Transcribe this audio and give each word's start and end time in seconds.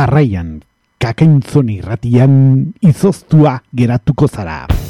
jarraian, 0.00 0.60
kakentzoni 1.00 1.80
ratian 1.84 2.32
izoztua 2.92 3.58
geratuko 3.76 4.28
zara. 4.30 4.89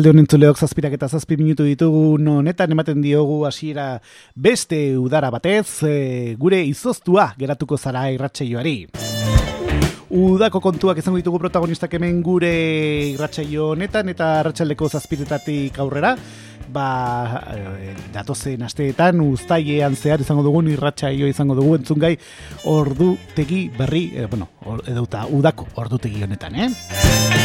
Arratxalde 0.00 0.16
honen 0.16 0.28
zuleok 0.32 0.56
zazpirak 0.56 0.94
eta 0.96 1.08
zazpi 1.12 1.36
minutu 1.36 1.64
ditugu 1.66 2.16
honetan 2.16 2.72
ematen 2.72 3.02
diogu 3.04 3.42
hasiera 3.44 4.00
beste 4.34 4.96
udara 4.96 5.28
batez 5.28 5.82
e, 5.84 6.36
gure 6.40 6.62
izoztua 6.64 7.34
geratuko 7.36 7.76
zara 7.76 8.06
irratxaioari. 8.08 8.88
Udako 10.08 10.62
kontuak 10.64 11.02
izango 11.02 11.20
ditugu 11.20 11.42
protagonistak 11.42 11.98
hemen 11.98 12.22
gure 12.24 12.48
irratxaio 13.10 13.74
honetan 13.74 14.08
eta 14.08 14.38
arratsaldeko 14.38 14.88
zazpiretatik 14.88 15.76
aurrera 15.84 16.14
ba, 16.72 17.44
e, 17.52 17.92
datozen 18.14 18.64
asteetan 18.64 19.20
uztaiean 19.20 20.00
zehar 20.00 20.24
izango 20.24 20.46
dugun 20.48 20.72
irratxaio 20.72 21.28
izango 21.28 21.58
dugu 21.60 21.76
entzun 21.76 22.00
gai 22.00 22.14
ordu 22.64 23.18
tegi 23.36 23.66
berri, 23.76 24.06
e, 24.16 24.24
bueno, 24.32 24.48
or, 24.64 24.80
edauta 24.88 25.26
udako 25.28 25.68
ordu 25.76 26.00
tegi 26.08 26.24
honetan, 26.24 26.56
eh? 26.56 27.39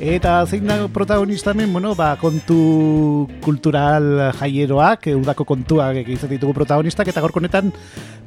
Eta 0.00 0.40
zein 0.46 0.66
da 0.66 0.88
protagonista 0.88 1.52
hemen, 1.52 1.72
bueno, 1.72 1.94
ba, 1.94 2.16
kontu 2.16 3.28
kultural 3.44 4.32
jaieroak, 4.38 5.06
udako 5.18 5.44
kontuak 5.44 6.00
egizat 6.02 6.32
ditugu 6.32 6.54
protagonistak, 6.56 7.08
eta 7.12 7.22
gorkonetan, 7.22 7.72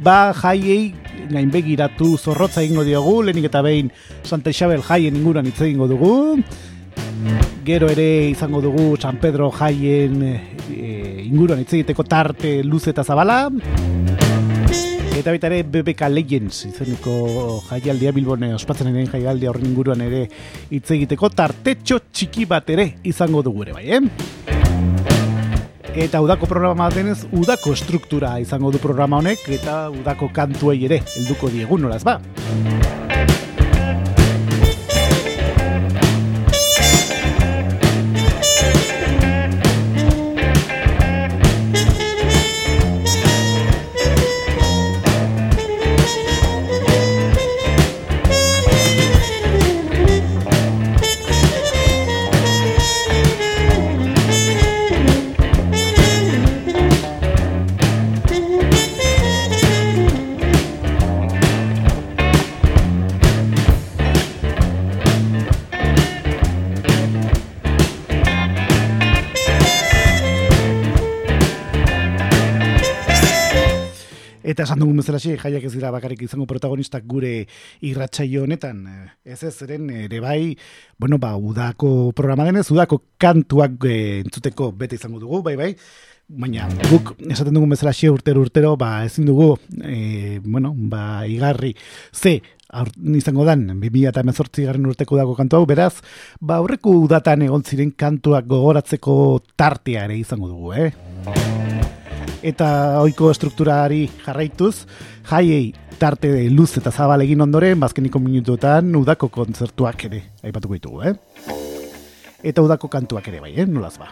ba, 0.04 0.34
jaiei 0.34 0.94
gain 1.32 1.50
begiratu 1.52 2.16
zorrotza 2.18 2.64
egingo 2.64 2.86
diogu, 2.86 3.22
lehenik 3.24 3.50
eta 3.50 3.64
behin 3.66 3.92
Santa 4.24 4.54
Isabel 4.54 4.86
jaien 4.86 5.18
inguruan 5.18 5.50
hitz 5.50 5.60
egingo 5.62 5.90
dugu, 5.92 6.16
gero 7.66 7.90
ere 7.90 8.30
izango 8.30 8.62
dugu 8.62 8.94
San 9.02 9.18
Pedro 9.18 9.50
jaien 9.52 10.22
e, 10.70 11.24
inguruan 11.26 11.64
hitz 11.64 11.74
egiteko 11.74 12.06
tarte 12.06 12.60
luze 12.64 12.94
eta 12.94 13.04
zabala, 13.04 13.50
Eta 15.16 15.32
baita 15.32 15.48
ere 15.48 15.62
BBK 15.64 16.10
Legends 16.12 16.66
izeneko 16.68 17.14
jaialdia 17.70 18.12
Bilbone 18.12 18.50
ospatzen 18.58 18.90
ere 18.92 19.06
jaialdia 19.08 19.48
horren 19.48 19.70
inguruan 19.70 20.04
ere 20.04 20.26
hitz 20.76 20.90
egiteko 20.92 21.30
tartetxo 21.32 22.02
txiki 22.12 22.44
bat 22.52 22.68
ere 22.76 22.90
izango 23.08 23.40
dugu 23.46 23.64
ere 23.64 23.78
bai, 23.78 23.86
eh? 23.96 24.02
Eta 25.96 26.20
udako 26.20 26.52
programa 26.52 26.90
denez, 26.92 27.22
udako 27.32 27.78
struktura 27.80 28.36
izango 28.44 28.74
du 28.76 28.84
programa 28.84 29.24
honek 29.24 29.48
eta 29.56 29.86
udako 29.96 30.34
kantuei 30.36 30.82
ere 30.90 31.00
helduko 31.16 31.48
diegun 31.54 31.88
noraz 31.88 32.04
ba. 32.04 32.20
Eta 74.56 74.64
esan 74.64 74.80
dugun 74.80 75.02
bezala 75.02 75.20
jaiak 75.20 75.66
ez 75.68 75.74
dira 75.74 75.90
bakarrik 75.92 76.22
izango 76.24 76.46
protagonistak 76.48 77.04
gure 77.12 77.42
irratsaio 77.84 78.46
honetan. 78.46 78.86
Eh, 78.88 79.34
ez 79.34 79.42
ez, 79.44 79.56
eren, 79.66 79.90
ere 79.92 80.22
bai, 80.24 80.56
bueno, 80.98 81.20
ba, 81.20 81.34
udako 81.36 82.14
programa 82.16 82.46
denez, 82.48 82.70
udako 82.72 83.02
kantuak 83.20 83.84
e, 83.84 83.98
entzuteko 84.22 84.70
bete 84.72 84.96
izango 84.96 85.20
dugu, 85.20 85.42
bai, 85.44 85.58
bai. 85.60 85.74
Baina, 86.26 86.70
guk 86.88 87.12
esaten 87.20 87.52
dugun 87.60 87.76
bezala 87.76 87.92
xe 87.92 88.14
urtero 88.14 88.46
urtero, 88.48 88.72
ba, 88.80 89.04
ezin 89.04 89.28
dugu, 89.28 89.58
e, 89.84 90.40
bueno, 90.46 90.72
ba, 90.72 91.04
igarri, 91.28 91.76
ze, 92.16 92.38
aur, 92.72 92.96
izango 93.20 93.44
dan, 93.44 93.68
2000 93.76 94.08
eta 94.14 94.24
emezortzi 94.24 94.70
garren 94.70 94.88
urteko 94.88 95.20
dago 95.20 95.36
kantu 95.36 95.60
hau, 95.60 95.68
beraz, 95.68 95.98
ba, 96.40 96.62
aurreko 96.64 96.96
udatan 97.04 97.44
egon 97.52 97.68
ziren 97.68 97.92
kantuak 97.92 98.48
gogoratzeko 98.56 99.20
tartea 99.60 100.08
ere 100.08 100.24
izango 100.24 100.54
dugu, 100.56 100.78
eh? 100.80 101.65
Eta 102.46 102.68
ohiko 103.02 103.32
estrukturari 103.34 104.06
jarraituz, 104.22 104.86
jaiei 105.32 105.74
tarte 105.98 106.30
luz 106.52 106.76
eta 106.78 106.92
zabal 106.92 107.24
egin 107.26 107.42
ondoren, 107.46 107.80
bazkeniko 107.82 108.22
minutuetan 108.22 108.94
udako 109.00 109.32
kontzertuak 109.34 110.06
ere, 110.10 110.22
aipatuko 110.46 110.78
ditugu, 110.78 111.02
eh? 111.10 111.16
Eta 112.46 112.62
udako 112.62 112.92
kantuak 112.92 113.28
ere 113.32 113.42
bai, 113.42 113.56
eh? 113.58 113.66
Nolaz 113.66 113.96
ba. 113.98 114.12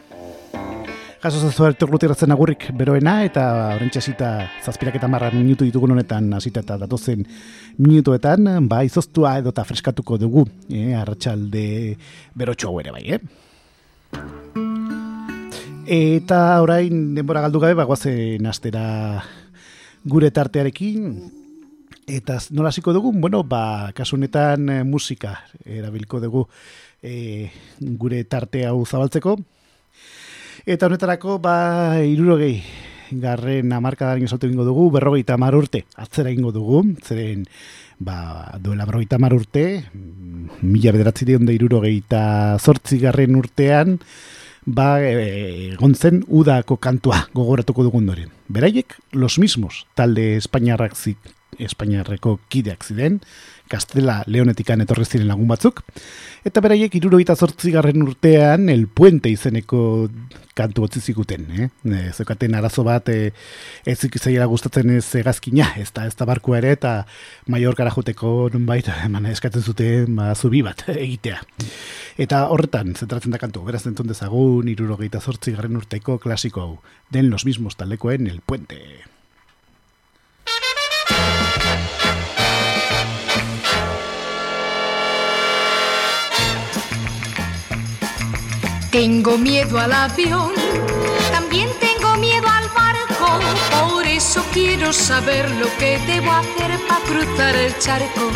Jaso 1.23 1.39
zazu 1.39 1.65
ertu 1.69 1.87
agurrik 1.87 2.71
beroena, 2.75 3.23
eta 3.23 3.75
horrentxe 3.75 4.01
zita 4.01 4.49
zazpirak 4.65 4.95
eta 4.95 5.07
marra 5.07 5.31
minutu 5.31 5.63
ditugun 5.63 5.91
honetan, 5.91 6.33
hasita 6.33 6.59
eta 6.59 6.77
datozen 6.77 7.23
minutuetan, 7.77 8.67
ba, 8.67 8.83
izoztua 8.83 9.37
edo 9.37 9.49
eta 9.49 9.63
freskatuko 9.63 10.17
dugu, 10.17 10.47
eh? 10.69 10.93
arratsalde 10.95 11.95
berotxo 12.35 12.79
ere 12.81 12.91
bai, 12.91 13.05
eh? 13.13 13.19
Eta 15.83 16.61
orain 16.63 17.11
denbora 17.11 17.41
galdu 17.43 17.59
gabe 17.59 17.75
bagoazen 17.75 18.45
astera 18.47 19.19
gure 20.07 20.29
tartearekin 20.31 21.09
eta 22.07 22.37
nola 22.55 22.69
hasiko 22.71 22.93
dugu? 22.95 23.11
Bueno, 23.11 23.43
ba 23.43 23.91
kasunetan 23.91 24.69
e, 24.69 24.83
musika 24.87 25.41
erabilko 25.65 26.21
dugu 26.23 26.45
e, 27.03 27.51
gure 27.99 28.23
tarte 28.23 28.65
hau 28.65 28.85
zabaltzeko. 28.85 29.35
Eta 30.65 30.87
honetarako 30.87 31.39
ba 31.43 31.99
60 31.99 33.19
garren 33.19 33.73
hamarkadaren 33.75 34.23
esautu 34.23 34.47
egingo 34.47 34.63
dugu, 34.63 34.89
berrogeita 34.95 35.35
mar 35.37 35.55
urte 35.55 35.83
atzera 35.99 36.31
egingo 36.31 36.53
dugu, 36.55 36.79
zeren 37.03 37.43
ba, 37.99 38.55
duela 38.59 38.87
berrogeita 38.87 39.19
mar 39.19 39.35
urte, 39.35 39.83
mila 40.61 40.95
bederatzi 40.95 41.27
dion 41.27 41.45
da 41.45 41.51
irurogeita 41.53 42.23
zortzi 42.59 43.01
garren 43.03 43.35
urtean, 43.35 43.99
ba 44.65 45.01
e, 45.01 45.73
egon 45.73 45.95
zen 45.95 46.23
udako 46.27 46.77
kantua 46.77 47.27
gogoratuko 47.33 47.83
dugun 47.83 48.07
doren. 48.07 48.31
Beraiek, 48.47 48.97
los 49.11 49.39
mismos, 49.39 49.85
talde 49.95 50.37
Espainiarrak 50.37 50.95
zik, 50.95 51.17
Espainiarreko 51.59 52.39
kideak 52.49 52.83
ziren, 52.83 53.21
Kastela 53.71 54.21
Leonetikan 54.27 54.83
etorri 54.83 55.05
ziren 55.05 55.29
lagun 55.29 55.47
batzuk, 55.47 55.81
eta 56.45 56.61
beraiek 56.61 56.95
iruroita 56.99 57.35
garren 57.71 58.03
urtean 58.03 58.69
El 58.69 58.87
Puente 58.87 59.29
izeneko 59.29 60.09
kantu 60.53 60.83
otzi 60.85 61.01
zikuten, 61.01 61.45
eh? 61.57 61.69
E, 61.83 62.11
zeukaten 62.13 62.53
arazo 62.55 62.83
bat 62.83 63.09
e, 63.09 63.31
ez 63.85 63.97
ikizaiera 64.05 64.45
gustatzen 64.45 64.89
ez 64.93 65.15
egazkina, 65.15 65.71
ez 65.81 65.89
da, 65.93 66.05
ez 66.05 66.15
da 66.15 66.25
barkua 66.29 66.59
ere, 66.59 66.75
eta 66.77 67.05
Mallorca 67.47 67.89
joteko 67.89 68.49
nunbait, 68.53 68.89
eman 69.05 69.25
eskatzen 69.33 69.63
zuten 69.63 70.15
ba, 70.15 70.33
zubi 70.35 70.61
bat 70.61 70.85
egitea. 71.05 71.41
Eta 72.17 72.45
horretan, 72.53 72.93
zentratzen 72.93 73.33
da 73.33 73.41
kantu, 73.41 73.63
beraz 73.65 73.85
entzun 73.89 74.11
dezagun, 74.11 74.69
irurogeita 74.69 75.21
zortzi 75.21 75.55
garren 75.55 75.79
urteko 75.79 76.19
klasiko 76.19 76.61
hau, 76.61 76.77
den 77.09 77.31
los 77.33 77.45
mismos 77.45 77.75
taldekoen 77.79 78.27
El 78.27 78.41
Puente. 78.45 79.12
Tengo 88.93 89.39
miedo 89.39 89.79
al 89.79 89.91
avión, 89.91 90.51
también 91.31 91.67
tengo 91.79 92.15
miedo 92.17 92.47
al 92.47 92.69
barco, 92.69 93.39
por 93.71 94.05
eso 94.05 94.45
quiero 94.53 94.93
saber 94.93 95.49
lo 95.49 95.65
que 95.79 95.97
debo 96.05 96.31
hacer 96.31 96.79
para 96.87 97.01
cruzar 97.01 97.55
el 97.55 97.75
charco. 97.79 98.29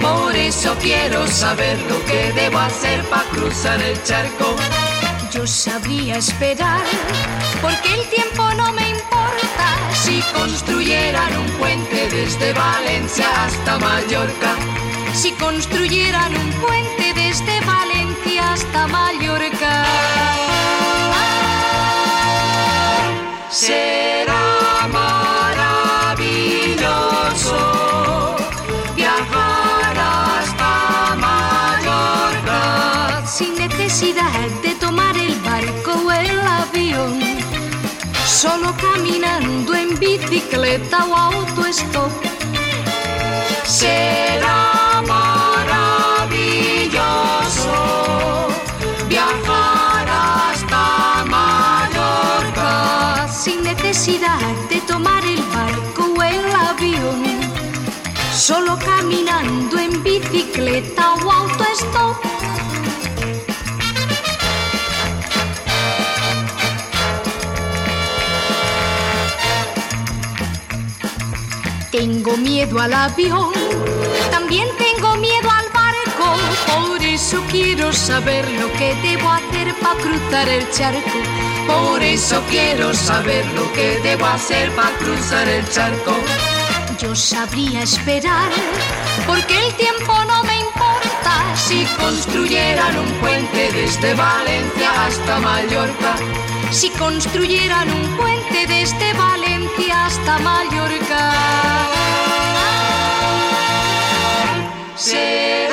Por 0.00 0.36
eso 0.36 0.76
quiero 0.80 1.26
saber 1.26 1.76
lo 1.90 1.98
que 2.04 2.32
debo 2.32 2.60
hacer 2.60 3.02
para 3.06 3.24
cruzar 3.30 3.82
el 3.82 4.00
charco. 4.04 4.54
Yo 5.32 5.48
sabría 5.48 6.18
esperar, 6.18 6.84
porque 7.60 7.94
el 7.94 8.08
tiempo 8.08 8.54
no 8.54 8.72
me 8.72 8.90
importa. 8.90 9.66
Si 9.94 10.22
construyeran 10.32 11.38
un 11.38 11.50
puente 11.58 12.08
desde 12.08 12.52
Valencia 12.52 13.26
hasta 13.44 13.80
Mallorca, 13.80 14.54
si 15.12 15.32
construyeran 15.32 16.36
un 16.36 16.50
puente 16.52 17.14
desde 17.14 17.53
hasta 18.54 18.86
Mallorca. 18.86 19.84
Será 23.50 24.46
maravilloso 24.98 26.16
viajar 28.94 29.94
hasta 29.98 30.72
Mallorca 31.24 32.60
sin 33.26 33.52
necesidad 33.56 34.48
de 34.62 34.72
tomar 34.76 35.16
el 35.16 35.34
barco 35.40 35.90
o 36.06 36.12
el 36.12 36.38
avión, 36.62 37.18
solo 38.24 38.72
caminando 38.80 39.74
en 39.74 39.98
bicicleta 39.98 41.04
o 41.06 41.16
autostop. 41.16 42.12
Será 43.64 45.02
maravilloso 45.08 45.33
caminando 58.78 59.78
en 59.78 60.02
bicicleta 60.02 61.14
o 61.14 61.30
autostop. 61.30 62.16
Tengo 71.90 72.36
miedo 72.36 72.80
al 72.80 72.92
avión, 72.92 73.52
también 74.30 74.68
tengo 74.78 75.16
miedo 75.16 75.48
al 75.48 75.66
barco, 75.72 76.36
por 76.66 77.02
eso 77.02 77.40
quiero 77.50 77.92
saber 77.92 78.44
lo 78.60 78.72
que 78.72 78.94
debo 78.96 79.30
hacer 79.30 79.74
para 79.80 80.00
cruzar 80.00 80.48
el 80.48 80.70
charco. 80.70 81.18
Por 81.66 82.02
eso 82.02 82.42
quiero 82.50 82.92
saber 82.92 83.46
lo 83.54 83.72
que 83.72 84.00
debo 84.02 84.26
hacer 84.26 84.70
para 84.74 84.96
cruzar 84.98 85.48
el 85.48 85.68
charco. 85.70 86.12
Yo 86.98 87.14
sabría 87.14 87.82
esperar, 87.82 88.50
porque 89.26 89.66
el 89.66 89.74
tiempo 89.74 90.12
no 90.28 90.44
me 90.44 90.60
importa. 90.60 91.56
Si 91.56 91.84
construyeran 91.98 92.98
un 92.98 93.12
puente 93.14 93.72
desde 93.72 94.14
Valencia 94.14 95.04
hasta 95.04 95.40
Mallorca, 95.40 96.16
si 96.70 96.90
construyeran 96.90 97.90
un 97.90 98.16
puente 98.16 98.66
desde 98.66 99.12
Valencia 99.14 100.06
hasta 100.06 100.38
Mallorca. 100.38 101.32
Será 104.94 105.63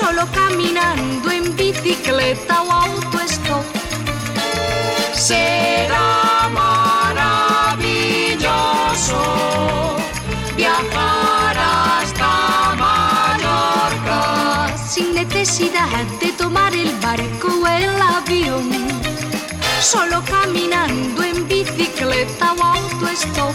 solo 0.00 0.26
caminando 0.32 1.30
en 1.30 1.54
bicicleta 1.56 2.62
o 2.62 2.72
autostop. 2.72 3.64
Será 5.12 6.48
maravilloso 6.60 9.20
viajar 10.56 11.58
hasta 11.58 12.30
Mallorca 12.82 14.20
sin 14.78 15.14
necesidad 15.14 16.06
de 16.20 16.32
tomar 16.32 16.74
el 16.74 16.92
barco 17.06 17.48
o 17.62 17.66
el 17.66 18.02
avión, 18.16 18.70
solo 19.80 20.22
caminando 20.24 21.22
en 21.22 21.46
bicicleta 21.46 22.54
o 22.54 22.64
autostop, 22.64 23.54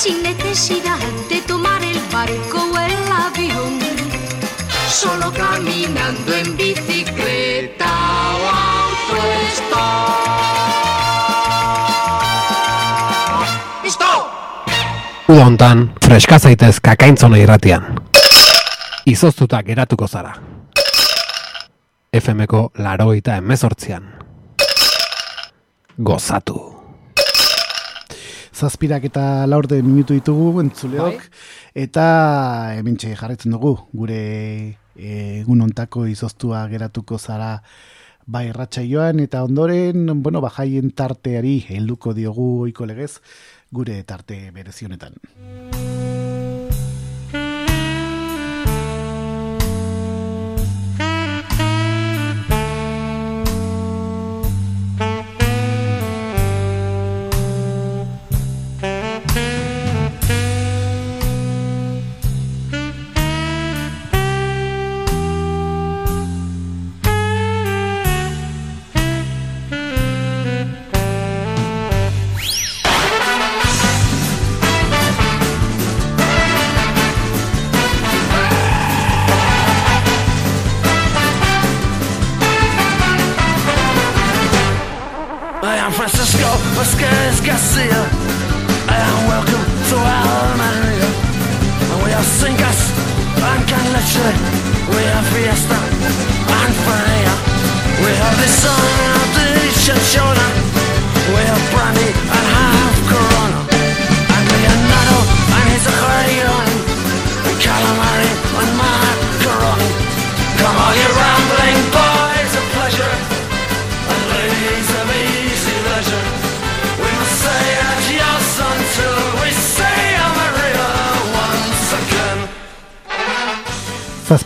sin 0.00 0.22
necesidad 0.22 1.00
de 1.28 1.40
tomar 1.42 1.82
el 1.82 2.00
barco 2.12 2.58
o 2.72 2.78
el 2.78 3.12
avión, 3.26 3.87
solo 4.88 5.32
caminando 5.32 6.34
en 6.34 6.56
bicicleta 6.56 7.92
o 8.34 8.48
autostop. 9.12 9.78
¡Listo! 13.84 14.04
Uda 15.28 15.46
hontan, 15.46 15.92
freska 16.00 16.38
zaitez 16.38 16.80
kakaintzona 16.80 17.38
irratian. 17.38 18.00
Izoztuta 19.04 19.62
geratuko 19.62 20.08
zara. 20.08 20.34
FMko 22.12 22.72
laroita 22.78 23.36
emezortzian. 23.36 24.08
Gozatu. 25.98 26.78
Zazpirak 28.58 29.04
eta 29.06 29.46
laurde 29.46 29.82
minutu 29.82 30.16
ditugu 30.16 30.60
entzuleok, 30.64 31.20
eta 31.74 32.74
hementxe 32.78 33.14
jarretzen 33.16 33.52
dugu, 33.56 33.74
gure 33.92 34.22
eh, 34.96 35.40
egun 35.40 35.62
ontako 35.66 36.06
izoztua 36.06 36.66
geratuko 36.68 37.18
zara 37.18 37.62
bai 38.26 38.50
ratsaioan 38.52 39.20
eta 39.24 39.42
ondoren, 39.44 40.22
bueno, 40.22 40.42
bajaien 40.44 40.90
tarteari 40.92 41.58
helduko 41.68 42.12
diogu 42.14 42.50
oiko 42.66 42.86
legez, 42.86 43.14
gure 43.72 44.02
tarte 44.04 44.50
berezionetan. 44.52 45.16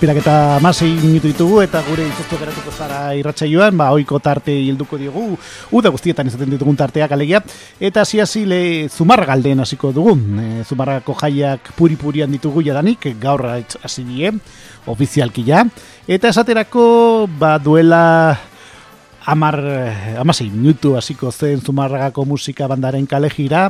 Zazpirak 0.03 0.19
eta 0.19 0.59
masei 0.59 0.89
minutu 0.99 1.29
ditugu 1.31 1.61
eta 1.63 1.79
gure 1.87 2.03
izoztu 2.03 2.35
geratuko 2.35 2.73
zara 2.75 3.13
irratsaioan, 3.15 3.77
ba, 3.79 3.93
oiko 3.95 4.19
tarte 4.19 4.51
hilduko 4.51 4.99
diogu, 4.99 5.37
uda 5.79 5.93
guztietan 5.95 6.27
izaten 6.27 6.51
ditugun 6.51 6.75
tarteak 6.75 7.15
alegia, 7.15 7.39
eta 7.79 8.03
hasi 8.03 8.43
le 8.43 8.89
zumarra 8.89 9.29
galdeen 9.31 9.63
hasiko 9.63 9.93
dugu. 9.95 10.17
E, 10.43 10.65
zumarrako 10.67 11.15
jaiak 11.23 11.71
puri-purian 11.79 12.35
ditugu 12.35 12.65
jadanik, 12.67 13.13
gaur 13.23 13.47
hasi 13.47 14.03
die, 14.03 14.33
ofizialki 14.91 15.47
ja, 15.47 15.63
eta 16.09 16.35
esaterako, 16.35 17.29
ba, 17.39 17.61
duela 17.63 18.35
amar, 19.25 19.61
eh, 19.63 20.17
amasei 20.19 20.51
minutu 20.51 20.97
hasiko 20.97 21.31
zen 21.31 21.61
zumarragako 21.61 22.25
musika 22.25 22.67
bandaren 22.67 23.07
kale 23.07 23.31
jira, 23.31 23.69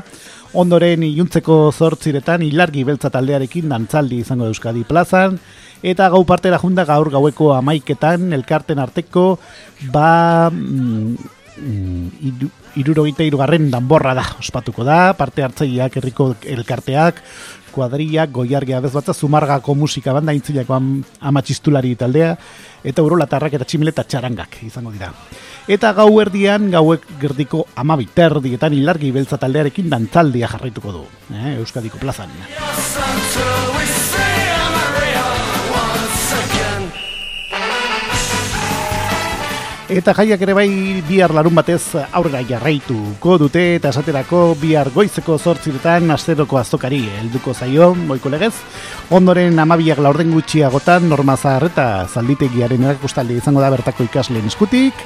ondoren 0.55 1.03
iluntzeko 1.03 1.73
zortziretan 1.73 2.43
ilargi 2.43 2.85
beltza 2.85 3.11
taldearekin 3.11 3.69
dantzaldi 3.69 4.23
izango 4.25 4.49
Euskadi 4.49 4.85
plazan, 4.89 5.39
eta 5.83 6.09
gau 6.09 6.25
partera 6.25 6.59
junda 6.63 6.85
gaur 6.89 7.11
gaueko 7.11 7.53
amaiketan 7.55 8.33
elkarten 8.33 8.79
arteko 8.79 9.39
ba 9.93 10.51
mm, 10.51 11.17
mm, 11.59 12.51
irurogeita 12.81 13.25
irugarren 13.27 13.71
danborra 13.71 14.15
da 14.17 14.25
ospatuko 14.39 14.85
da, 14.87 15.13
parte 15.19 15.45
hartzaileak 15.45 15.99
herriko 16.01 16.33
elkarteak, 16.57 17.21
kuadriak, 17.73 18.31
goiargia 18.33 18.81
bezbatza, 18.85 19.15
zumargako 19.15 19.75
musika 19.77 20.13
banda 20.17 20.35
intzilako 20.37 20.77
am, 20.77 20.91
amatxistulari 21.21 21.95
taldea, 22.01 22.35
eta 22.85 23.05
urolatarrak 23.05 23.59
eta 23.59 23.69
tximileta 23.69 24.05
txarangak 24.05 24.61
izango 24.69 24.93
dira. 24.95 25.13
Eta 25.71 25.93
gau 25.97 26.09
erdian, 26.21 26.71
gauek 26.73 27.05
gerdiko 27.21 27.67
amabiterdietan 27.79 28.75
ilargi 28.75 29.13
beltza 29.15 29.39
taldearekin 29.41 29.93
dantzaldia 29.93 30.51
jarraituko 30.51 30.97
du, 30.99 31.05
eh, 31.37 31.57
Euskadiko 31.61 32.01
plazan. 32.03 32.33
Eta 39.93 40.15
jaiak 40.17 40.41
ere 40.41 40.55
bai 40.57 41.03
bihar 41.05 41.35
larun 41.37 41.53
batez 41.53 41.99
aurrera 42.17 42.41
jarraituko 42.49 43.35
dute 43.43 43.61
eta 43.75 43.91
esaterako 43.93 44.55
bihar 44.57 44.89
goizeko 44.95 45.37
zortziretan 45.37 46.09
asteroko 46.15 46.57
azokari 46.57 47.03
helduko 47.19 47.53
zaio, 47.53 47.91
moiko 47.93 48.33
legez. 48.33 48.55
Ondoren 49.13 49.61
amabiak 49.61 50.01
laurden 50.01 50.33
gutxiagotan 50.33 51.11
norma 51.13 51.37
zahar 51.37 51.69
eta 51.69 51.87
zalditegiaren 52.09 52.89
erakustaldi 52.89 53.37
izango 53.37 53.61
da 53.61 53.69
bertako 53.75 54.09
ikasleen 54.09 54.49
eskutik. 54.49 55.05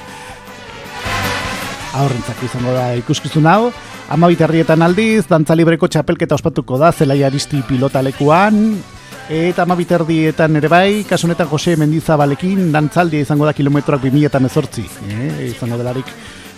Aurrentzako 1.99 2.47
izango 2.47 2.79
da 2.79 2.93
ikuskizun 2.95 3.51
hau. 3.51 3.73
Amabiterrietan 4.15 4.87
aldiz, 4.87 5.25
dantza 5.27 5.57
libreko 5.59 5.91
txapelketa 5.91 6.39
ospatuko 6.39 6.79
da 6.79 6.93
zelai 6.95 7.25
aristi 7.27 7.59
pilotalekuan, 7.67 8.61
Eta 9.27 9.65
amabiterdietan 9.67 10.55
ere 10.55 10.69
bai, 10.71 11.03
kasunetan 11.03 11.49
Jose 11.51 11.73
Mendizabalekin 11.75 12.69
dantzaldia 12.71 13.25
izango 13.25 13.43
da 13.43 13.51
kilometroak 13.51 14.05
2000 14.05 14.29
eta 14.29 14.39
mezortzi. 14.39 14.85
E, 15.03 15.49
izango 15.49 15.75
delarik 15.75 16.07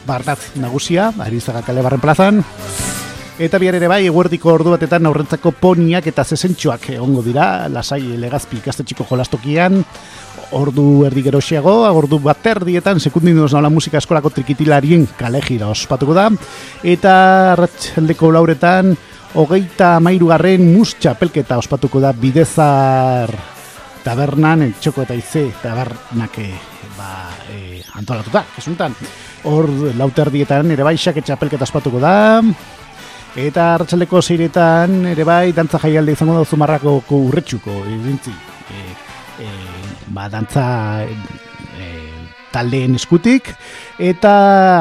bardatz 0.06 0.54
nagusia, 0.62 1.08
Arizaga 1.26 1.64
kale 1.66 1.82
barren 1.82 2.04
plazan. 2.04 2.44
Eta 3.42 3.58
bihar 3.58 3.80
ere 3.80 3.90
bai, 3.90 4.04
eguerdiko 4.06 4.54
ordu 4.54 4.76
batetan 4.76 5.10
aurrentzako 5.10 5.56
poniak 5.58 6.12
eta 6.12 6.22
zesentxoak 6.22 6.92
egongo 7.00 7.26
dira, 7.26 7.66
lasai 7.74 8.04
legazpi 8.22 8.60
ikastetxiko 8.62 9.08
jolastokian, 9.10 9.82
ordu 10.54 11.06
erdi 11.10 11.26
geroxiago, 11.26 11.74
ordu 11.90 12.20
bat 12.22 12.46
erdietan, 12.54 13.02
sekundinoz 13.02 13.50
nola 13.56 13.74
musika 13.74 13.98
eskolako 13.98 14.30
trikitilarien 14.38 15.08
kale 15.18 15.42
gira 15.42 15.74
ospatuko 15.74 16.14
da, 16.14 16.30
eta 16.84 17.14
arratsaldeko 17.56 18.30
lauretan, 18.38 18.94
hogeita 19.38 19.96
amairugarren 20.00 20.64
mus 20.74 20.96
txapelketa 20.98 21.60
ospatuko 21.62 22.02
da 22.02 22.14
bidezar 22.14 23.34
tabernan, 24.04 24.64
txoko 24.80 25.04
eta 25.04 25.18
ize 25.18 25.50
tabernak 25.62 26.38
ba, 26.98 27.30
e, 27.52 27.82
antolatuta, 28.00 28.46
kesuntan. 28.56 28.96
Hor 29.50 29.70
lauterdietan 30.00 30.72
ere 30.74 30.86
bai 30.88 30.98
xake 30.98 31.24
txapelketa 31.24 31.68
ospatuko 31.68 32.02
da, 32.02 32.42
eta 33.40 33.74
arratsaldeko 33.76 34.22
zeiretan 34.22 35.06
ere 35.14 35.28
bai 35.28 35.52
dantza 35.56 35.82
jaialde 35.84 36.18
izango 36.18 36.40
da 36.40 36.48
zumarrako 36.48 37.00
urretxuko, 37.20 37.84
irintzi. 37.94 38.34
E, 38.70 38.82
e, 39.46 39.54
ba, 40.16 40.28
dantza 40.32 40.66
taldeen 42.54 42.96
eskutik, 43.00 43.52
eta 44.00 44.34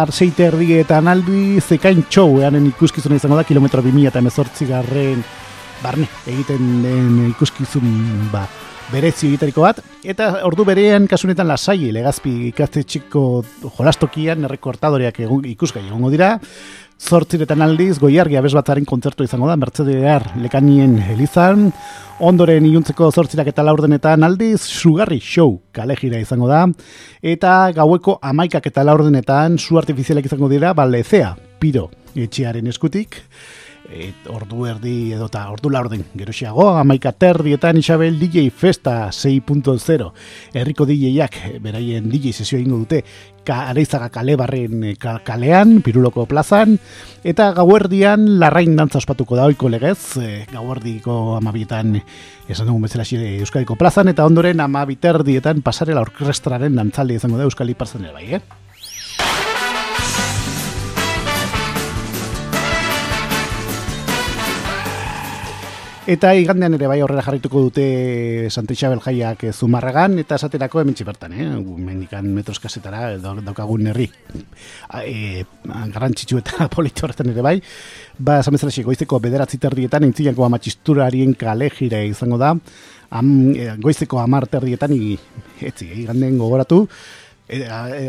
arseite 0.03 0.49
erdietan 0.49 1.09
aldi 1.11 1.61
zekain 1.61 2.05
txou 2.09 2.41
eanen 2.43 2.67
ikuskizuna 2.71 3.19
izango 3.19 3.37
da 3.37 3.47
kilometro 3.49 3.83
2000 3.85 4.13
eta 4.13 4.23
emezortzi 4.25 4.69
garren 4.71 5.23
barne 5.83 6.09
egiten 6.27 6.83
den 6.83 7.13
ikuskizun 7.31 8.29
ba, 8.33 8.47
berezi 8.93 9.29
egitariko 9.29 9.63
bat, 9.63 9.83
eta 10.03 10.31
ordu 10.49 10.65
berean 10.69 11.07
kasunetan 11.11 11.49
lasai 11.49 11.93
legazpi 11.93 12.35
ikastetxiko 12.49 13.25
jolastokian 13.77 14.49
errekortadoreak 14.49 15.21
egun, 15.27 15.45
ikusgai 15.53 15.85
egongo 15.87 16.11
dira, 16.15 16.37
Zortziretan 16.99 17.63
aldiz, 17.63 18.01
goiargi 18.03 18.37
abesbatzaren 18.37 18.85
kontzertu 18.85 19.23
izango 19.23 19.47
da, 19.47 19.55
Mercedear 19.57 20.25
lekanien 20.43 20.97
elizan, 21.15 21.69
ondoren 22.19 22.67
iluntzeko 22.67 23.13
zortzirak 23.15 23.53
eta 23.53 23.63
laurdenetan 23.63 24.27
aldiz, 24.27 24.59
sugarri 24.67 25.21
show 25.23 25.61
kalejira 25.73 26.19
izango 26.19 26.51
da, 26.51 26.65
eta 27.23 27.55
gaueko 27.77 28.19
amaikak 28.19 28.67
eta 28.73 28.83
laurdenetan 28.83 29.61
su 29.63 29.79
artifizialak 29.79 30.27
izango 30.27 30.51
dira, 30.51 30.75
balezea, 30.75 31.37
piro, 31.63 31.87
etxearen 32.19 32.67
eskutik, 32.67 33.23
et, 33.91 34.29
ordu 34.29 34.67
erdi 34.69 35.13
edota 35.17 35.47
ordu 35.53 35.71
laurden 35.73 36.05
geroxiago, 36.19 36.69
amaika 36.79 37.13
terdietan 37.13 37.79
Isabel 37.81 38.19
DJ 38.21 38.51
Festa 38.51 39.09
6.0 39.09 40.11
herriko 40.55 40.87
DJak 40.89 41.41
beraien 41.65 42.11
DJ 42.11 42.33
sesio 42.33 42.61
ingo 42.61 42.79
dute 42.85 43.03
ka, 43.49 43.63
areizaga 43.73 44.11
kale 44.13 44.37
barren 44.37 44.85
eh, 44.85 44.95
ka, 45.01 45.19
kalean, 45.25 45.79
piruloko 45.85 46.27
plazan. 46.29 46.77
Eta 47.25 47.51
gauerdian 47.57 48.27
larrain 48.43 48.77
dantza 48.77 49.01
ospatuko 49.01 49.39
da 49.39 49.49
oiko 49.49 49.71
legez 49.73 50.21
e, 50.21 50.45
gauerdiko 50.53 51.39
amabietan 51.39 51.97
esan 52.49 52.69
dugun 52.69 52.85
bezala 52.85 53.09
xire 53.09 53.39
Euskadiko 53.41 53.79
plazan. 53.81 54.13
Eta 54.13 54.29
ondoren 54.29 54.61
amabiterdietan 54.65 55.65
pasarela 55.65 56.05
orkestraren 56.05 56.77
dantzaldi 56.79 57.21
izango 57.21 57.41
da 57.41 57.49
Euskali 57.49 57.77
ere 57.79 58.13
bai, 58.13 58.27
eh? 58.37 58.68
Eta 66.09 66.31
igandean 66.33 66.73
ere 66.73 66.89
bai 66.89 67.03
horrela 67.05 67.21
jarrituko 67.21 67.61
dute 67.67 68.49
Santa 68.49 68.73
Isabel 68.73 69.03
jaiak 69.05 69.43
eh, 69.45 69.51
zumarragan, 69.53 70.15
eta 70.23 70.39
esaterako 70.41 70.81
hemen 70.81 70.97
bertan, 71.05 71.35
eh? 71.37 71.49
mendikan 71.85 72.25
metros 72.33 72.57
kasetara 72.59 73.19
daukagun 73.19 73.91
herri. 73.91 74.07
E, 75.05 75.45
garrantzitsu 75.67 76.39
eta 76.41 76.69
politu 76.77 77.05
horretan 77.05 77.29
ere 77.35 77.45
bai. 77.45 77.61
Ba, 78.17 78.39
esan 78.41 78.57
bezala 78.57 78.73
goizeko 78.87 79.21
bederatzi 79.21 79.61
terdietan, 79.61 80.09
intzilanko 80.09 80.47
amatxisturarien 80.49 81.35
kale 81.37 81.69
jire 81.77 82.07
izango 82.09 82.41
da. 82.41 82.55
Am, 83.11 83.53
e, 83.53 83.77
goizeko 83.77 84.23
amar 84.25 84.49
etzi, 84.49 85.93
igandean 85.93 86.39
gogoratu, 86.39 86.87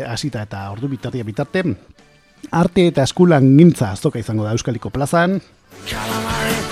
hasita 0.08 0.48
eta 0.48 0.70
ordu 0.72 0.88
bitartia 0.88 1.24
bitarte, 1.24 1.68
arte 2.50 2.88
eta 2.88 3.04
eskulan 3.04 3.58
gintza 3.58 3.92
azoka 3.92 4.18
izango 4.18 4.44
da 4.44 4.56
Euskaliko 4.56 4.88
plazan. 4.88 5.42
Calamari 5.84 6.69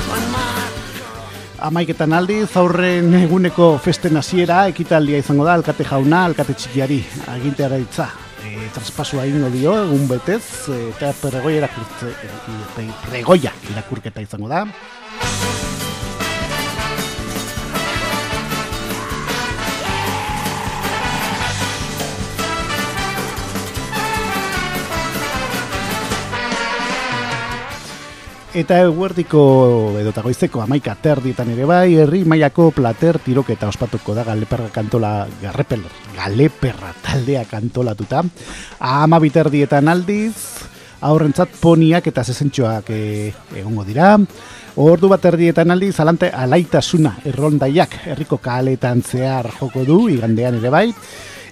Amaiketan 1.59 2.13
aldi, 2.15 2.37
zaurren 2.47 3.11
eguneko 3.19 3.73
festen 3.83 4.15
hasiera 4.21 4.61
ekitaldia 4.71 5.19
izango 5.19 5.43
da, 5.47 5.57
alkate 5.59 5.83
jauna, 5.89 6.21
alkate 6.29 6.55
txikiari, 6.55 7.01
aginteara 7.33 7.81
ditza. 7.83 8.07
E, 8.47 8.69
traspasua 8.77 9.25
ingo 9.27 9.51
dio, 9.51 9.73
egun 9.83 10.07
betez, 10.07 10.69
e, 10.71 10.79
eta 10.93 11.11
pregoia 11.19 11.65
irakurtze, 11.65 12.13
e, 12.15 12.87
pregoia 13.09 13.51
irakurketa 13.73 14.23
izango 14.23 14.53
da. 14.53 14.63
Eta 28.57 28.79
eguerdiko 28.81 29.41
edo 30.01 30.09
eta 30.09 30.23
goizeko 30.25 30.63
amaika 30.65 30.95
terdietan 31.05 31.51
ere 31.53 31.67
bai, 31.69 31.99
herri 32.01 32.23
mailako 32.25 32.71
plater 32.73 33.19
tiroketa 33.21 33.69
ospatuko 33.69 34.15
da 34.17 34.25
galeperra 34.25 34.71
kantola, 34.73 35.11
garrepel, 35.43 35.83
galeperra 36.17 36.95
taldea 37.05 37.45
kantolatuta. 37.51 38.23
Ama 38.81 39.21
biterdietan 39.21 39.93
aldiz, 39.93 40.33
aurrentzat 41.05 41.61
poniak 41.61 42.09
eta 42.09 42.25
zezentxoak 42.25 42.89
e, 42.89 43.03
egongo 43.61 43.85
dira. 43.85 44.15
Ordu 44.81 45.13
bat 45.13 45.29
erdietan 45.29 45.75
aldiz, 45.75 45.99
alante 46.01 46.31
alaitasuna 46.33 47.19
errondaiak 47.29 48.01
herriko 48.09 48.41
kaletan 48.41 49.05
zehar 49.05 49.53
joko 49.61 49.85
du, 49.85 50.07
igandean 50.09 50.57
ere 50.63 50.73
bai. 50.73 50.87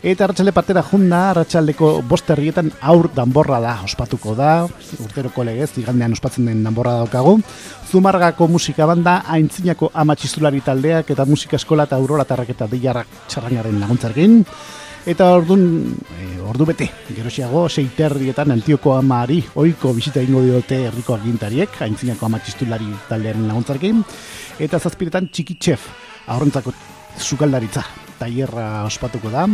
Eta 0.03 0.27
arratsalde 0.27 0.53
partera 0.53 0.83
junda, 0.85 1.31
arratsaldeko 1.31 1.91
bost 2.09 2.29
herrietan 2.31 2.69
aur 2.93 3.09
danborra 3.15 3.61
da, 3.65 3.77
ospatuko 3.87 4.35
da, 4.37 4.67
urteroko 5.01 5.45
legez, 5.47 5.71
igandean 5.81 6.13
ospatzen 6.17 6.51
den 6.51 6.63
danborra 6.67 6.99
daukagu. 7.01 7.39
Zumargako 7.89 8.49
musika 8.53 8.87
banda, 8.87 9.23
aintzinako 9.33 9.91
amatxistulari 9.95 10.61
taldeak 10.67 11.11
eta 11.15 11.25
musika 11.25 11.57
eskola 11.57 11.89
eta 11.89 11.97
aurora 11.97 12.27
tarrak 12.29 12.53
eta 12.53 12.69
diarrak 12.69 13.23
txarrainaren 13.29 13.81
laguntzarkin. 13.81 14.43
Eta 15.07 15.31
ordun, 15.39 15.61
e, 16.19 16.25
ordu 16.43 16.67
bete, 16.67 16.89
gerosiago, 17.15 17.69
seiterrietan 17.71 18.51
antioko 18.51 18.97
amari 18.97 19.39
oiko 19.63 19.93
bisita 19.95 20.21
ingo 20.21 20.43
diote 20.43 20.81
herriko 20.89 21.15
agintariek, 21.15 21.79
aintzinako 21.87 22.27
amatxistulari 22.27 22.91
taldearen 23.09 23.47
laguntzarkin. 23.47 24.03
Eta 24.59 24.83
zazpiretan 24.83 25.31
txiki 25.31 25.57
txef, 25.63 25.87
aurrentzako 26.35 26.75
sukaldaritza 27.23 28.06
tailerra 28.19 28.85
ospatuko 28.87 29.31
da. 29.33 29.47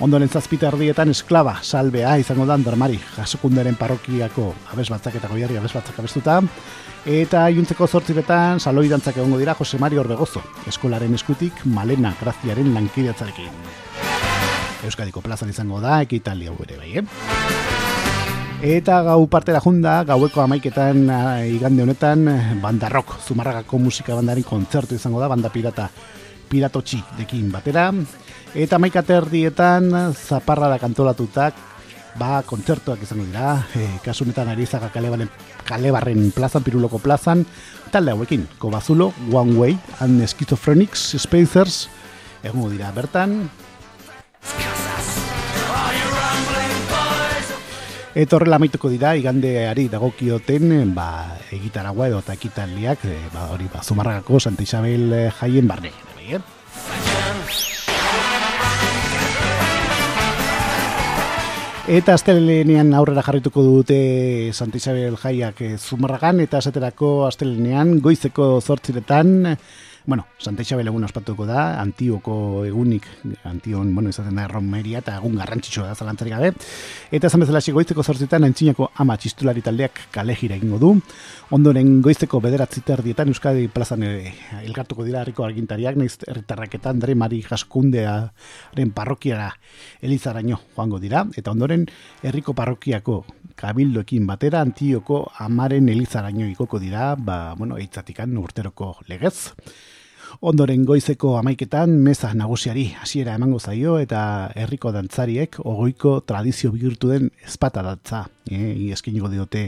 Ondoren 0.00 0.28
zazpita 0.28 0.70
erdietan 0.70 1.12
esklaba 1.12 1.58
salbea 1.62 2.16
izango 2.20 2.46
da 2.48 2.56
Andermari, 2.56 2.98
jasokunderen 3.16 3.76
parrokiako 3.76 4.52
abes 4.72 4.88
batzak 4.92 5.18
eta 5.20 5.28
goiarri 5.28 5.58
abes 5.60 5.72
batzak 5.76 5.98
abestuta. 6.00 6.40
Eta 7.08 7.46
juntzeko 7.54 7.86
zortziretan 7.88 8.60
saloi 8.60 8.88
dantzak 8.88 9.16
egongo 9.16 9.38
dira 9.40 9.54
Jose 9.56 9.78
Mario 9.80 10.02
Orbegozo, 10.02 10.42
eskolaren 10.68 11.14
eskutik 11.16 11.64
Malena 11.64 12.12
Graziaren 12.20 12.74
lankideatzarekin. 12.74 13.54
Euskadiko 14.84 15.20
plazan 15.20 15.52
izango 15.52 15.80
da, 15.80 16.00
ekitaldi 16.04 16.48
hau 16.48 16.56
ere 16.64 16.76
bai, 16.80 16.92
eh? 17.00 17.04
Eta 18.60 18.98
gau 19.06 19.24
partera 19.32 19.60
junda, 19.64 20.02
gaueko 20.04 20.42
amaiketan 20.42 21.06
uh, 21.08 21.40
igande 21.48 21.84
honetan, 21.86 22.26
banda 22.60 22.90
rock, 22.92 23.14
zumarragako 23.24 23.80
musika 23.80 24.12
bandaren 24.18 24.44
kontzertu 24.44 25.00
izango 25.00 25.20
da, 25.20 25.28
banda 25.32 25.48
pirata 25.48 25.88
piratotxi 26.50 27.00
dekin 27.18 27.50
batera. 27.54 27.88
Eta 28.54 28.78
maika 28.82 29.04
terdietan, 29.06 29.90
zaparra 30.12 30.68
da 30.72 30.80
kantolatutak, 30.82 31.54
ba, 32.18 32.42
kontzertuak 32.46 33.02
izango 33.06 33.24
dira, 33.28 33.54
e, 33.78 33.86
kasunetan 34.04 34.50
arizaga 34.50 34.90
kalebarren, 34.90 35.30
kalebarren 35.68 36.32
plazan, 36.34 36.66
piruloko 36.66 36.98
plazan, 36.98 37.46
talde 37.94 38.10
hauekin, 38.10 38.48
Kobazulo, 38.58 39.12
One 39.30 39.54
Way, 39.54 39.78
and 40.00 40.26
Schizophrenics, 40.26 41.14
Spacers, 41.22 41.88
egongo 42.42 42.70
dira 42.74 42.90
bertan, 42.96 43.44
Eta 48.10 48.34
horrela 48.36 48.58
amaituko 48.58 48.88
dira, 48.90 49.12
igandeari 49.14 49.84
dagokioten, 49.88 50.90
ba, 50.96 51.38
egitaragua 51.54 52.08
edo 52.10 52.18
eta 52.18 52.34
ekitaldiak, 52.34 53.04
e, 53.06 53.18
ba, 53.30 53.46
hori, 53.54 53.70
ba, 53.70 53.84
Zumarragako 53.86 54.40
Santa 54.42 54.66
Isabel 54.66 55.12
eh, 55.14 55.26
jaien 55.38 55.70
barne. 55.70 55.92
Eh? 56.20 56.40
Eta 61.90 62.14
astelenean 62.14 62.92
aurrera 62.94 63.22
jarrituko 63.26 63.64
dute 63.66 63.96
Santa 64.54 64.78
Isabel 64.78 65.16
jaiak 65.18 65.62
eh, 65.64 65.76
Zumarragan, 65.78 66.38
eta 66.44 66.60
esaterako 66.62 67.24
astelenean 67.26 67.96
goizeko 68.04 68.60
zortziretan, 68.60 69.56
Bueno, 70.06 70.26
Santa 70.38 70.62
Isabel 70.62 70.88
egun 70.88 71.04
ospatuko 71.04 71.44
da, 71.44 71.78
antioko 71.80 72.64
egunik, 72.64 73.04
antion, 73.44 73.90
bueno, 73.94 74.08
izaten 74.08 74.38
da 74.38 74.46
erromeria 74.46 75.02
eta 75.02 75.18
egun 75.18 75.36
garrantzitsua 75.36 75.90
da 75.90 75.94
zalantzarik 75.94 76.32
gabe. 76.32 76.52
Eta 77.12 77.28
esan 77.28 77.44
bezala 77.44 77.60
goizteko 77.60 78.02
zortzitan 78.02 78.46
antzinako 78.48 78.88
ama 78.96 79.18
txistulari 79.20 79.60
taldeak 79.62 80.06
kale 80.14 80.34
jira 80.40 80.56
egingo 80.56 80.78
du. 80.80 80.94
Ondoren 81.52 82.00
goizteko 82.00 82.40
bederatzi 82.40 82.80
terdietan 82.86 83.28
Euskadi 83.28 83.68
plazan 83.68 84.06
ere 84.08 84.32
elkartuko 84.62 85.04
dira 85.04 85.20
harriko 85.20 85.44
argintariak, 85.44 86.00
nahiz 86.00 86.16
erritarraketan 86.26 87.04
dare 87.04 87.14
mari 87.14 87.42
jaskundearen 87.44 88.94
parrokiara 88.96 89.52
elizaraino 90.00 90.62
joango 90.74 90.98
dira. 90.98 91.26
Eta 91.36 91.52
ondoren 91.52 91.84
herriko 92.24 92.56
parrokiako 92.56 93.20
kabildoekin 93.60 94.24
batera 94.26 94.64
antioko 94.64 95.26
amaren 95.44 95.92
elizaraino 95.92 96.48
ikoko 96.48 96.80
dira, 96.80 97.14
ba, 97.16 97.54
bueno, 97.58 97.76
eitzatikan 97.76 98.32
urteroko 98.40 98.94
legez. 99.06 99.50
Ondoren 100.40 100.84
goizeko 100.86 101.34
amaiketan 101.38 101.96
meza 102.04 102.30
nagusiari 102.34 102.86
hasiera 103.02 103.34
emango 103.34 103.58
zaio 103.58 103.98
eta 103.98 104.20
herriko 104.54 104.92
dantzariek 104.94 105.58
ogoiko 105.64 106.20
tradizio 106.26 106.70
bihurtu 106.72 107.10
den 107.10 107.30
espata 107.44 107.82
datza. 107.82 108.22
E, 108.50 108.90
eskiniko 108.94 109.28
diote 109.30 109.66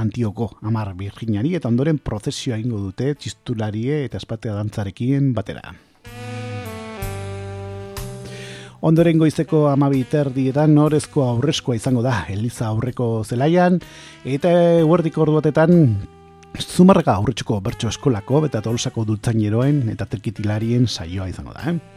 antioko 0.00 0.52
amar 0.62 0.92
birginari 0.94 1.54
eta 1.56 1.68
ondoren 1.68 1.98
prozesioa 1.98 2.60
ingo 2.60 2.78
dute 2.78 3.14
txistularie 3.14 4.04
eta 4.04 4.20
espatea 4.20 4.54
dantzarekin 4.60 5.32
batera. 5.34 5.74
Ondoren 8.84 9.16
goizeko 9.16 9.68
amabiter 9.70 10.28
dietan 10.34 10.74
norezko 10.76 11.22
aurrezkoa 11.24 11.78
izango 11.78 12.02
da, 12.04 12.26
Eliza 12.28 12.66
aurreko 12.68 13.06
zelaian, 13.24 13.78
eta 14.28 14.50
huerdiko 14.84 15.22
orduatetan 15.24 15.78
Zumarraga 16.54 17.16
aurretxuko 17.18 17.56
bertso 17.66 17.88
eskolako 17.90 18.44
eta 18.46 18.60
tolosako 18.62 19.02
dultzaineroen 19.08 19.88
eta 19.90 20.06
terkitilarien 20.06 20.86
saioa 20.86 21.26
izango 21.28 21.54
da, 21.56 21.64
eh? 21.72 21.93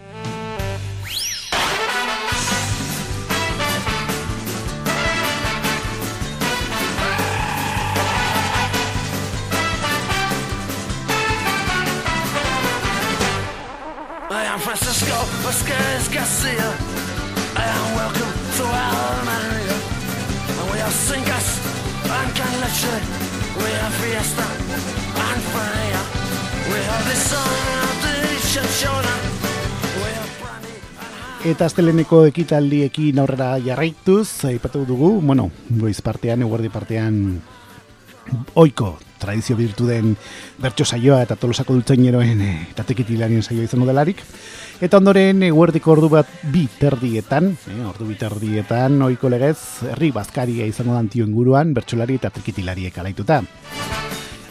Eta 31.48 31.64
asteleneko 31.70 32.26
ekitaldiekin 32.28 33.22
aurrera 33.24 33.54
jarraituz, 33.64 34.44
aipatu 34.50 34.82
dugu, 34.84 35.14
bueno, 35.24 35.46
goiz 35.80 36.02
partean, 36.04 36.42
eguerdi 36.44 36.68
partean, 36.68 37.22
oiko 38.60 38.98
tradizio 39.18 39.56
birtu 39.56 39.88
den 39.88 40.18
bertso 40.60 40.84
saioa 40.84 41.22
eta 41.24 41.38
tolosako 41.40 41.78
dultzaineroen 41.78 42.42
eh, 42.44 42.58
eta 42.74 42.84
tekitilarien 42.90 43.46
saioa 43.46 43.64
izango 43.64 43.88
delarik. 43.88 44.20
Eta 44.84 45.00
ondoren 45.00 45.48
eguerdiko 45.48 45.96
ordu 45.96 46.12
bat 46.18 46.36
bi 46.52 46.66
terdietan, 46.82 47.54
eh, 47.72 47.80
ordu 47.94 48.10
bi 48.12 48.20
terdietan, 48.20 49.00
oiko 49.08 49.32
legez, 49.32 49.88
herri 49.94 50.12
bazkaria 50.12 50.68
izango 50.68 51.00
dantio 51.00 51.24
inguruan, 51.24 51.72
bertsolari 51.80 52.20
eta 52.20 52.34
trikitilariek 52.36 53.00
alaituta. 53.00 53.40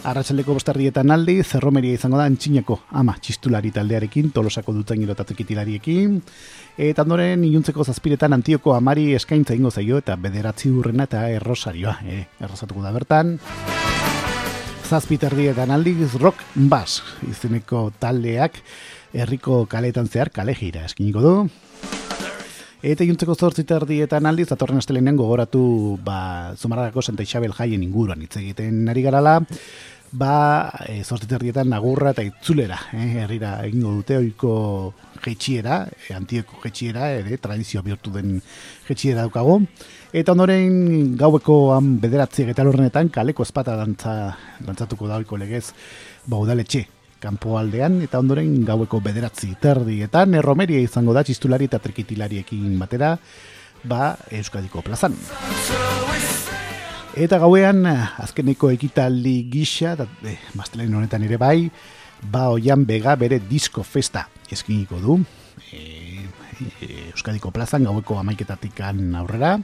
Arratxaldeko 0.05 0.53
bostarrietan 0.53 1.09
aldi, 1.11 1.39
zerromeria 1.43 1.97
izango 1.97 2.19
da 2.19 2.27
antxinako 2.29 2.77
ama 3.01 3.15
txistulari 3.21 3.71
taldearekin, 3.73 4.29
tolosako 4.35 4.75
dutainero 4.75 5.15
eta 5.17 5.25
trikitilariekin. 5.27 6.19
Eta 6.77 7.03
ondoren, 7.03 7.43
iluntzeko 7.47 7.83
zazpiretan 7.83 8.37
antioko 8.37 8.75
amari 8.77 9.09
eskaintza 9.17 9.57
ingo 9.57 9.71
zaio 9.71 9.97
eta 10.03 10.15
bederatzi 10.15 10.69
urrena 10.69 11.07
eta 11.09 11.25
errosarioa, 11.33 11.97
eh, 12.05 12.23
errosatuko 12.39 12.85
da 12.85 12.93
bertan. 12.93 13.37
Zazpiterdietan 14.87 15.73
aldiz 15.75 16.13
rock 16.21 16.45
bass 16.55 17.01
izeneko 17.27 17.89
taldeak 17.99 18.61
herriko 19.13 19.65
kaletan 19.65 20.07
zehar 20.07 20.31
kale 20.31 20.55
gira 20.55 20.85
eskiniko 20.85 21.21
du. 21.25 21.33
Eta 22.85 23.05
juntzeko 23.07 23.33
zortzita 23.33 23.79
erdietan 23.81 24.27
aldiz, 24.29 24.51
atorren 24.53 24.77
astelenean 24.77 25.17
gogoratu 25.17 25.97
ba, 26.05 26.53
Zumarragako 26.53 27.01
Santa 27.01 27.23
Isabel 27.25 27.55
jaien 27.57 27.81
inguruan 27.81 28.21
hitz 28.21 28.35
egiten 28.37 28.83
ari 28.91 29.01
garala, 29.01 29.39
ba, 30.11 30.69
e, 30.85 31.01
zortzita 31.03 31.39
erdietan 31.39 31.73
agurra 31.73 32.11
eta 32.13 32.21
itzulera, 32.21 32.77
eh, 32.93 33.23
herrira 33.23 33.55
egingo 33.65 33.95
dute 33.97 34.19
oiko 34.19 34.51
jetxiera, 35.25 35.87
e, 35.89 36.13
antieko 36.13 36.61
jetxiera, 36.61 37.09
ere, 37.17 37.39
tradizio 37.41 37.81
bihurtu 37.81 38.13
den 38.13 38.43
jetxiera 38.87 39.25
daukago. 39.25 39.57
Eta 40.13 40.37
ondoren 40.37 41.17
gaueko 41.17 41.73
han 41.73 41.95
bederatzi 41.99 42.45
eta 42.45 42.63
lorrenetan 42.63 43.09
kaleko 43.09 43.41
espata 43.41 43.75
dantza, 43.75 44.37
dantzatuko 44.59 45.09
da 45.09 45.17
oiko 45.17 45.41
legez, 45.41 45.71
ba, 46.27 46.37
udaletxe, 46.37 46.85
kanpo 47.19 47.57
aldean, 47.57 48.01
eta 48.05 48.19
ondoren 48.19 48.63
gaueko 48.65 48.99
bederatzi 49.03 49.53
terdietan, 49.61 50.35
erromeria 50.37 50.79
izango 50.83 51.15
da 51.15 51.23
txistulari 51.25 51.67
eta 51.69 51.79
trikitilariekin 51.83 52.77
batera, 52.79 53.15
ba, 53.83 54.15
Euskadiko 54.31 54.83
plazan. 54.85 55.15
Eta 57.17 57.39
gauean, 57.41 57.85
azkeneko 58.21 58.69
ekitaldi 58.75 59.39
gisa, 59.49 59.95
da, 59.97 60.05
eh, 60.23 60.37
honetan 60.53 61.23
ere 61.23 61.37
bai, 61.37 61.71
ba 62.21 62.49
oian 62.49 62.85
bega 62.85 63.15
bere 63.15 63.39
disko 63.39 63.83
festa 63.83 64.27
eskiniko 64.51 64.99
du, 64.99 65.17
e, 65.71 66.25
e, 66.81 67.09
Euskadiko 67.11 67.51
plazan 67.51 67.83
gaueko 67.83 68.17
amaiketatikan 68.19 69.15
aurrera. 69.15 69.57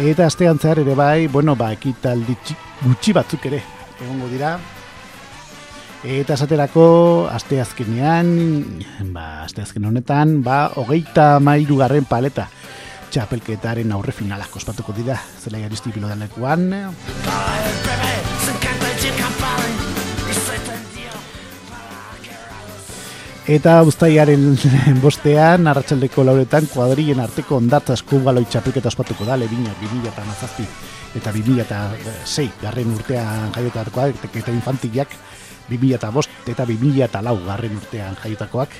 Eta 0.00 0.26
astean 0.26 0.58
zehar 0.58 0.80
ere 0.80 0.94
bai, 0.96 1.26
bueno, 1.28 1.56
ba, 1.56 1.72
ekitaldi 1.76 2.36
txik, 2.44 2.69
gutxi 2.84 3.12
batzuk 3.16 3.46
ere 3.50 3.62
egongo 4.00 4.28
dira. 4.32 4.54
Eta 6.00 6.32
esaterako 6.32 6.84
aste 7.28 7.58
azkenean, 7.60 8.30
ba, 9.12 9.44
aste 9.44 9.60
azken 9.60 9.84
honetan, 9.84 10.38
ba, 10.42 10.70
hogeita 10.80 11.34
mairu 11.44 11.76
garren 11.82 12.06
paleta 12.08 12.48
txapelketaren 13.10 13.90
aurre 13.92 14.14
finalak 14.14 14.54
ospatuko 14.56 14.94
dira, 14.96 15.18
zela 15.42 15.60
jaristi 15.60 15.92
pilodalekuan. 15.92 16.70
Eta 23.50 23.80
ustaiaren 23.82 24.44
bostean, 25.04 25.66
arratsaldeko 25.66 26.24
lauretan, 26.24 26.70
kuadrien 26.70 27.20
arteko 27.20 27.58
ondatza 27.58 27.98
eskubaloi 27.98 28.46
txapelketa 28.46 28.88
ospatuko 28.88 29.26
da, 29.26 29.36
lebina, 29.40 29.74
bibila 29.82 30.12
eta 30.12 30.24
mazazpi, 30.28 30.68
eta 31.16 31.32
bibila 31.34 31.64
eta 31.64 31.80
sei, 32.24 32.48
garren 32.62 32.92
urtean 32.94 33.52
jaiotarkoa, 33.56 34.10
eta 34.12 34.54
infantilak 34.54 35.14
2000 35.70 35.98
eta 35.98 36.10
bost 36.14 36.50
eta 36.50 36.66
2000 36.66 37.04
eta 37.06 37.22
lau 37.22 37.36
garren 37.46 37.76
urtean 37.78 38.16
jaiotakoak, 38.22 38.74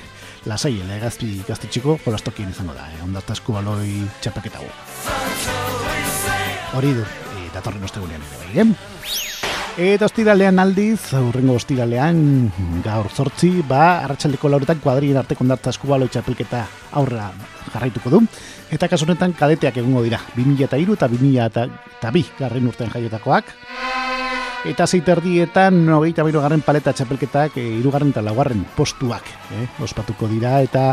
lasai 0.45 0.73
elegazpi 0.81 1.43
gaztetxiko 1.47 1.99
jolastokien 2.05 2.49
izango 2.49 2.73
da, 2.77 2.87
eh? 2.91 3.01
ondarta 3.03 3.35
eskubaloi 3.37 4.07
txapaketa 4.21 4.63
gu. 4.63 4.71
Hori 6.79 6.95
du, 6.97 7.05
e, 7.35 7.47
datorren 7.53 7.83
ostegunean 7.87 8.23
ere 8.25 8.41
bai, 8.43 8.65
eh? 8.65 9.40
Eta 9.79 10.03
ostiralean 10.03 10.59
aldiz, 10.59 11.13
urrengo 11.15 11.53
ostiralean 11.55 12.17
gaur 12.83 13.07
zortzi, 13.07 13.61
ba, 13.63 14.01
arratsaldeko 14.03 14.49
lauretan 14.51 14.81
kuadrien 14.83 15.15
arte 15.15 15.37
kondartza 15.39 15.71
eskubalo 15.71 16.09
txapelketa 16.11 16.65
aurra 16.99 17.29
jarraituko 17.71 18.11
du. 18.11 18.19
Eta 18.67 18.89
kasu 18.91 19.07
honetan 19.07 19.31
kadeteak 19.31 19.79
egongo 19.79 20.03
dira, 20.03 20.19
2000 20.35 20.67
eta 20.67 20.79
iru 20.81 20.97
eta 20.99 21.07
2000 21.07 21.47
eta 21.47 22.11
bi 22.11 22.25
garren 22.37 22.67
urtean 22.67 22.91
jaiotakoak. 22.91 23.55
Eta 24.67 24.85
zeiterdietan, 24.85 25.79
nogeita 25.87 26.27
biru 26.27 26.43
garren 26.43 26.61
paleta 26.61 26.91
txapelketak, 26.93 27.55
e, 27.57 27.63
irugarren 27.79 28.11
eta 28.11 28.21
laugarren 28.21 28.65
postuak, 28.75 29.23
eh, 29.55 29.69
ospatuko 29.81 30.27
dira, 30.27 30.59
eta 30.61 30.91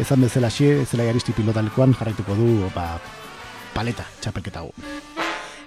ezan 0.00 0.22
bezala 0.22 0.48
xe, 0.48 0.86
zela 0.86 1.10
jaristi 1.10 1.34
pilotalekoan 1.36 1.98
jarraituko 1.98 2.38
du, 2.38 2.70
ba, 2.72 2.94
paleta 3.74 4.06
txapelketa 4.22 4.62
gu. 4.62 4.72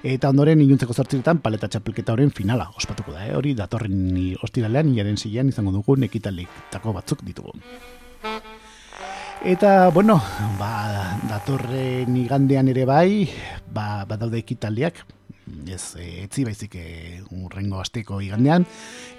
Eta 0.06 0.30
ondoren 0.30 0.62
iluntzeko 0.62 0.94
zortziretan 0.94 1.40
paleta 1.42 1.66
txapelketa 1.72 2.14
horren 2.14 2.30
finala 2.30 2.68
ospatuko 2.78 3.16
da, 3.16 3.24
eh? 3.26 3.34
hori 3.34 3.56
datorren 3.58 4.14
ostiralean 4.46 4.92
hilaren 4.92 5.18
zilean 5.18 5.50
izango 5.50 5.74
dugu 5.74 5.96
nekitalitako 6.04 6.94
batzuk 6.94 7.24
ditugu. 7.26 7.56
Eta, 9.46 9.90
bueno, 9.94 10.20
ba, 10.60 11.18
datorren 11.30 12.16
igandean 12.22 12.70
ere 12.70 12.86
bai, 12.86 13.26
ba, 13.74 14.06
badaude 14.10 14.38
ekitaldiak, 14.44 15.02
ez 15.70 15.96
eh, 16.02 16.24
etzi 16.26 16.46
baizik 16.46 16.76
e, 16.80 16.86
urrengo 17.38 17.78
asteko 17.82 18.18
igandean 18.22 18.66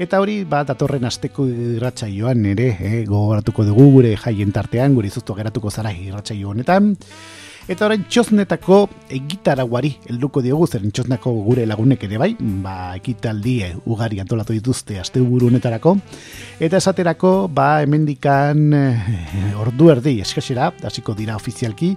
eta 0.03 0.19
hori 0.23 0.41
ba 0.49 0.65
datorren 0.67 1.07
asteko 1.07 1.47
irratsaioan 1.47 2.45
ere 2.51 2.67
e, 2.81 2.93
gogoratuko 3.07 3.67
dugu 3.69 3.87
gure 3.99 4.17
jaien 4.19 4.51
tartean 4.55 4.95
gure 4.99 5.11
izuztu 5.11 5.37
geratuko 5.39 5.71
zara 5.71 5.93
irratsaio 5.95 6.51
honetan 6.51 6.97
Eta 7.67 7.89
orain 7.89 8.05
txosnetako 8.07 8.77
egitaraguari 9.11 9.89
helduko 10.07 10.39
diogu 10.39 10.69
zeren 10.71 10.93
txosnako 10.95 11.33
gure 11.49 11.65
lagunek 11.67 12.05
ere 12.07 12.21
bai, 12.23 12.29
ba 12.63 12.95
ekitaldi 12.95 13.57
ugari 13.91 14.21
antolatu 14.23 14.55
dituzte 14.55 15.01
asteburu 15.03 15.49
honetarako. 15.51 15.97
Eta 16.63 16.79
esaterako 16.79 17.33
ba 17.51 17.81
hemendikan 17.83 18.63
eh, 18.71 19.51
ordu 19.59 19.91
erdi 19.97 20.21
eskasera 20.23 20.71
hasiko 20.87 21.17
dira 21.19 21.35
ofizialki 21.35 21.91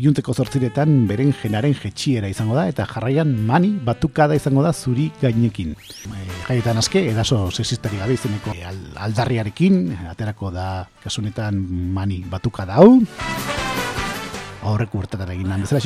iunteko 0.00 0.32
zortziretan 0.32 0.96
beren 1.10 1.34
jenaren 1.42 1.76
jetxiera 1.76 2.32
izango 2.32 2.56
da 2.56 2.64
eta 2.72 2.88
jarraian 2.88 3.36
mani 3.50 3.74
batukada 3.84 4.36
izango 4.36 4.64
da 4.64 4.72
zuri 4.72 5.10
gainekin. 5.20 5.76
E, 6.08 6.24
jaietan 6.48 6.80
aske, 6.80 7.04
edaso 7.12 7.50
sexistari 7.50 8.00
gabe 8.00 8.16
izeneko 8.16 8.56
aldarriarekin, 8.96 9.82
aterako 10.08 10.52
da 10.56 10.68
kasunetan 11.04 11.60
mani 11.96 12.22
batukada 12.32 12.80
hau 12.80 12.94
horrek 14.72 14.94
urtetan 14.94 15.30
egin 15.34 15.48
nan 15.52 15.64
bezala 15.66 15.80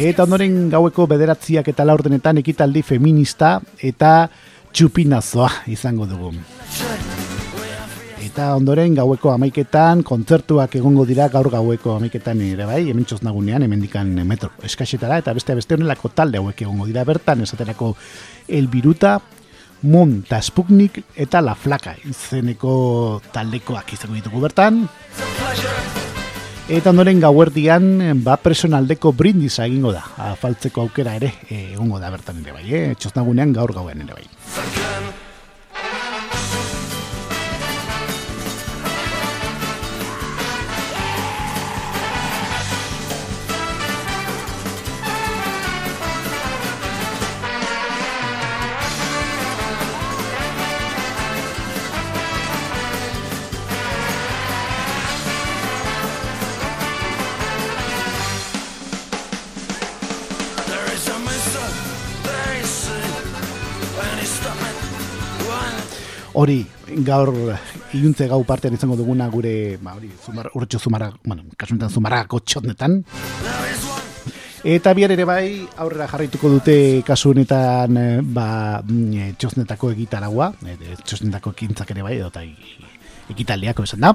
Eta 0.00 0.24
ondoren 0.24 0.68
gaueko 0.70 1.06
bederatziak 1.10 1.68
eta 1.72 1.84
laurdenetan 1.84 2.38
ekitaldi 2.38 2.82
feminista 2.86 3.58
eta 3.82 4.28
txupinazoa 4.72 5.50
izango 5.72 6.06
dugu. 6.06 6.30
Eta 8.20 8.52
ondoren 8.54 8.94
gaueko 8.94 9.32
amaiketan 9.32 10.04
kontzertuak 10.06 10.76
egongo 10.78 11.04
dira 11.08 11.26
gaur 11.32 11.50
gaueko 11.50 11.96
amaiketan 11.96 12.40
ere 12.46 12.68
bai, 12.68 12.84
hemen 12.92 13.08
txosnagunean, 13.08 13.64
hemen 13.66 13.82
dikan 13.82 14.12
metro 14.28 14.52
eskaxetara, 14.62 15.18
eta 15.18 15.34
beste 15.34 15.56
beste 15.58 15.74
honelako 15.74 16.12
talde 16.14 16.38
hauek 16.38 16.62
egongo 16.62 16.86
dira 16.86 17.02
bertan, 17.08 17.42
esaterako 17.48 17.94
elbiruta, 18.46 19.18
Mon 19.82 20.18
eta 20.20 20.42
Sputnik 20.44 20.98
eta 21.16 21.40
La 21.40 21.54
Flaka 21.56 21.94
izeneko 22.04 23.22
taldekoak 23.32 23.94
izango 23.96 24.18
ditugu 24.18 24.42
bertan. 24.44 24.84
Eta 26.70 26.92
ondoren 26.92 27.18
gauerdian, 27.18 27.86
ba 28.22 28.36
personaldeko 28.38 29.10
brindisa 29.18 29.64
egingo 29.66 29.90
da. 29.90 30.04
Afaltzeko 30.30 30.84
aukera 30.84 31.16
ere, 31.18 31.32
egongo 31.50 31.98
da 31.98 32.12
bertan 32.14 32.38
ere 32.44 32.54
bai, 32.54 32.62
eh? 32.70 32.84
Txosnagunean 32.94 33.56
gaur 33.56 33.74
gauen 33.74 34.06
ere 34.06 34.14
bai. 34.14 34.28
Hori 66.34 66.64
gaur 67.06 67.32
iluntze 67.94 68.28
gau 68.28 68.42
partean 68.44 68.74
izango 68.74 68.96
duguna 68.96 69.28
gure 69.28 69.78
ba 69.82 69.94
hori 69.98 70.10
zumar 70.24 70.50
urtxo 70.54 70.78
zumara 70.78 71.10
bueno 71.24 71.42
kasunetan 71.56 71.90
zumarako 71.90 72.40
txotnetan 72.40 73.02
Eta 74.60 74.92
bihar 74.92 75.08
ere 75.14 75.24
bai, 75.24 75.64
aurrera 75.80 76.04
jarraituko 76.04 76.50
dute 76.52 76.74
kasu 77.00 77.30
honetan 77.30 77.96
ba, 78.36 78.82
mm, 78.84 79.30
txosnetako 79.40 79.94
egitaragua, 79.94 80.50
e, 80.68 80.98
txosnetako 81.00 81.54
ekintzak 81.56 81.94
ere 81.94 82.04
bai, 82.04 82.18
edo 82.18 82.28
ekitaldiako 83.30 83.86
esan 83.86 84.04
da. 84.04 84.14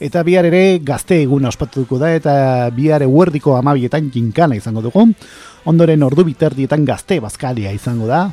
Eta 0.00 0.22
bihar 0.26 0.48
ere 0.50 0.80
gazte 0.84 1.20
eguna 1.22 1.50
ospatuko 1.50 1.98
da, 2.00 2.12
eta 2.16 2.34
bihar 2.76 3.04
eguerdiko 3.06 3.56
amabietan 3.58 4.10
jinkana 4.12 4.58
izango 4.58 4.84
dugu. 4.86 5.06
Ondoren 5.70 6.02
ordu 6.02 6.24
biterdietan 6.28 6.86
gazte 6.88 7.20
bazkalia 7.20 7.72
izango 7.76 8.08
da. 8.10 8.26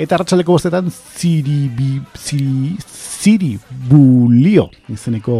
Eta 0.00 0.20
ratxaleko 0.20 0.56
bostetan 0.56 0.88
ziri, 0.92 1.66
bi, 1.76 1.90
ziri, 2.16 2.76
ziri 2.86 3.56
bulio 3.90 4.70
izeneko 4.88 5.36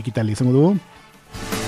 ekitaldi 0.00 0.34
izango 0.34 0.56
dugu. 0.56 1.63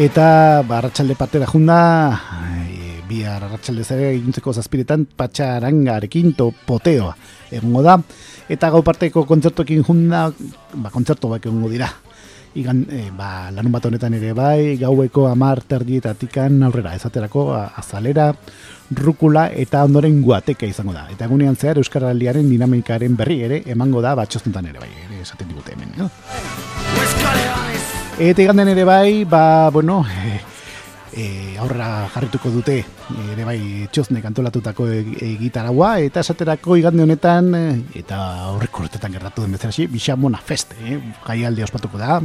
Eta 0.00 0.62
barratxalde 0.64 1.12
partera 1.18 1.44
junda, 1.44 1.80
bihar 3.10 3.42
arratsalde 3.44 3.84
zare 3.84 4.12
egintzeko 4.14 4.54
zazpiretan 4.54 5.06
patxarangarekin 5.18 6.34
to 6.38 6.50
poteoa 6.66 7.14
egongo 7.50 7.82
da 7.86 7.96
eta 8.50 8.70
gau 8.70 8.82
parteko 8.86 9.24
kontzertoekin 9.28 9.82
junda 9.86 10.28
ba, 10.30 10.92
kontzerto 10.94 11.32
bak 11.32 11.50
egongo 11.50 11.72
dira 11.72 11.90
Igan, 12.50 12.80
e, 12.90 13.12
ba, 13.14 13.46
lanun 13.54 13.70
bat 13.70 13.84
honetan 13.86 14.16
ere 14.16 14.32
bai, 14.34 14.74
gaueko 14.74 15.28
amar 15.30 15.60
terdietatikan 15.70 16.56
aurrera, 16.66 16.96
ezaterako 16.98 17.44
azalera, 17.54 18.24
rukula 18.90 19.44
eta 19.54 19.84
ondoren 19.86 20.18
guateka 20.24 20.66
izango 20.66 20.90
da. 20.96 21.04
Eta 21.14 21.28
egunean 21.30 21.54
zehar 21.54 21.78
Euskaraldiaren 21.78 22.50
dinamikaren 22.50 23.14
berri 23.14 23.38
ere 23.46 23.62
emango 23.70 24.02
da 24.02 24.16
batxostentan 24.18 24.66
ere 24.66 24.82
bai, 24.82 24.90
ere 25.06 25.22
esaten 25.22 25.46
digute 25.46 25.78
hemen. 25.78 25.94
No? 25.94 26.10
Eta 28.20 28.42
iganden 28.44 28.68
ere 28.68 28.84
bai, 28.84 29.24
ba, 29.24 29.70
bueno, 29.72 30.04
e, 30.04 30.40
e, 31.16 31.56
aurra 31.56 32.06
jarrituko 32.12 32.50
dute 32.52 32.74
ere 33.32 33.46
bai 33.48 33.86
txoznek 33.88 34.26
antolatutako 34.28 34.90
egitaragua 34.92 35.94
e, 36.02 36.10
eta 36.10 36.20
esaterako 36.20 36.76
igande 36.76 37.06
honetan 37.06 37.48
e, 37.56 37.62
eta 38.02 38.18
aurreko 38.50 38.84
urtetan 38.84 39.16
gertatu 39.16 39.46
den 39.46 39.56
bezala 39.56 39.88
Bixamona 39.88 40.42
Fest, 40.44 40.76
eh? 40.84 41.00
alde 41.46 41.64
ospatuko 41.64 41.96
da 41.96 42.20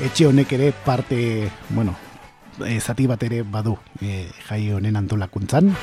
etxe 0.00 0.26
honek 0.26 0.52
ere 0.56 0.72
parte 0.72 1.50
bueno, 1.68 1.94
e, 2.64 2.80
zati 2.80 3.06
bat 3.06 3.22
ere 3.22 3.42
badu 3.42 3.76
e, 4.00 4.30
jai 4.48 4.70
honen 4.72 4.96
antolakuntzan 4.96 5.74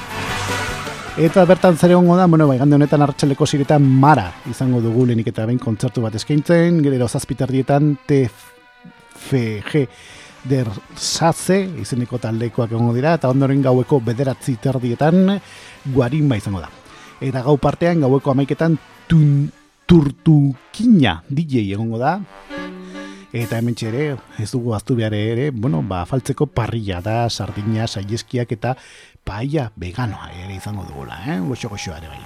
Eta 1.14 1.44
bertan 1.46 1.78
zare 1.78 1.94
hongo 1.94 2.16
da, 2.18 2.26
bueno, 2.26 2.48
bai, 2.50 2.58
gande 2.58 2.74
honetan 2.74 3.04
hartxaleko 3.06 3.46
ziretan 3.46 3.84
mara 3.86 4.32
izango 4.50 4.80
dugu 4.82 5.06
lehenik 5.06 5.28
eta 5.30 5.46
behin 5.46 5.60
kontzertu 5.62 6.02
bat 6.02 6.16
eskaintzen, 6.18 6.80
gero 6.82 7.06
zazpitardietan 7.06 7.92
TFG 8.10 9.84
der 10.50 10.72
satze, 10.98 11.60
izeneko 11.84 12.18
taldekoak 12.18 12.74
egongo 12.74 12.96
dira, 12.98 13.14
eta 13.20 13.30
ondoren 13.30 13.62
gaueko 13.62 14.02
bederatzi 14.02 14.56
terdietan 14.58 15.38
guarimba 15.94 16.40
izango 16.42 16.64
da. 16.66 16.72
Eta 17.22 17.46
gau 17.46 17.60
partean 17.62 18.02
gaueko 18.02 18.34
amaiketan 18.34 18.80
tun, 19.06 19.52
turtukina 19.86 21.20
DJ 21.30 21.68
egongo 21.76 22.02
da. 22.02 22.18
Eta 23.34 23.58
hemen 23.58 23.78
ere, 23.86 24.16
ez 24.42 24.52
dugu 24.52 24.74
aztu 24.74 24.98
behar 24.98 25.14
ere, 25.14 25.52
bueno, 25.52 25.86
ba, 25.86 26.04
faltzeko 26.10 26.46
parrilla 26.50 27.02
da, 27.02 27.30
sardina, 27.30 27.86
saieskiak 27.86 28.52
eta 28.58 28.76
paia 29.24 29.72
veganoa 29.76 30.30
ere 30.44 30.56
izango 30.56 30.84
dugula, 30.88 31.20
eh? 31.28 31.40
Goxo 31.40 31.70
goxo 31.70 31.96
ere 31.96 32.08
bai. 32.08 32.20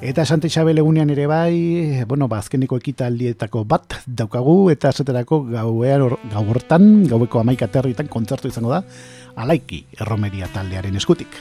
Eta 0.00 0.24
Santa 0.24 0.46
Isabel 0.46 0.78
egunean 0.78 1.10
ere 1.10 1.26
bai, 1.26 2.04
bueno, 2.06 2.28
ba, 2.28 2.38
azkeneko 2.38 2.76
ekitaldietako 2.78 3.64
bat 3.66 3.96
daukagu, 4.06 4.70
eta 4.70 4.92
esaterako 4.94 5.42
gauean 5.50 6.04
hor- 6.06 6.18
gau 6.32 6.44
hortan, 6.54 7.04
gaueko 7.10 7.40
amaika 7.42 7.66
territan 7.66 8.06
kontzertu 8.06 8.46
izango 8.48 8.70
da, 8.70 8.84
alaiki 9.34 9.84
erromeria 9.98 10.46
taldearen 10.54 10.94
eskutik. 10.96 11.34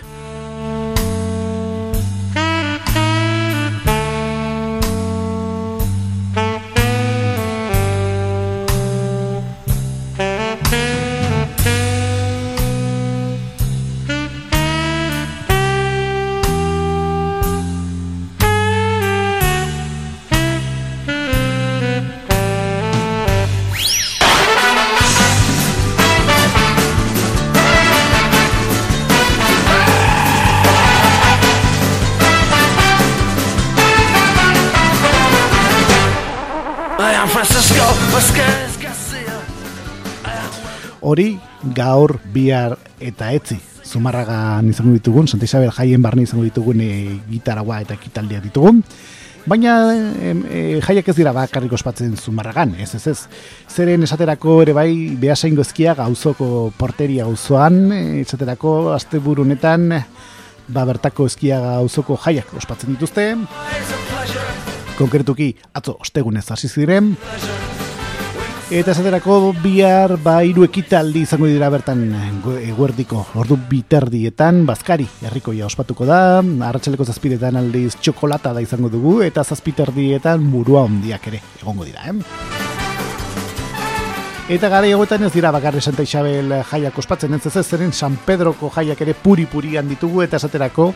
Hori 41.18 41.40
gaur 41.74 42.12
bihar 42.30 42.76
eta 43.02 43.32
etzi 43.34 43.56
Zumarragan 43.82 44.68
izango 44.70 44.92
ditugun, 44.94 45.26
Santa 45.26 45.48
Isabel 45.48 45.72
jaien 45.74 46.04
barne 46.04 46.28
izango 46.28 46.44
ditugun 46.46 46.84
e, 46.86 46.90
gitaragua 47.26 47.80
eta 47.82 47.96
ekitaldia 47.98 48.38
ditugun. 48.44 48.84
Baina 49.50 49.74
em, 49.98 50.44
e, 50.46 50.62
jaiak 50.86 51.10
ez 51.10 51.16
dira 51.18 51.34
bakarrik 51.34 51.74
ospatzen 51.74 52.14
Zumarragan, 52.22 52.76
ez 52.78 52.92
ez 52.94 53.02
ez. 53.10 53.18
Zeren 53.66 54.06
esaterako 54.06 54.60
ere 54.68 54.78
bai 54.78 54.92
behasaingo 55.18 55.66
ezkia 55.66 55.98
gauzoko 55.98 56.70
porteria 56.78 57.26
gauzoan, 57.26 57.82
e, 57.98 58.22
esaterako 58.22 58.78
asteburu 58.94 59.42
honetan 59.42 59.90
ba 60.70 60.86
bertako 60.86 61.32
ezkia 61.34 61.64
gauzoko 61.66 62.22
jaiak 62.28 62.54
ospatzen 62.62 62.94
dituzte. 62.94 63.32
Konkretuki 65.02 65.56
atzo 65.74 65.98
ostegunez 65.98 66.46
hasi 66.54 66.70
ziren. 66.70 67.16
Eta 68.68 68.92
esaterako 68.92 69.54
bihar 69.64 70.18
ba 70.20 70.42
hiru 70.44 70.66
ekitaldi 70.66 71.22
izango 71.24 71.48
dira 71.48 71.70
bertan 71.72 72.02
eguerdiko 72.68 73.22
ordu 73.40 73.56
biterdietan 73.70 74.66
bazkari 74.68 75.06
herrikoia 75.24 75.64
ospatuko 75.70 76.04
da, 76.04 76.42
arratsaleko 76.44 77.06
zazpidetan 77.08 77.56
aldiz 77.56 77.94
txokolata 77.96 78.52
da 78.52 78.60
izango 78.60 78.92
dugu 78.92 79.22
eta 79.24 79.46
zazpiterdietan 79.48 80.44
burua 80.52 80.82
hondiak 80.84 81.30
ere 81.32 81.40
egongo 81.62 81.88
dira, 81.88 82.12
eh? 82.12 82.18
Eta 84.58 84.68
gara 84.68 84.92
egoetan 84.92 85.24
ez 85.24 85.32
dira 85.32 85.54
bakarri 85.56 85.80
Santa 85.80 86.04
Isabel 86.04 86.52
jaiak 86.68 87.00
ospatzen 87.00 87.40
ez 87.40 87.46
ez 87.48 87.64
zeren 87.64 87.96
San 87.96 88.20
Pedroko 88.26 88.68
jaiak 88.76 89.00
ere 89.08 89.16
puri-purian 89.16 89.88
ditugu 89.88 90.28
eta 90.28 90.44
esaterako 90.44 90.92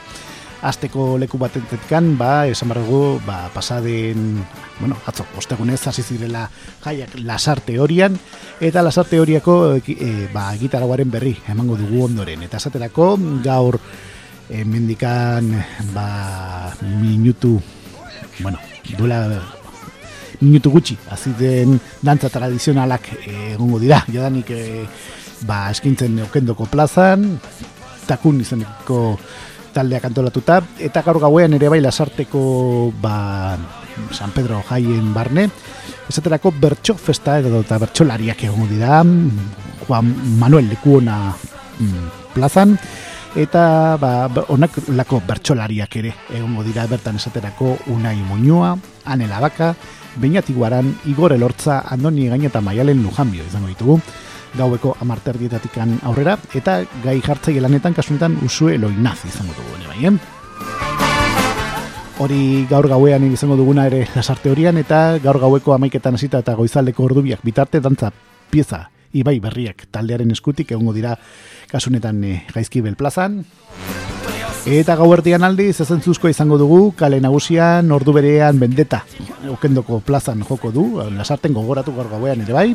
asteko 0.61 1.17
leku 1.17 1.39
batentetkan, 1.41 2.13
ba, 2.17 2.45
esan 2.47 2.69
behar 2.69 2.85
dugu, 2.85 3.19
ba, 3.25 3.49
pasaden, 3.53 4.37
bueno, 4.79 4.97
atzo, 5.09 5.25
ostegunez 5.37 5.79
hasi 5.87 6.03
zirela 6.05 6.47
jaiak 6.83 7.17
lasarte 7.25 7.79
horian, 7.81 8.17
eta 8.61 8.83
lasarte 8.85 9.19
horiako 9.19 9.77
e, 9.81 10.11
ba, 10.33 10.51
gitaragoaren 10.59 11.09
berri 11.11 11.33
emango 11.49 11.77
dugu 11.79 12.05
ondoren. 12.05 12.45
Eta 12.45 12.61
esaterako 12.61 13.15
gaur 13.43 13.79
e, 14.49 14.63
mendikan 14.65 15.49
ba, 15.95 16.71
minutu, 17.01 17.57
bueno, 18.41 18.61
duela 18.97 19.25
minutu 20.41 20.71
gutxi, 20.73 20.97
hasi 21.09 21.33
den 21.37 21.79
dantza 22.01 22.29
tradizionalak 22.33 23.09
eh, 23.25 23.53
egongo 23.53 23.79
dira, 23.81 24.01
jadanik 24.09 24.49
e, 24.53 24.85
ba, 25.45 25.69
eskintzen 25.73 26.19
okendoko 26.25 26.65
plazan, 26.69 27.39
takun 28.09 28.41
izeneko 28.41 29.17
taldeak 29.73 30.05
antolatuta, 30.05 30.61
eta 30.79 31.03
gaur 31.05 31.19
gauean 31.23 31.53
ere 31.57 31.69
bai 31.71 31.81
lasarteko 31.81 32.41
ba, 33.01 33.57
San 34.11 34.31
Pedro 34.35 34.61
jaien 34.69 35.13
barne, 35.13 35.49
esaterako 36.09 36.53
bertso 36.59 36.95
festa 36.95 37.39
edo 37.39 37.61
eta 37.63 37.79
bertsolariak 37.81 38.43
egongo 38.49 38.67
dira, 38.71 39.01
Juan 39.87 40.11
Manuel 40.39 40.69
Lekuona 40.69 41.31
mm, 41.31 42.33
plazan, 42.35 42.75
eta 43.35 43.97
ba, 44.01 44.27
onak 44.51 44.81
lako 44.91 45.21
bertsolariak 45.27 45.95
ere 46.01 46.13
egongo 46.35 46.65
dira 46.67 46.87
bertan 46.87 47.21
esaterako 47.21 47.77
Unai 47.93 48.19
Muñoa, 48.27 48.75
Ane 49.05 49.27
Labaka, 49.27 49.75
Beñati 50.15 50.53
Guaran, 50.53 50.91
Igor 51.05 51.31
Elortza, 51.33 51.85
Andoni 51.87 52.27
Gaina 52.27 52.51
eta 52.51 52.61
Maialen 52.61 53.01
Lujanbio 53.03 53.47
izango 53.47 53.71
ditugu 53.71 54.01
gaueko 54.57 54.95
amarterdietatik 55.01 55.77
aurrera, 56.03 56.37
eta 56.53 56.81
gai 57.03 57.19
jartzaile 57.21 57.61
lanetan 57.61 57.93
kasunetan 57.93 58.37
usue 58.45 58.77
loinaz 58.77 59.19
izango 59.25 59.53
dugu 59.57 59.75
ere 59.79 59.87
bai, 59.87 60.05
eh? 60.05 60.15
Hori 62.21 62.67
gaur 62.69 62.87
gauean 62.87 63.23
izango 63.31 63.55
duguna 63.57 63.87
ere 63.89 64.07
lasarte 64.15 64.51
horian, 64.51 64.77
eta 64.77 65.17
gaur 65.23 65.39
gaueko 65.39 65.73
amaiketan 65.73 66.15
hasita 66.15 66.43
eta 66.45 66.53
goizaldeko 66.55 67.03
ordubiak 67.03 67.41
bitarte 67.43 67.81
dantza 67.81 68.11
pieza 68.51 68.89
ibai 69.13 69.39
berriak 69.43 69.87
taldearen 69.91 70.31
eskutik 70.31 70.71
egongo 70.71 70.93
dira 70.95 71.15
kasunetan 71.71 72.23
e, 72.23 72.35
gaizkibel 72.53 72.95
plazan. 72.95 73.41
Eta 74.61 74.93
gauerdian 74.95 75.41
aldiz 75.43 75.79
ezentzuzko 75.81 76.29
izango 76.29 76.59
dugu, 76.61 76.91
kale 76.93 77.17
nagusian, 77.23 77.89
ordu 77.91 78.13
berean 78.13 78.59
bendeta, 78.61 79.01
okendoko 79.49 80.03
plazan 80.05 80.43
joko 80.45 80.69
du, 80.71 80.85
lasarten 81.17 81.55
gogoratu 81.57 81.95
gaur 81.95 82.11
gauean 82.11 82.45
ere 82.45 82.53
bai. 82.53 82.67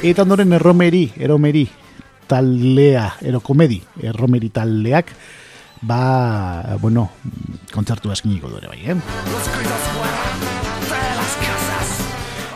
Eta 0.00 0.24
ondoren 0.24 0.48
erromeri, 0.56 1.10
eromeri 1.20 1.66
taldea, 2.24 3.18
erokomedi, 3.20 3.82
erromeri 4.00 4.48
taldeak, 4.48 5.10
ba, 5.84 6.76
bueno, 6.80 7.10
kontzertu 7.74 8.08
eskiniko 8.14 8.48
du 8.48 8.56
ere 8.62 8.70
bai, 8.70 8.80
eh? 8.88 8.96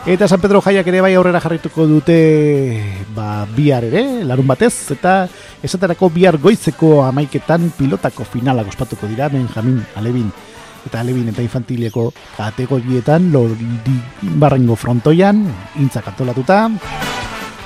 Eta 0.09 0.27
San 0.27 0.41
Pedro 0.41 0.61
jaiak 0.65 0.89
ere 0.89 1.03
bai 1.05 1.13
aurrera 1.13 1.41
jarrituko 1.43 1.85
dute 1.89 2.17
ba, 3.13 3.45
bihar 3.53 3.85
ere, 3.91 4.25
larun 4.25 4.49
batez, 4.49 4.73
eta 4.97 5.27
esaterako 5.61 6.09
bihar 6.17 6.41
goizeko 6.41 7.03
amaiketan 7.05 7.69
pilotako 7.77 8.25
finalak 8.25 8.73
ospatuko 8.73 9.05
dira, 9.05 9.29
Benjamin 9.29 9.83
Alebin 10.01 10.33
eta 10.85 11.01
Alebin 11.01 11.29
eta 11.29 11.45
infantileko 11.45 12.11
kategorietan, 12.37 13.31
lordi 13.33 13.99
barrengo 14.41 14.77
frontoian, 14.77 15.45
intzak 15.81 16.13
antolatuta. 16.13 16.65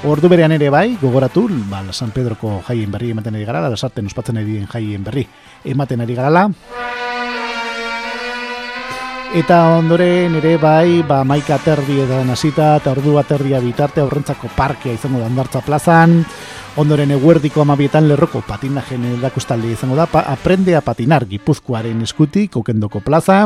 Ordu 0.08 0.30
berean 0.32 0.54
ere 0.56 0.70
bai, 0.72 0.96
gogoratu, 1.02 1.42
ba, 1.68 1.82
San 1.92 2.14
Pedroko 2.16 2.62
jaien 2.64 2.88
berri 2.92 3.10
ematen 3.12 3.36
ari 3.36 3.44
gara, 3.44 3.60
lasarten 3.68 4.08
ospatzen 4.08 4.38
ari 4.40 4.48
diren 4.48 4.70
jaien 4.72 5.04
berri 5.04 5.26
ematen 5.68 6.00
ari 6.00 6.16
garala. 6.16 6.46
Eta 9.36 9.58
ondoren 9.76 10.40
ere 10.40 10.56
bai, 10.58 11.04
ba, 11.04 11.20
maika 11.28 11.60
aterdi 11.60 12.00
edan 12.06 12.32
hasita 12.32 12.78
eta 12.80 12.96
ordu 12.96 13.18
aterdia 13.20 13.60
bitarte 13.60 14.00
aurrentzako 14.00 14.48
parkea 14.56 14.96
izango 14.96 15.20
da 15.20 15.28
Ondartza 15.28 15.60
plazan, 15.68 16.24
ondoren 16.80 17.12
eguerdiko 17.12 17.62
amabietan 17.62 18.08
lerroko 18.08 18.40
patinajen 18.48 19.04
erakustaldi 19.18 19.76
izango 19.76 20.00
da, 20.00 20.08
pa, 20.08 20.24
aprende 20.32 20.80
a 20.80 20.82
patinar 20.82 21.28
gipuzkoaren 21.28 22.00
eskutik, 22.08 22.56
okendoko 22.56 23.04
plaza, 23.04 23.44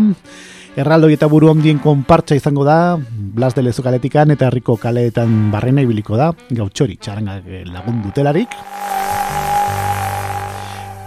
erraldoi 0.75 1.13
eta 1.13 1.27
buru 1.29 1.51
ondien 1.51 1.79
konpartsa 1.79 2.35
izango 2.35 2.65
da, 2.65 2.97
Blas 3.33 3.53
de 3.55 3.63
Lezukaletikan 3.65 4.33
eta 4.33 4.47
herriko 4.47 4.75
kaleetan 4.77 5.51
barrena 5.53 5.81
ibiliko 5.85 6.17
da, 6.17 6.31
gautxori 6.49 6.97
txarangak 7.01 7.47
lagun 7.69 8.01
dutelarik. 8.05 8.57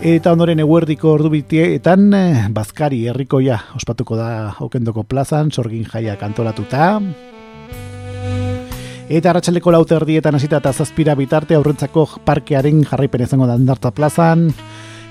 Eta 0.07 0.35
ondoren 0.35 0.61
eguerdiko 0.61 1.15
ordubitietan 1.17 2.11
eh, 2.15 2.49
Bazkari 2.53 3.07
herrikoia 3.09 3.57
ospatuko 3.79 4.19
da 4.19 4.29
okendoko 4.61 5.07
plazan, 5.09 5.51
sorgin 5.51 5.87
jaia 5.89 6.19
kantolatuta. 6.21 7.01
Eta 9.07 9.31
arratsaleko 9.31 9.71
lauter 9.73 10.05
dietan 10.05 10.35
hasita 10.35 10.59
eta 10.61 10.73
zazpira 10.75 11.15
bitarte 11.15 11.57
aurrentzako 11.57 12.09
parkearen 12.27 12.85
jarraipen 12.85 13.23
izango 13.25 13.47
da 13.47 13.55
Andartza 13.55 13.95
plazan. 13.95 14.51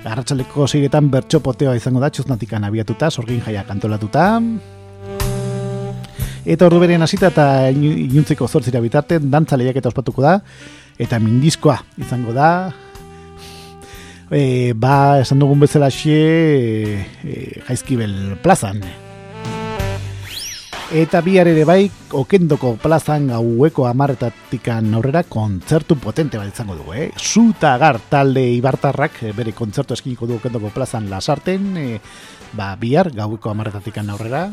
Arratsaleko 0.05 0.67
seiretan 0.69 1.09
bertxopoteoa 1.09 1.75
izango 1.79 1.99
da 2.03 2.11
txuznatikan 2.13 2.63
abiatuta, 2.67 3.09
sorgin 3.09 3.41
jaia 3.41 3.63
kantolatuta. 3.65 4.27
Eta 6.45 6.67
ordu 6.67 6.79
beren 6.83 7.01
hasita 7.01 7.31
eta 7.33 7.45
inu- 7.73 7.95
iluntzeko 8.05 8.47
zortzira 8.47 8.79
bitarte 8.83 9.17
dantza 9.19 9.57
lehiaketa 9.57 9.89
ospatuko 9.89 10.21
da. 10.21 10.35
Eta 11.01 11.17
mindizkoa 11.19 11.79
izango 11.99 12.31
da, 12.37 12.71
e, 14.31 14.73
ba, 14.77 15.19
esan 15.21 15.41
dugun 15.41 15.59
bezala 15.59 15.89
xe, 15.91 16.19
e, 17.25 17.61
jaizkibel 17.67 18.37
plazan. 18.43 18.79
Eta 20.93 21.17
bihar 21.25 21.47
ere 21.49 21.63
bai, 21.65 21.87
okendoko 22.13 22.75
plazan 22.77 23.31
gaueko 23.31 23.87
amarretatikan 23.89 24.93
aurrera 24.93 25.23
kontzertu 25.25 25.97
potente 25.97 26.37
bat 26.37 26.51
izango 26.51 26.77
dugu, 26.77 26.93
eh? 26.93 27.07
Zuta 27.17 27.73
gar 27.81 27.97
talde 28.11 28.45
ibartarrak 28.53 29.23
eh, 29.25 29.33
bere 29.33 29.55
kontzertu 29.57 29.97
eskiniko 29.97 30.29
du 30.29 30.37
okendoko 30.37 30.69
plazan 30.75 31.09
lasarten, 31.09 31.71
e, 31.81 31.99
ba, 32.53 32.75
bihar, 32.77 33.09
gaueko 33.17 33.49
amarretatik 33.49 33.97
aurrera. 34.05 34.51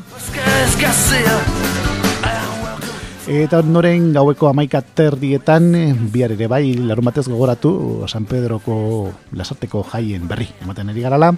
Eta 3.23 3.61
ondoren 3.63 4.09
gaueko 4.13 4.49
amaika 4.51 4.81
terdietan, 4.83 5.69
eh, 5.79 5.95
bihar 5.95 6.33
ere 6.35 6.49
bai, 6.51 6.75
larun 6.75 7.05
batez 7.07 7.29
gogoratu, 7.31 8.03
San 8.11 8.25
Pedroko 8.27 9.13
lasarteko 9.39 9.85
jaien 9.93 10.27
berri, 10.27 10.49
ematen 10.61 10.91
ari 10.91 11.01
garala. 11.07 11.31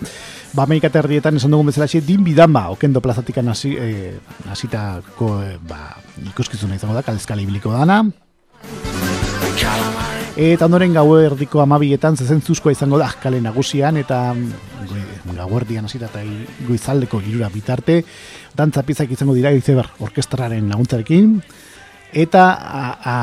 Ba, 0.54 0.62
amaika 0.64 0.88
terdietan 0.88 1.36
esan 1.36 1.50
dugun 1.50 1.66
bezala 1.66 1.86
din 1.86 2.24
bidama, 2.24 2.70
okendo 2.70 3.02
plazatikan 3.02 3.48
hasi, 3.48 3.76
eh, 3.78 4.16
hasitako 4.48 5.42
eh, 5.42 5.58
ba, 5.60 5.96
ikuskizuna 6.24 6.74
izango 6.76 6.94
da, 6.94 7.02
kalezkala 7.02 7.42
ibiliko 7.42 7.70
dana. 7.70 8.02
Eta 10.36 10.64
ondoren 10.66 10.92
gau 10.94 11.16
erdiko 11.20 11.60
amabietan 11.60 12.16
zezentzuzkoa 12.16 12.72
izango 12.72 12.98
da 12.98 13.12
kale 13.22 13.40
nagusian 13.40 13.96
eta 13.98 14.34
gauerdian 15.36 15.84
hasita 15.84 16.06
eta 16.06 16.22
i- 16.24 16.46
goizaldeko 16.66 17.20
girura 17.20 17.48
bitarte 17.48 18.04
dantza 18.56 18.82
piezak 18.82 19.10
izango 19.10 19.34
dira 19.34 19.50
izeber 19.52 19.86
orkestraren 20.00 20.68
laguntzarekin 20.68 21.40
eta 22.14 22.44
a, 22.54 22.84
a, 23.02 23.16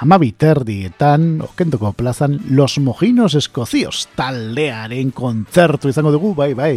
amabi 0.00 0.30
terdietan 0.32 1.42
okendoko 1.42 1.92
plazan 1.92 2.38
Los 2.50 2.78
Mojinos 2.78 3.34
Escocios 3.34 4.08
taldearen 4.14 5.10
kontzertu 5.10 5.90
izango 5.90 6.12
dugu 6.14 6.34
bai 6.34 6.54
bai. 6.54 6.74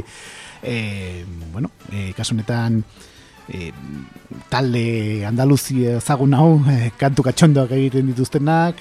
E, 0.64 1.24
bueno, 1.52 1.70
e, 1.92 2.12
kasu 2.18 2.34
honetan 2.34 2.82
e, 3.48 3.72
talde 4.50 5.26
Andaluzia 5.28 6.00
ezagun 6.00 6.34
hau, 6.34 6.58
e, 6.72 6.92
kantu 6.98 7.28
katxondoak 7.30 7.72
egiten 7.78 8.10
dituztenak, 8.10 8.80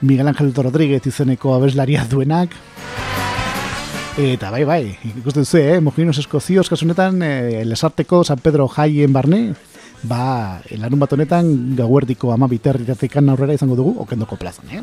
Miguel 0.00 0.28
Ángel 0.28 0.54
Rodríguez 0.54 1.02
izeneko 1.08 1.54
abeslaria 1.54 2.06
duenak, 2.08 2.54
eta 4.20 4.50
bai, 4.52 4.64
bai, 4.68 4.82
ikusten 5.16 5.44
duzu, 5.44 5.58
eh, 5.58 5.80
Mojinos 5.80 6.18
Eskozioz, 6.18 6.68
kasunetan, 6.68 7.22
e, 7.22 7.64
lesarteko 7.64 8.22
San 8.24 8.38
Pedro 8.44 8.68
jaien 8.68 9.12
barne, 9.12 9.54
ba, 10.02 10.60
larun 10.78 10.98
bat 11.00 11.12
honetan, 11.12 11.76
gauerdiko 11.76 12.32
ama 12.32 12.48
biterritatekan 12.48 13.28
aurrera 13.28 13.54
izango 13.54 13.76
dugu, 13.76 13.96
okendoko 14.04 14.36
plazan, 14.36 14.64
eh? 14.72 14.82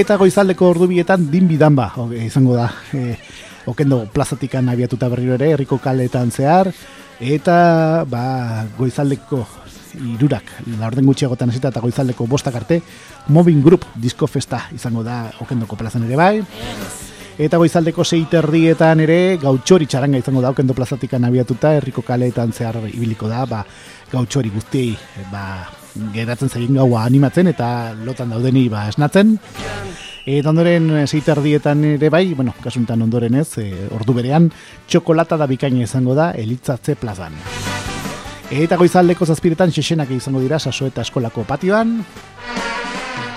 Eta 0.00 0.16
goizaldeko 0.16 0.70
ordubietan 0.72 1.30
din 1.30 1.48
bidan 1.48 1.76
ba, 1.76 1.92
o- 1.96 2.10
izango 2.12 2.56
da. 2.56 2.70
E, 2.96 3.16
okendo 3.66 4.06
plazatikan 4.12 4.68
abiatuta 4.68 5.08
berriro 5.08 5.34
ere, 5.34 5.50
herriko 5.52 5.78
kaletan 5.82 6.30
zehar, 6.30 6.70
eta 7.20 8.04
ba, 8.08 8.64
goizaldeko 8.78 9.46
irurak, 9.96 10.44
laurden 10.78 11.06
gutxiagotan 11.08 11.50
hasita 11.50 11.68
eta 11.72 11.80
goizaldeko 11.80 12.26
bostak 12.28 12.54
arte, 12.54 12.82
Moving 13.28 13.62
Group 13.64 13.84
disko 13.96 14.26
festa 14.28 14.66
izango 14.76 15.02
da 15.02 15.30
okendoko 15.40 15.76
plazan 15.76 16.04
ere 16.04 16.16
bai. 16.16 16.34
Eta 17.36 17.58
goizaldeko 17.60 18.00
seiterrietan 18.00 19.02
ere 19.04 19.36
gautxori 19.36 19.84
txaranga 19.84 20.22
izango 20.22 20.40
da 20.40 20.54
okendo 20.54 20.72
plazatikan 20.72 21.26
abiatuta, 21.28 21.74
herriko 21.76 22.00
kaleetan 22.00 22.54
zehar 22.56 22.78
ibiliko 22.88 23.28
da, 23.28 23.42
ba, 23.44 23.58
gautxori 24.08 24.48
guztiei 24.54 24.94
ba, 25.28 25.66
geratzen 26.14 26.48
zaien 26.48 26.78
gaua 26.80 27.02
animatzen 27.04 27.52
eta 27.52 27.68
lotan 28.06 28.32
daudeni 28.32 28.70
ba, 28.72 28.86
esnatzen. 28.88 29.36
Eta 30.26 30.50
ondoren 30.50 30.88
seiterdietan 31.04 31.84
ere 31.92 32.08
bai, 32.10 32.24
bueno, 32.34 32.56
kasuntan 32.64 33.04
ondoren 33.04 33.36
ez, 33.38 33.50
e, 33.60 33.68
ordu 33.94 34.16
berean, 34.16 34.48
txokolata 34.88 35.36
da 35.36 35.46
bikaina 35.46 35.84
izango 35.84 36.16
da, 36.16 36.30
elitzatze 36.32 36.96
plazan. 36.96 37.36
Eta 38.50 38.80
goizaldeko 38.80 39.28
zazpiretan 39.28 39.76
xexenak 39.76 40.08
izango 40.16 40.40
dira 40.40 40.58
saso 40.58 40.88
eta 40.88 41.04
eskolako 41.04 41.44
patioan. 41.44 41.98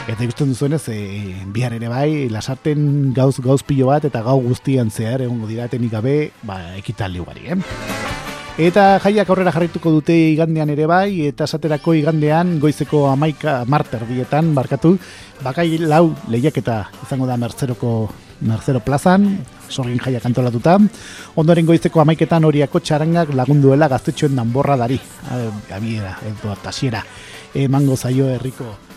Eta 0.10 0.26
ikusten 0.26 0.50
duzuenez, 0.50 0.88
e, 0.90 1.36
bihar 1.54 1.76
ere 1.76 1.90
bai, 1.92 2.30
lasarten 2.34 3.12
gauz 3.14 3.36
gauz 3.46 3.60
pilo 3.62 3.92
bat 3.92 4.08
eta 4.08 4.24
gau 4.26 4.40
guztian 4.42 4.90
zehar 4.90 5.22
egongo 5.22 5.46
dira 5.46 5.68
etenik 5.70 5.92
gabe, 5.94 6.14
ba, 6.42 6.58
ekitaldi 6.80 7.22
ugari, 7.22 7.46
eh? 7.54 7.58
Eta 8.60 8.88
jaiak 9.04 9.30
aurrera 9.30 9.54
jarrituko 9.54 9.94
dute 9.94 10.16
igandean 10.32 10.74
ere 10.74 10.90
bai, 10.90 11.28
eta 11.30 11.46
esaterako 11.46 11.94
igandean 12.00 12.58
goizeko 12.60 13.04
amaika 13.12 13.60
marter 13.70 14.08
dietan, 14.10 14.50
barkatu, 14.58 14.96
bakai 15.46 15.78
lau 15.78 16.10
lehiaketa 16.28 16.82
izango 17.06 17.30
da 17.30 17.38
Mertzeroko 17.38 17.94
Merzero 18.50 18.82
plazan, 18.82 19.30
sorgin 19.70 20.02
jaiak 20.02 20.26
antolatuta. 20.26 20.80
Ondoren 21.38 21.70
goizeko 21.70 22.02
amaiketan 22.02 22.50
horiako 22.50 22.82
txarangak 22.82 23.38
lagunduela 23.38 23.88
gaztetxoen 23.94 24.42
danborra 24.42 24.80
dari, 24.80 24.98
abiera, 25.70 26.18
edo 26.26 26.58
tasiera, 26.64 27.06
emango 27.54 27.96
zaio 27.96 28.34
herriko 28.34 28.89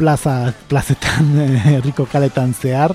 plaza, 0.00 0.54
plazetan, 0.68 1.34
herriko 1.76 2.06
kaletan 2.08 2.54
zehar, 2.56 2.94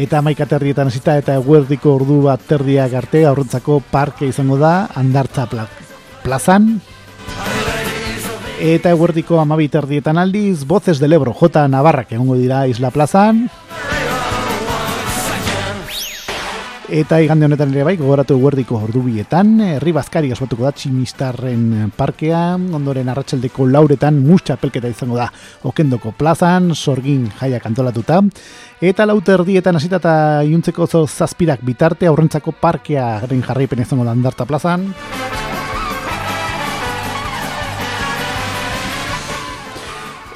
eta 0.00 0.18
amaika 0.22 0.48
terrietan 0.48 0.88
hasita 0.88 1.18
eta 1.20 1.36
eguerdiko 1.36 1.92
ordu 1.98 2.22
bat 2.24 2.42
terdiak 2.48 2.96
arte 3.02 3.26
aurrentzako 3.28 3.82
parke 3.92 4.26
izango 4.32 4.56
da 4.58 4.88
andartza 4.96 5.46
pla 5.50 5.68
plazan. 6.24 6.78
Eta 8.64 8.94
eguerdiko 8.94 9.36
amabi 9.42 9.66
terdietan 9.68 10.16
aldiz 10.16 10.64
Voces 10.64 11.00
del 11.02 11.12
Ebro 11.12 11.34
J. 11.36 11.66
Navarrak 11.68 12.14
egongo 12.16 12.38
dira 12.38 12.64
Isla 12.70 12.90
Plazan 12.94 13.42
Eta 16.84 17.16
igande 17.24 17.46
honetan 17.48 17.70
ere 17.72 17.80
bai, 17.80 17.94
gogoratu 17.96 18.34
eguerdiko 18.36 18.76
ordubietan, 18.76 19.54
herri 19.64 19.92
bazkari 19.96 20.28
ospatuko 20.34 20.66
da 20.66 20.72
tximistarren 20.76 21.92
parkean, 21.96 22.66
ondoren 22.76 23.08
arratsaldeko 23.08 23.64
lauretan 23.72 24.18
musta 24.20 24.58
pelketa 24.60 24.90
izango 24.92 25.16
da 25.16 25.30
okendoko 25.64 26.12
plazan, 26.18 26.74
sorgin 26.76 27.30
jaiak 27.38 27.64
antolatuta, 27.64 28.18
eta 28.84 29.06
lauter 29.08 29.46
dietan 29.48 29.80
hasita 29.80 29.96
eta 29.96 30.16
iuntzeko 30.44 30.84
zo 30.84 31.06
zazpirak 31.06 31.64
bitarte 31.64 32.06
aurrentzako 32.10 32.52
parkea 32.60 33.06
garen 33.22 33.40
jarraipen 33.48 33.80
izango 33.80 34.04
da 34.04 34.12
andarta 34.12 34.44
plazan. 34.44 34.90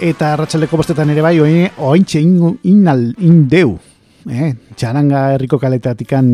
Eta 0.00 0.32
arratsaldeko 0.32 0.80
bostetan 0.80 1.12
ere 1.12 1.20
bai, 1.20 1.36
ointxe 1.76 2.24
in, 2.24 2.56
inal, 2.72 3.10
indeu, 3.20 3.76
eh, 4.30 4.54
txaranga 4.76 5.32
herriko 5.34 5.58
kaletatikan 5.58 6.28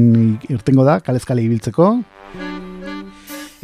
irtengo 0.48 0.85
da, 0.87 1.00
kalezkale 1.00 1.42
ibiltzeko. 1.44 1.94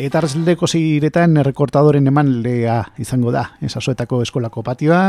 Eta 0.00 0.16
arratsaldeko 0.16 0.64
zeiretan 0.64 1.36
errekortadoren 1.42 2.06
eman 2.08 2.30
lea 2.40 2.78
izango 3.02 3.34
da, 3.34 3.42
esasoetako 3.60 4.22
eskolako 4.24 4.62
patioa. 4.64 5.02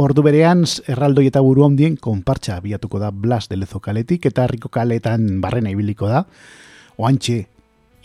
Ordu 0.00 0.24
berean, 0.24 0.64
erraldoi 0.88 1.26
eta 1.28 1.42
buru 1.44 1.66
handien 1.66 1.98
konpartxa 2.00 2.56
abiatuko 2.56 3.02
da 3.02 3.10
Blas 3.12 3.50
de 3.50 3.58
Lezo 3.60 3.82
kaletik, 3.84 4.24
eta 4.30 4.46
herriko 4.46 4.72
kaletan 4.72 5.42
barrena 5.44 5.74
ibiliko 5.74 6.08
da. 6.08 6.24
Oantxe, 6.96 7.42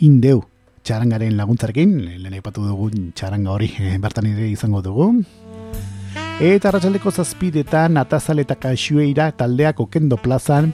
indeu, 0.03 0.43
txarangaren 0.83 1.37
laguntzarekin, 1.39 1.95
lehen 2.09 2.35
aipatu 2.35 2.67
dugun 2.67 3.13
txaranga 3.15 3.55
hori 3.55 3.71
eh, 3.79 3.95
bertan 4.01 4.27
ere 4.33 4.51
izango 4.51 4.83
dugu. 4.83 5.13
Eta 6.39 6.69
arratsaldeko 6.69 7.11
zazpidetan 7.11 7.99
atazal 7.99 8.39
eta 8.39 8.55
kaxueira 8.55 9.25
taldeak 9.35 9.81
okendo 9.83 10.15
plazan 10.23 10.69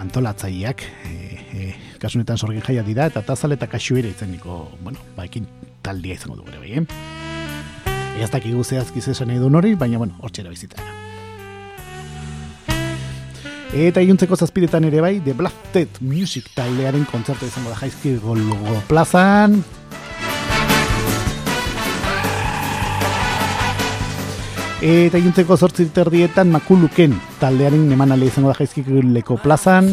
antolatzaileak 0.00 0.84
e, 1.04 1.12
e, 1.52 1.66
kasunetan 2.00 2.40
sorgin 2.40 2.64
jaia 2.64 2.80
dira 2.86 3.10
eta 3.12 3.20
atazal 3.20 3.52
eta 3.52 3.68
kaxueira 3.68 4.08
izeniko, 4.08 4.70
bueno, 4.80 5.04
ba, 5.12 5.28
ekin 5.28 5.44
taldia 5.84 6.16
izango 6.16 6.38
dugu 6.40 6.48
ere 6.48 6.62
bai, 6.64 6.72
eh? 6.80 8.24
Ez 8.24 8.30
dakigu 8.32 8.64
zehazki 8.64 9.04
zesan 9.04 9.36
edo 9.36 9.52
hori, 9.52 9.74
baina, 9.76 10.00
bueno, 10.00 10.16
hor 10.24 10.32
txera 10.32 10.48
bizita. 10.48 10.80
Eta 13.76 14.00
iluntzeko 14.00 14.40
zazpidetan 14.40 14.88
ere 14.88 15.04
bai, 15.04 15.18
The 15.20 15.36
Blasted 15.36 16.00
Music 16.00 16.48
taldearen 16.56 17.04
kontzertu 17.12 17.44
izango 17.44 17.68
da 17.68 17.82
jaizki 17.84 18.16
golgo 18.24 18.80
plazan. 18.88 19.60
Eta 24.84 25.16
iluntzeko 25.16 25.56
zortzi 25.56 25.86
terdietan 25.88 26.50
makuluken 26.52 27.14
taldearen 27.40 27.86
emanale 27.94 28.26
izango 28.28 28.50
da 28.52 28.58
jaizkiko 28.58 29.38
plazan. 29.40 29.88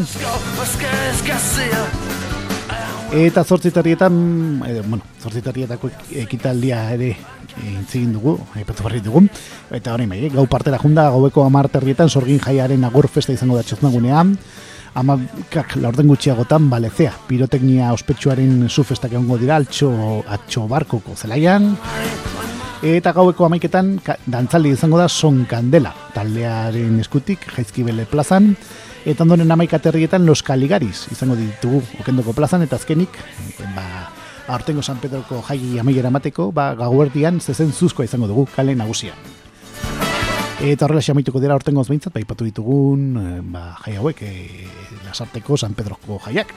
Eta 3.14 3.44
zortzi 3.44 3.70
terdietan, 3.70 4.14
eh, 4.66 4.82
bueno, 4.84 5.02
zortzi 5.22 5.40
terdietako 5.40 5.88
ekitaldia 6.24 6.90
ere 6.92 7.14
intzigin 7.62 8.12
dugu, 8.12 8.36
aipatu 8.54 8.82
barri 8.82 9.00
dugu. 9.00 9.22
Eta 9.70 9.94
hori 9.94 10.06
bai, 10.06 10.24
eh, 10.26 10.30
gau 10.30 10.46
partera 10.46 10.78
junda, 10.78 11.08
gaueko 11.10 11.44
amar 11.44 11.68
terdietan, 11.68 12.10
sorgin 12.10 12.40
jaiaren 12.40 12.84
agur 12.84 13.08
festa 13.08 13.32
izango 13.32 13.56
da 13.56 13.62
txoznagunean. 13.62 14.36
Amakak 14.94 15.76
laurden 15.76 16.08
gutxiagotan 16.08 16.68
balezea, 16.68 17.12
piroteknia 17.26 17.92
ospetsuaren 17.92 18.68
zu 18.68 18.84
festak 18.84 19.12
egongo 19.12 19.38
dira, 19.38 19.56
altxo, 19.56 20.24
atxo 20.28 20.68
barkoko 20.68 21.16
zelaian. 21.16 21.76
Eta 22.84 23.14
gaueko 23.16 23.46
amaiketan 23.46 23.94
dantzaldi 24.28 24.74
izango 24.74 24.98
da 25.00 25.06
Son 25.08 25.46
Kandela, 25.48 25.94
taldearen 26.12 26.98
eskutik, 27.00 27.46
jaizkibele 27.54 28.04
plazan. 28.04 28.50
Eta 29.08 29.24
ondoren 29.24 29.48
amaika 29.54 29.78
terrietan 29.80 30.26
Los 30.28 30.42
Kaligaris 30.44 31.06
izango 31.12 31.32
ditugu 31.38 31.80
okendoko 32.02 32.34
plazan, 32.36 32.60
eta 32.66 32.76
azkenik, 32.76 33.16
eh, 33.16 33.70
ba, 33.72 33.86
aurtengo 34.52 34.84
San 34.84 35.00
Pedroko 35.00 35.40
jai 35.48 35.78
amaiera 35.80 36.10
mateko, 36.12 36.50
ba, 36.52 36.74
gauerdian 36.76 37.40
zezen 37.40 37.72
zuzkoa 37.72 38.04
izango 38.04 38.28
dugu 38.28 38.44
kale 38.52 38.76
nagusian. 38.76 39.16
Eta 40.60 40.84
horrela 40.84 41.00
xamaituko 41.00 41.40
dira 41.40 41.56
aurtengoz 41.56 41.88
behintzat, 41.88 42.12
ba, 42.12 42.20
ipatu 42.20 42.44
ditugun, 42.44 43.08
eh, 43.16 43.40
ba, 43.48 43.78
jai 43.86 43.96
hauek, 43.96 44.22
e, 44.28 44.68
lasarteko 45.06 45.56
San 45.56 45.72
Pedroko 45.72 46.20
jaiak. 46.26 46.52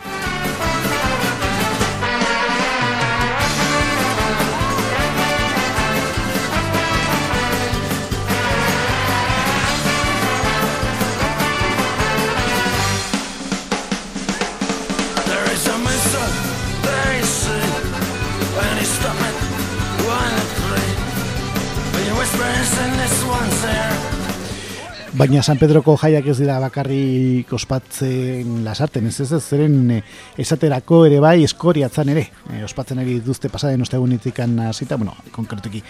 Baina 25.18 25.42
San 25.42 25.58
Pedroko 25.58 25.96
jaiak 25.98 26.28
ez 26.30 26.36
dira 26.38 26.60
bakarrik 26.62 27.50
ospatzen 27.58 28.60
lasarten, 28.62 29.08
ez 29.10 29.24
ez 29.26 29.40
zeren 29.40 29.90
eh, 29.96 30.02
esaterako 30.38 31.00
ere 31.08 31.18
bai 31.24 31.40
eskoriatzan 31.42 32.12
ere. 32.14 32.28
E, 32.54 32.60
ospatzen 32.68 33.02
ari 33.02 33.16
duzte 33.26 33.50
pasaden 33.50 33.82
ostegunitikan 33.82 34.54
hasita, 34.68 35.00
bueno, 35.02 35.16
konkretuki 35.34 35.82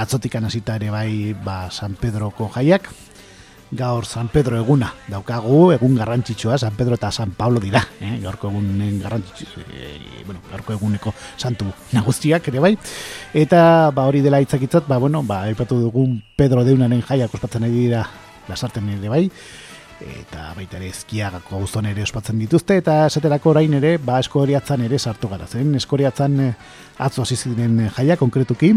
atzotikan 0.00 0.48
hasita 0.48 0.78
ere 0.80 0.88
bai 0.94 1.34
ba, 1.44 1.66
San 1.70 1.98
Pedroko 2.00 2.48
jaiak. 2.54 2.88
Gaur 3.70 4.06
San 4.08 4.32
Pedro 4.32 4.56
eguna 4.56 4.88
daukagu, 5.12 5.74
egun 5.74 6.00
garrantzitsua, 6.00 6.56
San 6.58 6.72
Pedro 6.74 6.96
eta 6.96 7.12
San 7.12 7.36
Pablo 7.36 7.60
dira, 7.60 7.84
eh? 8.00 8.16
gaurko 8.22 8.48
egunen 8.48 8.96
garrantzitsu, 9.02 9.60
eh, 9.76 10.24
bueno, 10.24 10.40
gaurko 10.50 10.72
eguneko 10.78 11.12
santu 11.36 11.68
nagustiak 11.92 12.48
ere 12.48 12.64
bai. 12.64 12.72
Eta 13.34 13.92
ba 13.94 14.08
hori 14.08 14.24
dela 14.24 14.40
hitzakitzat, 14.40 14.88
ba 14.88 14.96
bueno, 14.96 15.22
ba 15.22 15.42
aipatu 15.52 15.78
dugun 15.84 16.16
Pedro 16.34 16.64
deunaren 16.64 17.04
jaiak 17.04 17.36
ospatzen 17.36 17.68
ari 17.68 17.76
dira 17.84 18.08
lasarten 18.50 18.88
ere 18.98 19.12
bai 19.12 19.28
eta 20.00 20.50
baita 20.56 20.78
ere 20.78 20.88
eskiagako 20.90 21.60
auzon 21.60 21.86
ere 21.90 22.02
ospatzen 22.02 22.38
dituzte 22.40 22.78
eta 22.80 23.04
esaterako 23.06 23.52
orain 23.52 23.74
ere 23.76 23.96
ba 24.02 24.18
eskoriatzan 24.22 24.84
ere 24.86 24.98
sartu 24.98 25.28
gara 25.28 25.46
zen. 25.46 25.74
Eskoriatzan 25.76 26.40
eh, 26.40 26.52
atzo 26.98 27.22
hasi 27.22 27.36
ziren 27.36 27.82
jaia 27.96 28.16
konkretuki. 28.16 28.72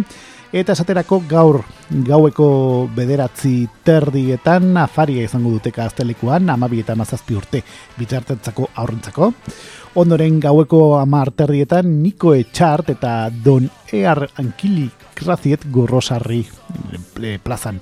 Eta 0.54 0.76
esaterako 0.76 1.22
gaur 1.30 1.62
gaueko 2.08 2.48
bederatzi 2.96 3.56
terdietan 3.86 4.78
afaria 4.78 5.24
izango 5.26 5.54
duteka 5.56 5.88
aztelekuan 5.88 6.50
amabi 6.54 6.84
eta 6.84 6.96
mazazpi 6.96 7.38
urte 7.40 7.64
bitartentzako 7.98 8.70
aurrentzako. 8.76 9.34
Ondoren 9.96 10.40
gaueko 10.42 10.98
amar 11.00 11.32
terdietan 11.32 12.02
Niko 12.04 12.34
Etxart 12.36 12.90
eta 12.96 13.30
Don 13.46 13.70
Ear 13.94 14.28
Ankili 14.42 14.90
Kraziet 15.14 15.68
gorrosarri 15.72 16.42
eh, 16.42 17.38
plazan 17.44 17.80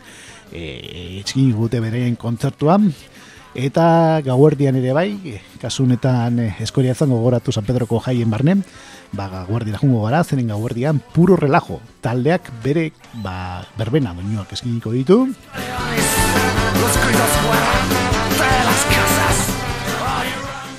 e, 0.52 1.20
etxiki 1.22 1.52
gute 1.56 1.82
bereien 1.84 2.16
kontzertuan 2.20 2.92
eta 3.56 4.22
gauerdian 4.24 4.78
ere 4.80 4.94
bai 4.96 5.40
kasunetan 5.62 6.40
e, 6.40 6.48
eskoria 6.64 6.96
zango 6.96 7.18
gogoratu 7.20 7.52
San 7.52 7.66
Pedroko 7.66 8.00
jaien 8.00 8.30
barne. 8.30 8.62
Ba 9.12 9.28
gauerdian 9.28 9.80
jungo 9.82 10.06
gara 10.06 10.24
zenen 10.24 10.48
gauerdian 10.48 11.02
puro 11.14 11.36
relajo. 11.36 11.82
Taldeak 12.02 12.48
bere 12.64 12.92
ba, 13.24 13.66
berbena 13.78 14.14
doinuak 14.16 14.54
eskiniko 14.56 14.92
ditu 14.96 15.26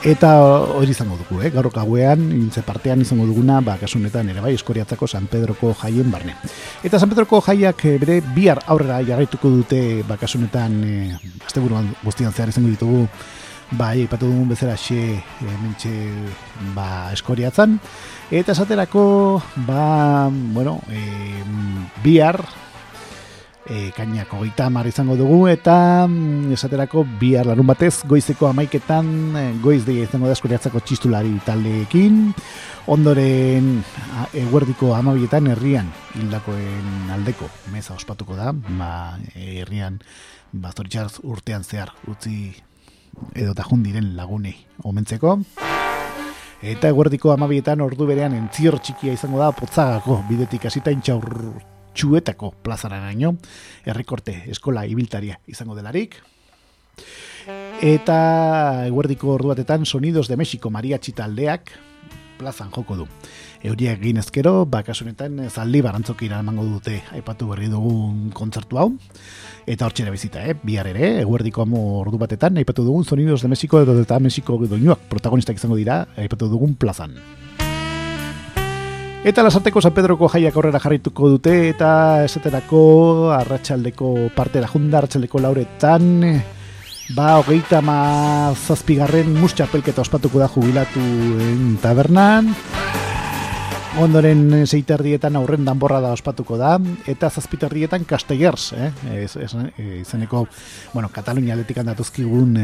Eta 0.02 0.32
hori 0.74 0.90
izango 0.90 1.14
dugu, 1.14 1.36
eh? 1.46 1.50
gaur 1.54 1.68
gauean, 1.70 2.24
intze 2.34 2.64
partean 2.66 3.04
izango 3.04 3.22
duguna, 3.28 3.60
ba, 3.62 3.76
kasunetan 3.78 4.32
ere 4.32 4.42
bai, 4.42 4.50
eskoriatzako 4.56 5.06
San 5.06 5.28
Pedroko 5.30 5.70
jaien 5.78 6.10
barne. 6.10 6.34
Eta 6.82 6.98
San 6.98 7.12
Pedroko 7.12 7.38
jaiak 7.46 7.84
eh, 7.86 7.92
bere 8.02 8.16
bihar 8.34 8.58
aurrera 8.66 8.96
jarraituko 9.06 9.52
dute, 9.60 10.02
ba, 10.08 10.16
kasunetan, 10.18 10.74
e, 10.82 11.36
asteburuan 11.46 11.92
guztian 12.02 12.34
zehar 12.34 12.50
izango 12.50 12.72
ditugu, 12.72 13.04
bai, 13.78 14.02
ipatu 14.08 14.26
dugun 14.26 14.50
bezala 14.50 14.74
xe, 14.74 14.98
e, 15.22 15.54
mentxe, 15.62 15.94
ba, 16.74 17.12
eskoriatzan. 17.14 17.78
Eta 18.34 18.58
esaterako, 18.58 19.04
ba, 19.70 20.26
bueno, 20.26 20.80
e, 20.90 21.06
bihar, 22.02 22.42
e, 23.66 23.90
kainak 23.94 24.32
hogeita 24.34 24.66
hamar 24.66 24.86
izango 24.86 25.16
dugu 25.16 25.46
eta 25.50 26.06
mm, 26.08 26.52
esaterako 26.56 27.04
bihar 27.20 27.46
larun 27.46 27.66
batez 27.66 28.02
goizeko 28.08 28.48
amaiketan 28.48 29.08
e, 29.36 29.44
goiz 29.62 29.82
deia 29.86 30.08
izango 30.08 30.26
da 30.26 30.36
eskoriatzako 30.36 30.82
txistulari 30.82 31.34
taldeekin. 31.46 32.20
Ondoren 32.92 33.76
eguerdiko 34.34 34.90
amabietan 34.96 35.46
herrian 35.52 35.92
hildakoen 36.18 37.12
aldeko 37.14 37.46
meza 37.72 37.94
ospatuko 37.94 38.34
da 38.34 38.50
ba, 38.52 39.18
herrian 39.38 40.00
ba, 40.52 40.72
zoritxarz 40.74 41.22
urtean 41.22 41.62
zehar 41.62 41.94
utzi 42.10 42.50
edo 43.38 43.54
tajun 43.54 43.84
diren 43.86 44.14
lagunei 44.16 44.56
omentzeko. 44.82 45.38
Eta 46.62 46.90
eguerdiko 46.90 47.32
amabietan 47.34 47.80
ordu 47.82 48.06
berean 48.06 48.34
entzior 48.38 48.78
txikia 48.78 49.14
izango 49.14 49.38
da 49.42 49.50
potzagako 49.54 50.22
bidetik 50.28 50.66
hasita 50.70 50.94
intxaur 50.94 51.26
txuetako 51.94 52.54
plazaranaino, 52.64 53.36
herrikorte 53.84 54.42
eskola 54.52 54.84
ibiltaria 54.86 55.38
izango 55.46 55.76
delarik. 55.78 56.18
Eta 57.82 58.18
eguerdiko 58.86 59.32
ordu 59.34 59.50
batetan 59.50 59.86
Sonidos 59.86 60.28
de 60.28 60.36
México 60.36 60.70
mariachi 60.70 61.12
taldeak 61.12 61.72
plazan 62.38 62.70
joko 62.74 62.96
du. 62.96 63.06
Euriak 63.62 64.00
egin 64.02 64.18
ezkero, 64.18 64.64
bakasunetan 64.66 65.44
zaldi 65.48 65.82
barantzoki 65.84 66.26
emango 66.26 66.64
dute 66.66 67.02
aipatu 67.14 67.48
berri 67.52 67.68
dugun 67.70 68.30
kontzertu 68.34 68.78
hau. 68.78 68.88
Eta 69.66 69.86
hor 69.86 70.10
bizita, 70.10 70.42
eh? 70.44 70.56
bihar 70.62 70.88
ere, 70.90 71.20
eguerdiko 71.20 71.62
amo 71.62 72.00
ordu 72.00 72.18
batetan, 72.18 72.56
aipatu 72.56 72.82
dugun 72.82 73.04
Sonidos 73.04 73.42
de 73.42 73.48
México 73.48 73.80
eta 73.80 74.18
México 74.18 74.58
doinuak 74.58 74.98
protagonistak 75.08 75.56
izango 75.56 75.76
dira, 75.76 76.06
aipatu 76.16 76.48
dugun 76.48 76.74
plazan. 76.74 77.41
Eta 79.22 79.44
lasarteko 79.46 79.78
San 79.78 79.92
Pedroko 79.94 80.26
jaiak 80.26 80.56
aurrera 80.58 80.80
jarrituko 80.82 81.28
dute 81.30 81.52
eta 81.68 81.88
esaterako 82.24 82.80
arratsaldeko 83.36 84.08
partera 84.34 84.66
junda 84.66 84.98
arratsaldeko 84.98 85.38
lauretan 85.44 86.08
ba 87.14 87.36
hogeita 87.38 87.78
ma 87.86 87.98
zazpigarren 88.50 89.30
mustxapelketa 89.38 90.02
ospatuko 90.02 90.42
da 90.42 90.48
jubilatu 90.50 91.02
en 91.46 91.76
tabernan 91.78 92.50
ondoren 94.02 94.64
zeiterrietan 94.66 95.38
aurren 95.38 95.70
danborra 95.70 96.00
da 96.02 96.10
ospatuko 96.16 96.58
da 96.58 96.72
eta 97.06 97.30
zazpiterrietan 97.30 98.02
castellers 98.08 98.72
eh? 98.74 98.90
Ez, 99.12 99.36
ez, 99.36 99.52
izeneko 100.00 100.48
bueno, 100.94 101.12
Katalunia 101.14 101.54
atletikan 101.54 101.86
datuzkigun 101.86 102.56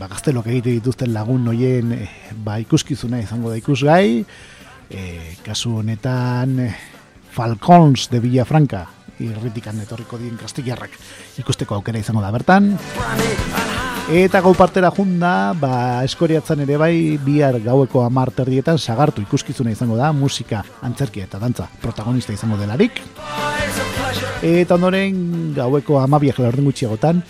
ba, 0.00 0.08
gaztelok 0.08 0.48
egite 0.50 0.72
dituzten 0.80 1.12
lagun 1.14 1.44
noien 1.44 1.94
ba, 2.42 2.58
ikuskizuna 2.58 3.20
izango 3.22 3.52
da 3.52 3.60
ikusgai 3.60 4.24
e, 4.92 5.36
kasu 5.44 5.78
honetan 5.80 6.58
e, 6.60 6.74
Falcons 7.32 8.10
de 8.12 8.20
Villafranca 8.20 8.86
irritikan 9.22 9.78
etorriko 9.80 10.18
dien 10.20 10.36
kastillarrak 10.40 10.94
ikusteko 11.40 11.76
aukera 11.78 12.00
izango 12.02 12.22
da 12.22 12.32
bertan 12.34 12.72
eta 14.12 14.42
gau 14.44 14.52
partera 14.58 14.90
junda 14.94 15.52
ba, 15.58 16.02
eskoriatzen 16.04 16.64
ere 16.64 16.76
bai 16.80 17.18
bihar 17.22 17.60
gaueko 17.64 18.02
amarterdietan 18.04 18.78
sagartu 18.78 19.22
ikuskizuna 19.22 19.72
izango 19.72 19.96
da 19.96 20.12
musika, 20.12 20.64
antzerkia 20.82 21.28
eta 21.28 21.38
dantza 21.38 21.68
protagonista 21.80 22.34
izango 22.34 22.58
delarik 22.60 23.00
eta 24.42 24.74
ondoren 24.74 25.54
gaueko 25.56 26.00
amabiak 26.02 26.42
laurden 26.42 26.68
gutxiagotan 26.68 27.22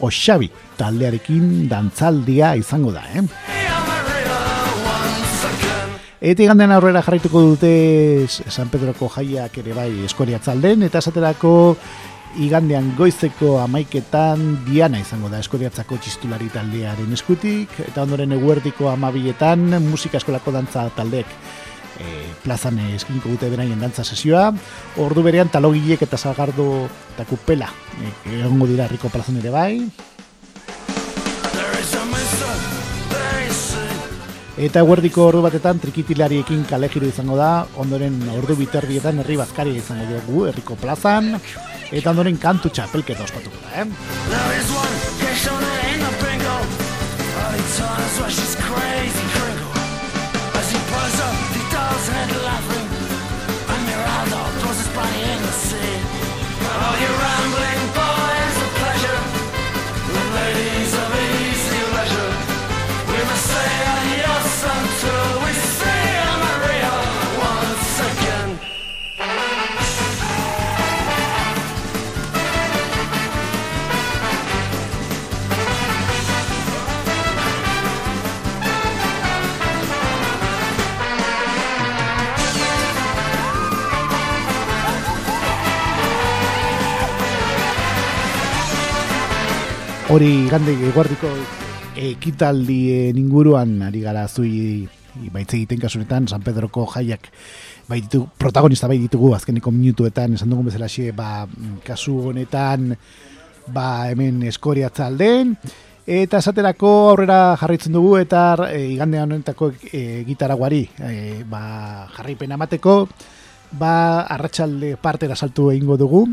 Oxabi 0.00 0.46
taldearekin 0.78 1.68
dantzaldia 1.68 2.54
izango 2.56 2.94
da, 2.94 3.02
eh? 3.12 3.60
Eta 6.20 6.44
igandean 6.44 6.74
aurrera 6.74 7.00
jarraituko 7.00 7.40
dute 7.40 7.68
San 8.28 8.68
Pedroko 8.68 9.06
jaiak 9.08 9.54
ere 9.62 9.72
bai 9.72 9.88
eskoriatzalden, 10.04 10.82
eta 10.84 11.00
esaterako 11.00 11.52
igandean 12.44 12.90
goizeko 12.98 13.54
amaiketan 13.62 14.42
diana 14.66 15.00
izango 15.00 15.30
da 15.32 15.40
eskoriatzako 15.40 15.96
txistulari 15.96 16.50
taldearen 16.52 17.16
eskutik, 17.16 17.72
eta 17.86 18.04
ondoren 18.04 18.36
eguerdiko 18.36 18.90
amabietan 18.92 19.64
musika 19.88 20.20
eskolako 20.20 20.52
dantza 20.58 20.84
taldeek 20.92 21.32
e, 21.96 22.12
plazan 22.44 22.76
eskiniko 22.90 23.32
dute 23.32 23.48
beraien 23.48 23.80
dantza 23.80 24.04
sesioa, 24.04 24.50
ordu 25.00 25.24
berean 25.24 25.48
talogilek 25.48 26.04
eta 26.04 26.20
zagardo 26.20 26.84
eta 27.14 27.24
kupela 27.32 27.72
e, 27.96 28.12
egongo 28.42 28.68
dira 28.68 28.90
herriko 28.90 29.08
plazan 29.08 29.40
ere 29.40 29.56
bai, 29.56 29.72
Eta 34.60 34.82
eguerdiko 34.84 35.22
ordu 35.24 35.40
batetan 35.40 35.78
trikitilariekin 35.80 36.66
kalegiru 36.68 37.06
izango 37.08 37.36
da, 37.38 37.64
ondoren 37.80 38.18
ordu 38.34 38.58
biterdietan 38.58 39.22
herri 39.22 39.38
bazkari 39.40 39.72
izango 39.80 40.04
dugu 40.10 40.42
herriko 40.50 40.76
plazan, 40.76 41.32
eta 41.88 42.12
ondoren 42.12 42.36
kantu 42.42 42.68
txapelketa 42.68 43.24
ospatuko 43.24 43.56
da, 43.64 43.80
eh? 43.80 43.86
Oh, 56.82 56.96
you're 57.00 57.18
rambling 57.20 57.79
Hori 90.10 90.48
gande 90.50 90.72
eguardiko 90.88 91.28
ekitaldien 91.94 93.14
inguruan 93.20 93.76
ari 93.86 94.00
gara 94.02 94.24
zui 94.26 94.88
baitze 95.30 95.54
egiten 95.54 95.78
kasunetan 95.78 96.26
San 96.26 96.42
Pedroko 96.42 96.82
jaiak 96.90 97.28
bai 97.86 98.00
ditu, 98.02 98.24
protagonista 98.38 98.88
bai 98.90 98.96
ditugu 98.98 99.30
azkeneko 99.36 99.70
minutuetan 99.70 100.34
esan 100.34 100.50
dugun 100.50 100.66
bezala 100.66 100.88
xe, 100.90 101.12
ba, 101.14 101.46
kasu 101.86 102.16
honetan 102.32 102.96
ba, 103.70 104.10
hemen 104.10 104.42
eskoriatza 104.50 105.06
alden 105.06 105.54
eta 106.10 106.42
esaterako 106.42 106.90
aurrera 107.12 107.54
jarraitzen 107.60 107.94
dugu 107.94 108.16
eta 108.18 108.42
e, 108.66 108.88
igande 108.96 109.22
honetako 109.22 109.70
e, 109.92 110.24
gitaraguari 110.26 110.88
e, 111.06 111.44
ba, 111.46 111.62
jarraipen 112.16 112.58
amateko 112.58 113.04
ba, 113.72 114.22
arratsalde 114.22 114.96
partera 114.96 115.36
saltu 115.36 115.70
egingo 115.70 115.96
dugu, 115.96 116.24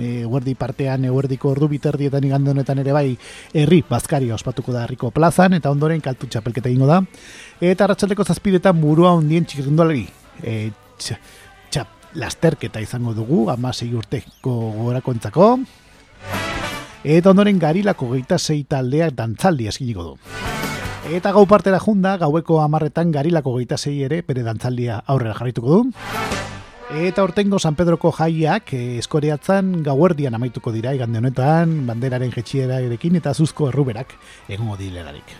e, 0.00 0.24
guardi 0.24 0.54
partean 0.54 1.04
eguerdiko 1.04 1.50
ordu 1.52 1.68
biterdietan 1.68 2.24
igande 2.24 2.52
honetan 2.54 2.80
ere 2.80 2.94
bai 2.96 3.08
herri 3.52 3.82
bazkari 3.88 4.30
ospatuko 4.32 4.72
da 4.72 4.84
herriko 4.84 5.10
plazan, 5.10 5.54
eta 5.58 5.70
ondoren 5.70 6.00
kaltu 6.00 6.26
txapelketa 6.26 6.70
egingo 6.70 6.88
da, 6.88 7.02
eta 7.60 7.84
arratsaldeko 7.84 8.24
zazpidetan 8.24 8.80
burua 8.80 9.12
ondien 9.18 9.44
txikirrindolari, 9.44 10.06
e, 10.42 10.70
txap, 10.98 11.94
lasterketa 12.18 12.80
izango 12.80 13.12
dugu, 13.14 13.44
amasei 13.52 13.90
urteko 13.94 14.54
gorako 14.78 15.12
entzako, 15.12 15.48
eta 17.04 17.30
ondoren 17.30 17.60
garilako 17.60 18.14
geita 18.14 18.38
zei 18.38 18.62
taldeak 18.64 19.14
dantzaldi 19.14 19.68
eskiniko 19.68 20.06
du. 20.12 20.14
Eta 21.08 21.32
gau 21.32 21.44
partera 21.48 21.78
junda, 21.80 22.16
gaueko 22.20 22.58
amarretan 22.60 23.12
garilako 23.12 23.54
geita 23.56 23.78
zei 23.78 24.02
ere, 24.04 24.22
bere 24.26 24.42
dantzaldia 24.44 25.02
aurrera 25.06 25.36
jarrituko 25.38 25.68
du. 25.68 25.92
Eta 26.88 27.20
ortengo 27.22 27.58
San 27.58 27.74
Pedroko 27.76 28.08
jaiak 28.16 28.70
eh, 28.72 28.96
eskoriatzen 28.96 29.82
gauerdian 29.84 30.32
amaituko 30.38 30.72
dira 30.72 30.94
igande 30.96 31.20
honetan, 31.20 31.74
banderaren 31.84 32.32
jetxiera 32.32 32.78
erekin 32.80 33.18
eta 33.20 33.34
zuzko 33.34 33.68
erruberak 33.68 34.14
egongo 34.48 34.78
dilerarik. 34.80 35.34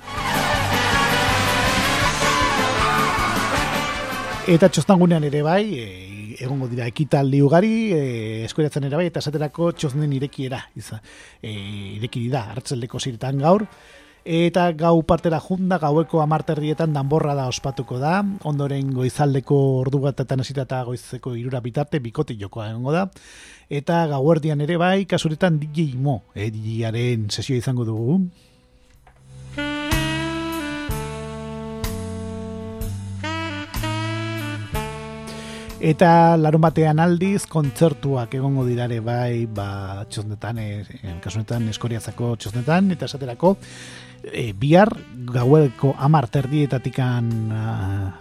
Eta 4.48 4.68
txostangunean 4.68 5.24
ere 5.24 5.40
bai, 5.46 5.62
eh, 5.80 6.36
egongo 6.44 6.68
dira 6.70 6.86
ekitaldi 6.88 7.40
ugari, 7.42 7.72
e, 7.92 8.02
eskoriatzen 8.46 8.86
ere 8.88 8.98
bai, 9.00 9.06
eta 9.10 9.22
esaterako 9.22 9.72
txosnen 9.72 10.12
irekiera, 10.16 10.60
iza, 10.78 11.00
e, 11.42 11.52
irekiri 11.96 12.28
da, 12.32 12.44
hartzeldeko 12.54 13.00
ziretan 13.00 13.40
gaur, 13.42 13.64
Eta 14.28 14.66
gau 14.76 14.98
partera 15.08 15.38
junda, 15.40 15.78
gaueko 15.80 16.18
amarterrietan 16.20 16.92
danborra 16.92 17.32
da 17.32 17.46
ospatuko 17.48 17.96
da, 17.96 18.18
ondoren 18.44 18.90
goizaldeko 18.92 19.56
ordu 19.78 20.02
bat 20.02 20.20
eta 20.20 20.36
nasita 20.36 20.82
goizeko 20.84 21.32
irura 21.32 21.62
bitarte, 21.64 21.96
bikote 22.04 22.36
jokoa 22.36 22.66
egongo 22.68 22.92
da. 22.92 23.06
Eta 23.72 24.02
gauerdian 24.10 24.60
ere 24.60 24.76
bai, 24.76 25.06
kasuretan 25.08 25.56
DJ 25.62 25.96
Mo, 25.96 26.18
eh, 26.34 26.50
DJaren 26.52 27.30
sesio 27.30 27.56
izango 27.56 27.86
dugu. 27.88 28.18
Eta 35.80 36.36
larun 36.36 36.60
batean 36.60 36.98
aldiz, 36.98 37.46
kontzertuak 37.46 38.32
egongo 38.34 38.64
dirare 38.66 38.98
bai, 39.00 39.46
ba, 39.46 40.04
txosnetan, 40.10 40.58
e, 40.58 40.84
kasunetan 41.22 41.68
eskoriazako 41.70 42.34
txosnetan, 42.36 42.90
eta 42.96 43.06
esaterako, 43.06 43.54
e, 44.24 44.52
bihar 44.52 44.90
gaueko 45.28 45.94
amar 45.98 46.28
terdietatikan 46.28 47.52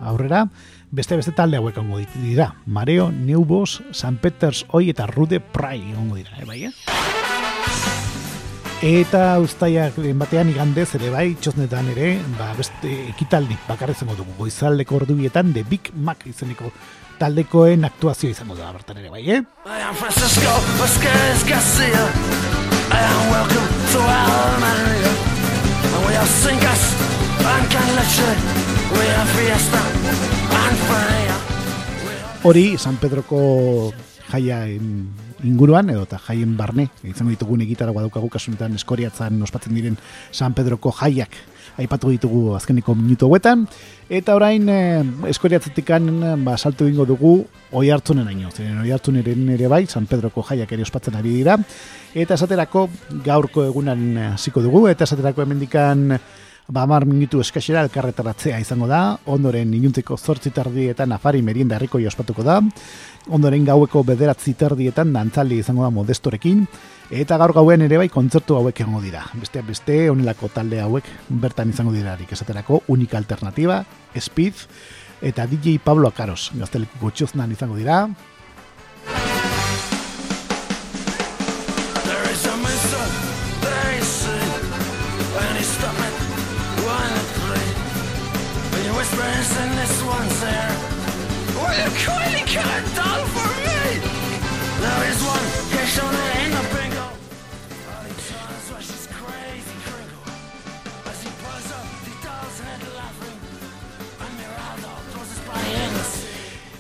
aurrera, 0.02 0.48
beste 0.92 1.16
beste 1.16 1.32
talde 1.32 1.58
hauek 1.58 1.78
ongo 1.78 2.00
dira. 2.22 2.54
Mareo, 2.66 3.12
Neubos, 3.12 3.82
San 3.92 4.18
Peters, 4.18 4.66
Oi 4.72 4.90
eta 4.92 5.08
Rude 5.08 5.40
Prai 5.40 5.82
ongo 5.96 6.16
dira, 6.16 6.38
e, 6.40 6.46
bai, 6.46 6.64
eh? 6.66 6.74
Eta 8.78 9.40
ustaiak 9.42 9.96
batean 10.20 10.52
igandez 10.52 10.92
ere 11.00 11.10
bai, 11.10 11.32
txosnetan 11.42 11.88
ere, 11.96 12.12
ba, 12.38 12.52
beste 12.58 12.92
ekitaldi 13.10 13.58
bakarrezen 13.66 14.12
dugu, 14.14 14.36
goizaldeko 14.38 15.00
ordubietan, 15.02 15.50
de 15.54 15.64
Big 15.66 15.90
Mac 15.96 16.28
izeneko 16.30 16.70
taldekoen 17.18 17.86
aktuazio 17.86 18.30
izango 18.30 18.56
da 18.56 18.70
bertan 18.72 19.02
ere 19.02 19.10
bai, 19.10 19.24
eh? 19.26 19.42
I 19.66 19.82
am 19.82 19.96
Francisco 19.96 20.60
Vasquez 20.78 21.44
Garcia 21.50 22.06
I 22.94 23.02
am 23.02 23.32
welcome 23.34 23.68
to 23.92 24.00
Almeria 24.00 25.37
And 25.98 26.06
we 26.06 26.14
are 26.14 26.28
singers 26.30 26.84
and 27.42 27.66
can 27.74 27.90
leche. 27.98 28.30
We 28.94 29.06
are 29.18 29.26
fiesta 29.34 29.82
and 30.54 30.78
fire 30.86 31.38
Hori, 32.44 32.78
San 32.78 32.98
Pedroko 32.98 33.92
jaia 34.30 34.60
inguruan, 35.42 35.90
edo 35.90 36.04
eta 36.06 36.20
jaien 36.22 36.54
barne, 36.58 36.92
izango 37.02 37.34
ditugun 37.34 37.64
egitara 37.66 37.96
guadukagu 37.96 38.30
kasunetan 38.30 38.78
eskoriatzen 38.78 39.42
ospatzen 39.42 39.74
diren 39.74 39.98
San 40.32 40.54
Pedroko 40.54 40.94
jaiak 40.94 41.34
aipatu 41.78 42.10
ditugu 42.14 42.56
azkeniko 42.58 42.96
minutu 42.98 43.28
hauetan, 43.28 43.68
eta 44.10 44.36
orain 44.36 44.68
e, 44.70 44.80
eskoriatzetikan 45.30 46.10
ba, 46.46 46.58
saltu 46.58 46.88
dingo 46.90 47.06
dugu 47.06 47.38
oi 47.72 47.90
hartzunen 47.92 48.28
aino, 48.28 48.52
ziren 48.52 48.82
oi 48.82 48.92
hartzunen 48.96 49.50
ere 49.54 49.70
bai, 49.72 49.86
San 49.88 50.08
Pedroko 50.10 50.44
jaiak 50.50 50.72
ere 50.72 50.86
ospatzen 50.88 51.16
ari 51.20 51.36
dira, 51.40 51.58
eta 52.16 52.38
esaterako 52.38 52.88
gaurko 53.26 53.68
egunan 53.68 54.34
hasiko 54.34 54.64
dugu, 54.66 54.88
eta 54.92 55.06
esaterako 55.06 55.46
emendikan 55.46 56.18
ba, 56.68 56.86
mar 56.86 57.06
minutu 57.06 57.40
eskaxera 57.42 57.82
elkarretaratzea 57.86 58.60
izango 58.60 58.88
da, 58.88 59.18
ondoren 59.26 59.74
inuntzeko 59.74 60.18
zortzi 60.18 60.52
tardietan 60.52 61.12
afari 61.16 61.42
merienda 61.42 61.78
herriko 61.78 61.98
ospatuko 61.98 62.44
da, 62.44 62.62
ondoren 63.30 63.66
gaueko 63.66 64.04
bederatzi 64.04 64.54
tardietan 64.54 65.14
dantzaldi 65.14 65.60
izango 65.64 65.84
da 65.84 65.90
modestorekin, 65.90 66.68
Eta 67.08 67.38
gaur 67.40 67.54
gauen 67.56 67.80
ere 67.86 67.96
bai 68.02 68.10
kontzertu 68.12 68.58
hauek 68.58 68.82
egongo 68.84 69.00
dira. 69.00 69.22
Beste 69.40 69.62
beste 69.64 69.96
honelako 70.12 70.50
talde 70.52 70.82
hauek 70.84 71.06
bertan 71.30 71.70
izango 71.72 71.94
dirarik 71.96 72.34
esaterako 72.36 72.82
unika 72.92 73.16
alternativa, 73.18 73.86
Speed 74.20 74.66
eta 75.22 75.46
DJ 75.48 75.78
Pablo 75.80 76.10
Akaros. 76.12 76.52
Gazteleku 76.60 77.00
gotxoznan 77.06 77.54
izango 77.56 77.80
dira. 77.80 78.10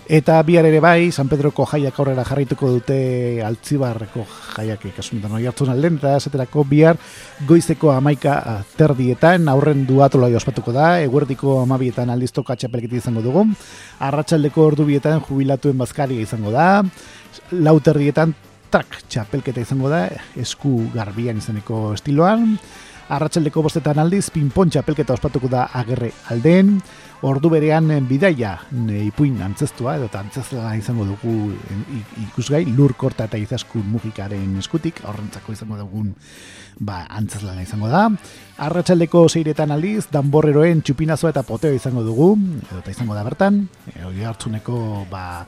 Eta 0.07 0.39
bihar 0.47 0.63
ere 0.63 0.79
bai, 0.79 1.11
San 1.11 1.27
Pedroko 1.27 1.65
jaiak 1.67 1.97
aurrera 1.99 2.23
jarraituko 2.23 2.69
dute 2.71 3.41
altzibarreko 3.43 4.23
jaiak 4.55 4.85
ikasunetan 4.87 5.33
hori 5.35 5.49
hartzun 5.49 5.73
alden, 5.73 5.97
eta 5.99 6.13
esaterako 6.15 6.63
bihar 6.69 6.95
goizeko 7.49 7.91
amaika 7.91 8.37
terdietan 8.79 9.49
aurren 9.51 9.83
duatola 9.89 10.29
ospatuko 10.39 10.71
da, 10.71 11.01
eguerdiko 11.03 11.57
amabietan 11.65 12.13
aldizto 12.13 12.45
katxapelketi 12.47 13.01
izango 13.01 13.25
dugu, 13.25 13.43
arratsaldeko 13.99 14.63
ordu 14.69 14.87
bietan 14.87 15.19
jubilatuen 15.27 15.75
bazkaria 15.83 16.23
izango 16.23 16.55
da, 16.55 16.69
lau 17.51 17.75
terdietan 17.83 18.31
trak 18.71 19.01
txapelketa 19.11 19.59
izango 19.67 19.91
da, 19.91 20.05
esku 20.39 20.85
garbian 20.95 21.43
izaneko 21.43 21.89
estiloan, 21.99 22.53
arratsaldeko 23.11 23.59
bostetan 23.63 23.99
aldiz, 23.99 24.29
pinpon 24.31 24.71
txapelketa 24.71 25.19
ospatuko 25.19 25.51
da 25.51 25.67
agerre 25.75 26.13
alden, 26.31 26.77
ordu 27.25 27.49
berean 27.49 27.89
eh, 27.91 28.01
bidaia 28.01 28.53
ipuin 29.01 29.41
antzestua 29.41 29.95
edo 29.97 30.09
antzestua 30.13 30.75
izango 30.77 31.05
dugu 31.05 31.53
ikusgai 32.27 32.65
lur 32.65 32.93
korta 32.93 33.25
eta 33.25 33.39
izaskun 33.41 33.85
mugikaren 33.89 34.57
eskutik 34.61 35.01
horrentzako 35.05 35.53
izango 35.53 35.77
dugun 35.77 36.13
ba, 36.79 37.05
antzeslana 37.09 37.63
izango 37.63 37.89
da. 37.89 38.07
Arratsaldeko 38.63 39.25
seiretan 39.29 39.73
aldiz 39.73 40.07
danborreroen 40.13 40.83
txupinazo 40.85 41.29
eta 41.31 41.43
poteo 41.43 41.73
izango 41.73 42.03
dugu 42.05 42.35
edo 42.37 42.81
eta 42.83 42.93
izango 42.93 43.17
da 43.17 43.23
bertan. 43.25 43.63
E, 43.93 44.03
hori 44.05 44.23
hartzuneko 44.23 45.07
ba, 45.09 45.45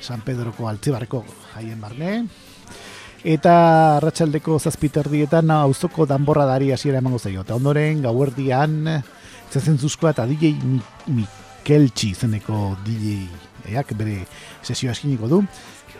San 0.00 0.24
Pedroko 0.24 0.68
altzibarreko 0.68 1.24
jaien 1.54 1.80
barne. 1.80 2.24
Eta 3.20 3.54
arratsaldeko 3.98 4.56
zazpiterdietan 4.58 5.50
auzoko 5.52 6.06
danborra 6.08 6.46
dari 6.48 6.72
hasiera 6.72 7.02
emango 7.04 7.18
zaio. 7.18 7.44
Eta 7.44 7.58
ondoren 7.60 8.00
gauerdian 8.06 8.86
zezen 9.50 9.78
zuzkoa 9.78 10.14
eta 10.14 10.26
DJ 10.30 10.54
Mikeltsi 11.10 12.14
zeneko 12.14 12.76
DJ 12.86 13.26
eak 13.74 13.94
bere 13.98 14.24
sesio 14.62 14.90
askiniko 14.90 15.28
du. 15.28 15.42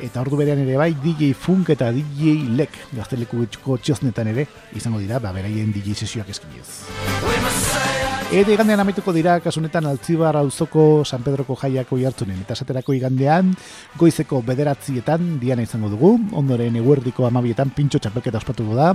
Eta 0.00 0.22
ordu 0.22 0.38
berean 0.38 0.62
ere 0.62 0.78
bai 0.80 0.94
DJ 0.96 1.34
Funk 1.36 1.74
eta 1.74 1.90
DJ 1.92 2.38
Lek 2.56 2.78
gazteleku 2.96 3.44
txosnetan 3.50 4.30
ere 4.32 4.46
izango 4.76 5.02
dira 5.02 5.18
ba 5.20 5.34
beraien 5.36 5.74
DJ 5.74 5.98
sesioak 5.98 6.30
eskinez 6.32 6.80
Eta 8.30 8.52
igandean 8.54 8.78
amaituko 8.78 9.10
dira, 9.10 9.40
kasunetan 9.42 9.88
altzibar 9.90 10.36
auzoko 10.38 11.02
San 11.02 11.24
Pedroko 11.26 11.56
jaiako 11.58 11.96
jartzunen. 11.98 12.38
Eta 12.44 12.54
esaterako 12.54 12.94
igandean, 12.94 13.48
goizeko 13.98 14.38
bederatzietan 14.46 15.32
diana 15.42 15.64
izango 15.66 15.90
dugu, 15.90 16.12
ondoren 16.38 16.78
eguerdiko 16.78 17.26
amabietan 17.26 17.74
pintxo 17.74 17.98
txapelketa 17.98 18.38
ospatuko 18.38 18.78
da, 18.78 18.92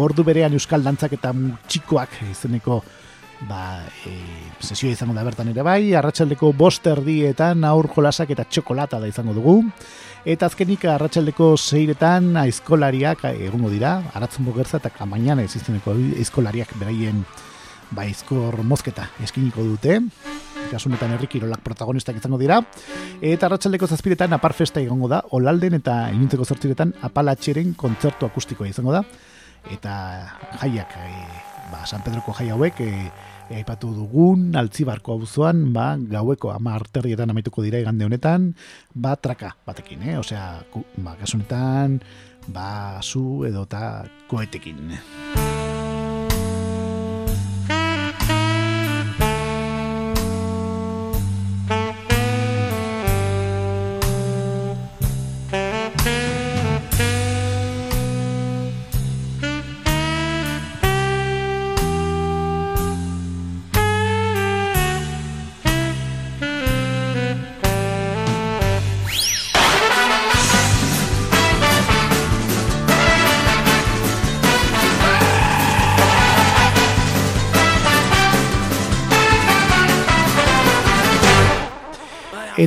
ordu 0.00 0.24
berean 0.24 0.56
euskal 0.56 0.80
dantzak 0.88 1.18
eta 1.18 1.34
txikoak 1.68 2.16
izeneko 2.30 2.80
ba, 3.48 3.86
e, 4.06 4.12
sesioa 4.60 4.92
izango 4.92 5.14
da 5.16 5.24
bertan 5.24 5.48
ere 5.52 5.64
bai, 5.64 5.94
arratsaldeko 5.96 6.52
bost 6.56 6.86
erdietan 6.90 7.64
aur 7.64 7.88
jolasak 7.94 8.34
eta 8.34 8.44
txokolata 8.44 9.00
da 9.00 9.08
izango 9.08 9.34
dugu, 9.36 9.60
eta 10.28 10.50
azkenik 10.50 10.84
arratsaldeko 10.92 11.54
zeiretan 11.56 12.34
aizkolariak 12.42 13.24
egongo 13.32 13.70
dira, 13.72 13.96
aratzen 14.14 14.44
bogertza 14.48 14.80
eta 14.82 14.92
kamainana 14.92 15.46
existeneko 15.46 15.96
aizkolariak 16.18 16.76
beraien 16.80 17.24
ba, 17.90 18.04
izkor 18.06 18.60
mozketa 18.66 19.08
eskiniko 19.24 19.64
dute, 19.66 19.98
kasunetan 20.70 21.16
herrikirolak 21.16 21.64
protagonistak 21.64 22.20
izango 22.20 22.38
dira, 22.38 22.60
eta 23.20 23.48
arratsaldeko 23.48 23.88
zazpiretan 23.88 24.36
apar 24.36 24.54
festa 24.54 24.82
egongo 24.82 25.08
da, 25.10 25.24
olalden 25.36 25.80
eta 25.80 26.02
inintzeko 26.14 26.46
zortziretan 26.46 26.94
apalatxeren 27.08 27.74
kontzertu 27.78 28.28
akustikoa 28.28 28.70
izango 28.70 28.94
da, 28.94 29.02
eta 29.72 29.94
jaiak, 30.60 30.94
e, 31.00 31.49
ba, 31.72 31.86
San 31.86 32.02
Pedroko 32.06 32.34
jai 32.36 32.50
hauek, 32.52 32.80
e, 32.84 33.10
aipatu 33.56 33.90
dugun, 33.94 34.50
altzibarko 34.58 35.18
auzoan 35.18 35.70
ba, 35.74 35.94
gaueko 35.98 36.52
ama 36.54 36.76
arterrietan 36.78 37.32
amaituko 37.32 37.64
dira 37.66 37.82
igande 37.82 38.06
honetan, 38.06 38.50
ba, 38.94 39.16
traka 39.16 39.54
batekin, 39.66 40.06
eh? 40.06 40.18
Osea, 40.20 40.62
ba, 40.98 41.16
kasunetan, 41.20 42.00
ba, 42.48 42.98
zu 43.02 43.44
edo 43.48 43.66
eta 43.68 44.04
koetekin. 44.30 45.39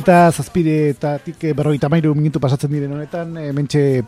Eta 0.04 0.28
zazpide 0.36 0.90
eta 0.92 1.14
tik 1.16 1.46
berroita 1.56 1.88
mairu 1.88 2.10
minutu 2.12 2.36
pasatzen 2.36 2.68
diren 2.68 2.90
honetan, 2.92 3.30
e, 3.40 3.54
mentxe 3.56 4.02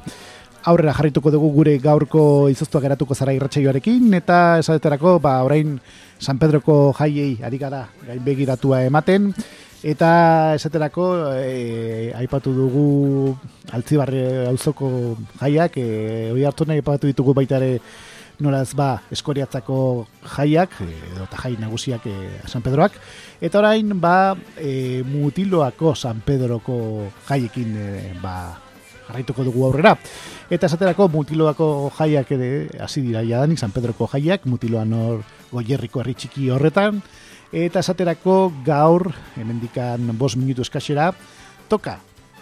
aurrera 0.68 0.92
jarrituko 0.92 1.30
dugu 1.32 1.48
gure 1.54 1.72
gaurko 1.80 2.24
izoztua 2.52 2.82
geratuko 2.84 3.16
zara 3.16 3.32
irratxaioarekin, 3.32 4.10
eta 4.18 4.58
esaterako, 4.60 5.14
ba, 5.24 5.38
orain 5.46 5.78
San 6.20 6.36
Pedroko 6.36 6.92
jaiei 6.98 7.38
ari 7.40 7.56
gara 7.56 7.86
gain 8.04 8.20
begiratua 8.26 8.82
ematen, 8.84 9.30
eta 9.80 10.10
esaterako 10.58 11.06
e, 11.32 12.12
aipatu 12.20 12.52
dugu 12.52 13.32
altzibarri 13.72 14.20
auzoko 14.52 14.90
jaiak, 15.40 15.80
e, 15.80 16.28
oi 16.36 16.44
hartu 16.44 16.68
nahi 16.68 16.84
aipatu 16.84 17.08
ditugu 17.08 17.32
baita 17.40 17.56
ere 17.56 17.78
nolaz 18.40 18.74
ba 18.76 19.00
eskoriatzako 19.12 20.06
jaiak 20.36 20.74
edo 20.84 21.26
ta 21.30 21.40
jai 21.44 21.56
nagusiak 21.60 22.06
e, 22.06 22.14
San 22.46 22.62
Pedroak. 22.62 22.92
Eta 23.40 23.58
orain 23.58 23.94
ba 24.00 24.36
e, 24.56 25.02
mutiloako 25.06 25.94
San 25.94 26.20
Pedroko 26.20 27.08
jaiekin 27.28 27.76
e, 27.76 28.14
ba 28.22 28.56
jarraituko 29.06 29.44
dugu 29.46 29.66
aurrera. 29.68 29.96
Eta 30.50 30.66
esaterako 30.66 31.08
mutiloako 31.12 31.90
jaiak 31.98 32.32
ere 32.36 32.50
hasi 32.80 33.02
dira 33.06 33.22
jadanik 33.24 33.58
San 33.58 33.72
Pedroko 33.72 34.08
jaiak 34.12 34.46
mutiloan 34.46 34.92
hor 34.92 35.22
goierriko 35.52 36.02
herri 36.02 36.14
txiki 36.14 36.50
horretan. 36.50 37.00
Eta 37.52 37.80
esaterako 37.80 38.52
gaur 38.66 39.12
hemendikan 39.38 40.12
5 40.18 40.36
minutu 40.42 40.66
eskasera 40.66 41.12
toka 41.70 42.00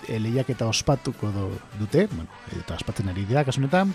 e, 0.08 0.18
lehiak 0.18 0.50
eta 0.56 0.66
ospatuko 0.66 1.30
dute, 1.78 2.08
bueno, 2.12 2.30
eta 2.56 2.80
ospatzen 2.80 3.12
ari 3.12 3.28
dira 3.28 3.44
kasunetan. 3.44 3.94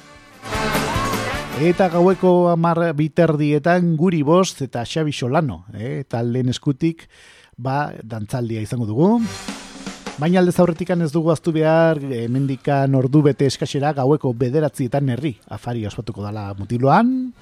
Eta 1.57 1.89
gaueko 1.89 2.49
amar 2.53 2.93
biterdietan 2.95 3.95
guri 3.97 4.21
bost 4.23 4.61
eta 4.61 4.85
Xabi 4.85 5.11
Solano, 5.11 5.65
eh? 5.73 6.05
eta 6.05 6.21
lehen 6.23 6.49
eskutik 6.53 7.07
ba, 7.57 7.91
dantzaldia 8.03 8.61
izango 8.61 8.85
dugu. 8.85 9.17
Baina 10.19 10.41
alde 10.41 10.51
zaurretikan 10.51 11.01
ez 11.01 11.11
dugu 11.13 11.31
aztu 11.31 11.53
behar, 11.55 11.99
mendikan 12.29 12.95
ordu 12.95 13.21
bete 13.23 13.47
eskasera 13.47 13.93
gaueko 13.95 14.33
bederatzietan 14.35 15.09
herri, 15.15 15.37
afari 15.47 15.85
ospatuko 15.87 16.23
dala 16.23 16.53
mutiloan. 16.59 17.33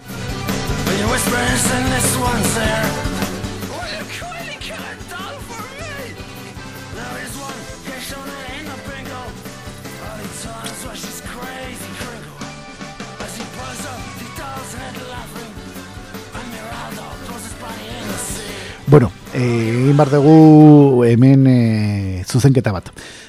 Bueno, 18.97 19.11
egin 19.29 19.91
eh, 19.91 19.93
bar 19.93 20.09
dugu 20.09 21.03
hemen 21.05 21.43
eh, 21.45 22.23
zuzenketa 22.25 22.71
bat. 22.73 22.87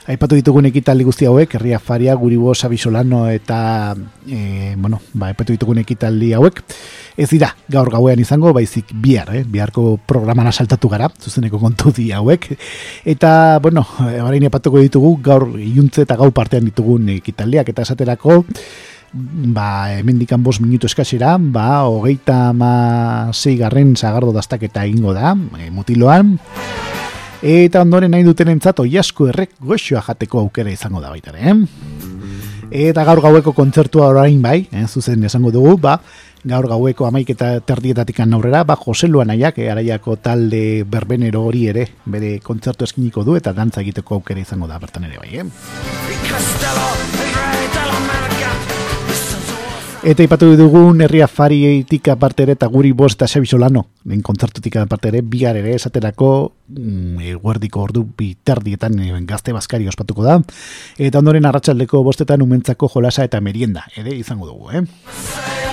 Aipatu 0.08 0.38
ditugun 0.38 0.64
ekitaldi 0.64 1.04
guzti 1.04 1.28
hauek, 1.28 1.58
herria 1.58 1.76
faria, 1.76 2.14
guribo, 2.16 2.54
sabisolano 2.54 3.26
eta, 3.28 3.92
eh, 4.24 4.72
bueno, 4.78 5.02
ba, 5.12 5.28
aipatu 5.28 5.52
ditugun 5.52 5.82
ekitaldi 5.82 6.32
hauek. 6.32 6.62
Ez 7.20 7.28
dira, 7.28 7.50
gaur 7.68 7.92
gauean 7.92 8.24
izango, 8.24 8.54
baizik 8.56 8.94
bihar, 8.96 9.34
eh? 9.36 9.44
biharko 9.44 9.98
programan 10.08 10.48
saltatu 10.54 10.88
gara, 10.88 11.12
zuzeneko 11.20 11.60
kontu 11.60 11.92
di 11.92 12.12
hauek. 12.16 12.48
Eta, 13.04 13.58
bueno, 13.60 13.84
orain 14.24 14.48
aipatuko 14.48 14.80
ditugu, 14.80 15.18
gaur 15.20 15.50
iuntze 15.60 16.08
eta 16.08 16.16
gau 16.16 16.30
partean 16.32 16.64
ditugun 16.64 17.12
ekitaldiak, 17.18 17.68
eta 17.76 17.84
esaterako, 17.84 18.40
ba, 19.12 19.98
emendikan 19.98 20.42
bos 20.42 20.60
minutu 20.60 20.86
eskasera, 20.86 21.36
ba, 21.38 21.84
hogeita 21.88 22.52
ma 22.52 23.30
garren 23.58 23.96
zagardo 23.96 24.32
daztaketa 24.32 24.84
egingo 24.84 25.14
da, 25.14 25.34
e, 25.58 25.70
mutiloan, 25.70 26.38
eta 27.42 27.82
ondoren 27.82 28.10
nahi 28.10 28.24
duten 28.26 28.48
entzat, 28.48 28.80
oiasko 28.80 29.28
errek 29.28 29.56
goxoa 29.60 30.02
jateko 30.02 30.40
aukera 30.40 30.70
izango 30.70 31.00
da 31.00 31.10
baita, 31.10 31.32
eh? 31.36 31.54
Eta 32.68 33.04
gaur 33.04 33.22
gaueko 33.24 33.54
kontzertua 33.56 34.10
orain 34.12 34.42
bai, 34.42 34.68
eh, 34.72 34.86
zuzen 34.86 35.24
esango 35.24 35.50
dugu, 35.50 35.78
ba, 35.80 36.00
gaur 36.44 36.68
gaueko 36.68 37.06
amaik 37.06 37.30
eta 37.30 37.60
terdietatik 37.60 38.20
aurrera, 38.20 38.64
ba, 38.64 38.76
Jose 38.76 39.08
Luanaiak, 39.08 39.58
eh, 39.58 39.70
araiako 39.70 40.16
talde 40.16 40.84
berbenero 40.84 41.44
hori 41.44 41.66
ere, 41.68 41.88
bere 42.04 42.38
kontzertu 42.40 42.84
eskiniko 42.84 43.24
du, 43.24 43.36
eta 43.36 43.52
dantza 43.52 43.80
egiteko 43.80 44.14
aukera 44.16 44.40
izango 44.40 44.66
da, 44.66 44.78
bertan 44.78 45.04
ere 45.04 45.18
bai, 45.18 45.38
eh? 45.38 45.44
Eta 50.06 50.22
ipatu 50.22 50.52
dugun 50.54 51.00
herria 51.02 51.26
farietik 51.26 52.06
aparte 52.12 52.44
ere 52.44 52.54
eta 52.54 52.68
guri 52.70 52.92
bost 52.94 53.18
eta 53.18 53.26
Xabi 53.26 53.48
Solano, 53.50 53.82
den 54.06 54.20
kontzertutik 54.22 54.76
aparte 54.78 55.10
ere, 55.10 55.22
bigar 55.26 55.58
ere 55.58 55.74
esaterako 55.74 56.28
mm, 56.68 57.18
eguerdiko 57.32 57.82
ordu 57.82 58.04
bitardietan 58.16 58.94
e, 59.02 59.10
gazte 59.26 59.52
baskari 59.52 59.90
ospatuko 59.90 60.22
da. 60.22 60.38
Eta 60.96 61.18
ondoren 61.18 61.50
arratsaldeko 61.50 62.04
bostetan 62.06 62.46
umentzako 62.46 62.92
jolasa 62.94 63.26
eta 63.26 63.40
merienda, 63.42 63.88
ere 63.98 64.14
izango 64.14 64.46
dugu, 64.46 64.70
eh? 64.70 65.67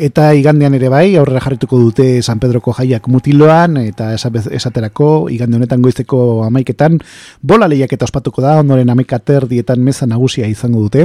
Eta 0.00 0.30
igandean 0.32 0.72
ere 0.78 0.88
bai, 0.88 1.12
aurrera 1.20 1.42
jarrituko 1.44 1.76
dute 1.76 2.04
San 2.24 2.38
Pedroko 2.40 2.72
jaiak 2.72 3.04
mutiloan, 3.12 3.76
eta 3.82 4.14
esaterako, 4.16 5.28
igande 5.28 5.58
honetan 5.58 5.82
goizeko 5.84 6.20
amaiketan, 6.46 6.96
bola 7.44 7.68
lehiak 7.68 7.92
eta 7.92 8.08
ospatuko 8.08 8.40
da, 8.40 8.54
ondoren 8.62 8.88
amaikater 8.88 9.44
dietan 9.50 9.84
meza 9.84 10.08
nagusia 10.08 10.48
izango 10.48 10.80
dute, 10.86 11.04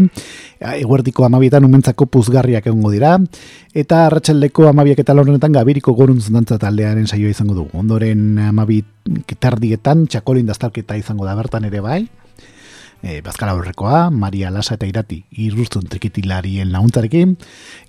eguerdiko 0.80 1.28
amabietan 1.28 1.68
umentzako 1.68 2.08
puzgarriak 2.08 2.72
egongo 2.72 2.94
dira, 2.96 3.18
eta 3.76 4.06
arratsaldeko 4.06 4.70
amabiak 4.72 5.04
eta 5.04 5.18
laurenetan 5.18 5.60
gabiriko 5.60 5.92
goruntz 5.92 6.30
dantza 6.32 6.56
taldearen 6.62 7.04
saioa 7.04 7.36
izango 7.36 7.60
du. 7.60 7.68
Ondoren 7.76 8.38
amabit 8.48 8.88
tardietan, 9.44 10.08
txakolin 10.08 10.48
daztarketa 10.48 10.96
izango 10.96 11.28
da 11.28 11.36
bertan 11.36 11.68
ere 11.68 11.84
bai, 11.84 12.06
e, 13.02 13.22
Bazkara 13.22 13.56
horrekoa, 13.56 14.10
Maria 14.10 14.52
Lasa 14.52 14.76
eta 14.76 14.88
Irati 14.90 15.22
irruztun 15.46 15.88
trikitilarien 15.90 16.72
laguntzarekin, 16.74 17.36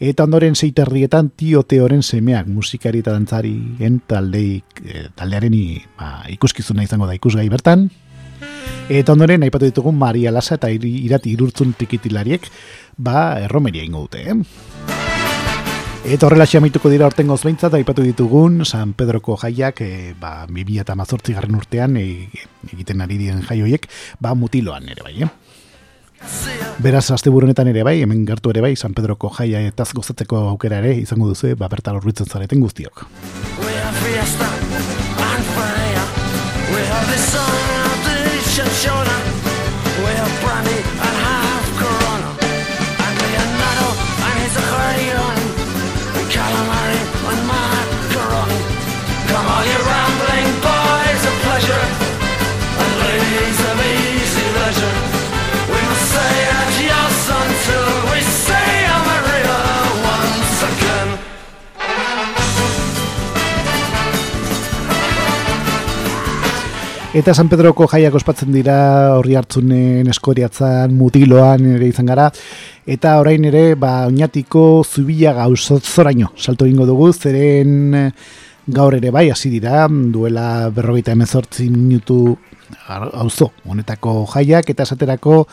eta 0.00 0.24
ondoren 0.24 0.56
zeiterrietan 0.56 1.30
tio 1.36 1.62
teoren 1.62 2.02
semeak 2.02 2.48
musikari 2.48 3.04
eta 3.04 3.14
dantzarien 3.16 4.00
taldeik, 4.06 4.82
e, 4.84 5.06
taldearen 5.14 5.56
ba, 5.98 6.24
ikuskizuna 6.32 6.84
izango 6.84 7.06
da 7.06 7.14
ikusgai 7.18 7.48
bertan, 7.52 7.88
Eta 8.86 9.16
ondoren, 9.16 9.42
aipatu 9.42 9.66
ditugun 9.66 9.96
Maria 9.98 10.30
Lasa 10.30 10.60
eta 10.60 10.70
Irati 10.70 11.32
irurtzun 11.32 11.72
trikitilariek, 11.78 12.46
ba, 12.96 13.40
erromeria 13.42 13.82
ingo 13.82 14.04
dute, 14.06 14.22
eh? 14.30 14.95
Eta 16.06 16.28
horrela 16.28 16.44
xamituko 16.46 16.86
dira 16.86 17.08
orten 17.08 17.26
gozbeintzat, 17.26 17.74
aipatu 17.74 18.04
ditugun 18.06 18.60
San 18.62 18.92
Pedroko 18.94 19.34
jaiak, 19.40 19.80
e, 19.82 20.12
ba, 20.20 20.44
2000 20.46 20.84
eta 20.84 20.94
mazortzi 20.94 21.34
garren 21.34 21.56
urtean, 21.58 21.96
e, 21.98 22.28
egiten 22.70 23.02
ari 23.02 23.18
diren 23.18 23.42
jaioiek, 23.42 23.88
ba, 24.22 24.36
mutiloan 24.38 24.86
ere 24.94 25.02
bai, 25.02 25.16
eh? 25.26 25.30
Beraz, 26.78 27.08
azte 27.10 27.32
burunetan 27.34 27.72
ere 27.72 27.82
bai, 27.82 27.96
hemen 28.04 28.22
gertu 28.28 28.54
ere 28.54 28.62
bai, 28.62 28.76
San 28.78 28.94
Pedroko 28.94 29.32
jaia 29.34 29.64
eta 29.66 29.88
gozatzeko 29.98 30.44
aukera 30.52 30.78
ere, 30.78 30.94
izango 31.02 31.26
duzu, 31.32 31.56
ba, 31.58 31.66
bertal 31.74 31.98
horbitzen 31.98 32.30
zareten 32.30 32.62
guztiok. 32.62 33.02
Eta 67.16 67.32
San 67.32 67.48
Pedroko 67.48 67.86
jaiak 67.88 68.12
ospatzen 68.18 68.50
dira 68.52 68.74
horri 69.16 69.38
hartzunen 69.40 70.04
eskoriatzan 70.12 70.92
mutiloan 70.92 71.64
ere 71.78 71.86
izan 71.88 72.10
gara. 72.10 72.26
Eta 72.84 73.14
orain 73.22 73.46
ere 73.48 73.62
ba 73.80 73.92
oinatiko 74.10 74.82
zubila 74.84 75.32
gauzoraino 75.38 76.34
salto 76.36 76.66
egingo 76.68 76.84
dugu 76.84 77.08
zeren 77.14 77.94
eh, 77.96 78.10
gaur 78.66 78.94
ere 78.96 79.10
bai 79.14 79.28
hasi 79.30 79.50
dira 79.50 79.86
duela 79.88 80.70
58 80.74 81.70
minutu 81.70 82.36
auzo 82.88 83.52
honetako 83.64 84.26
jaiak 84.32 84.70
eta 84.70 84.82
esaterako 84.82 85.46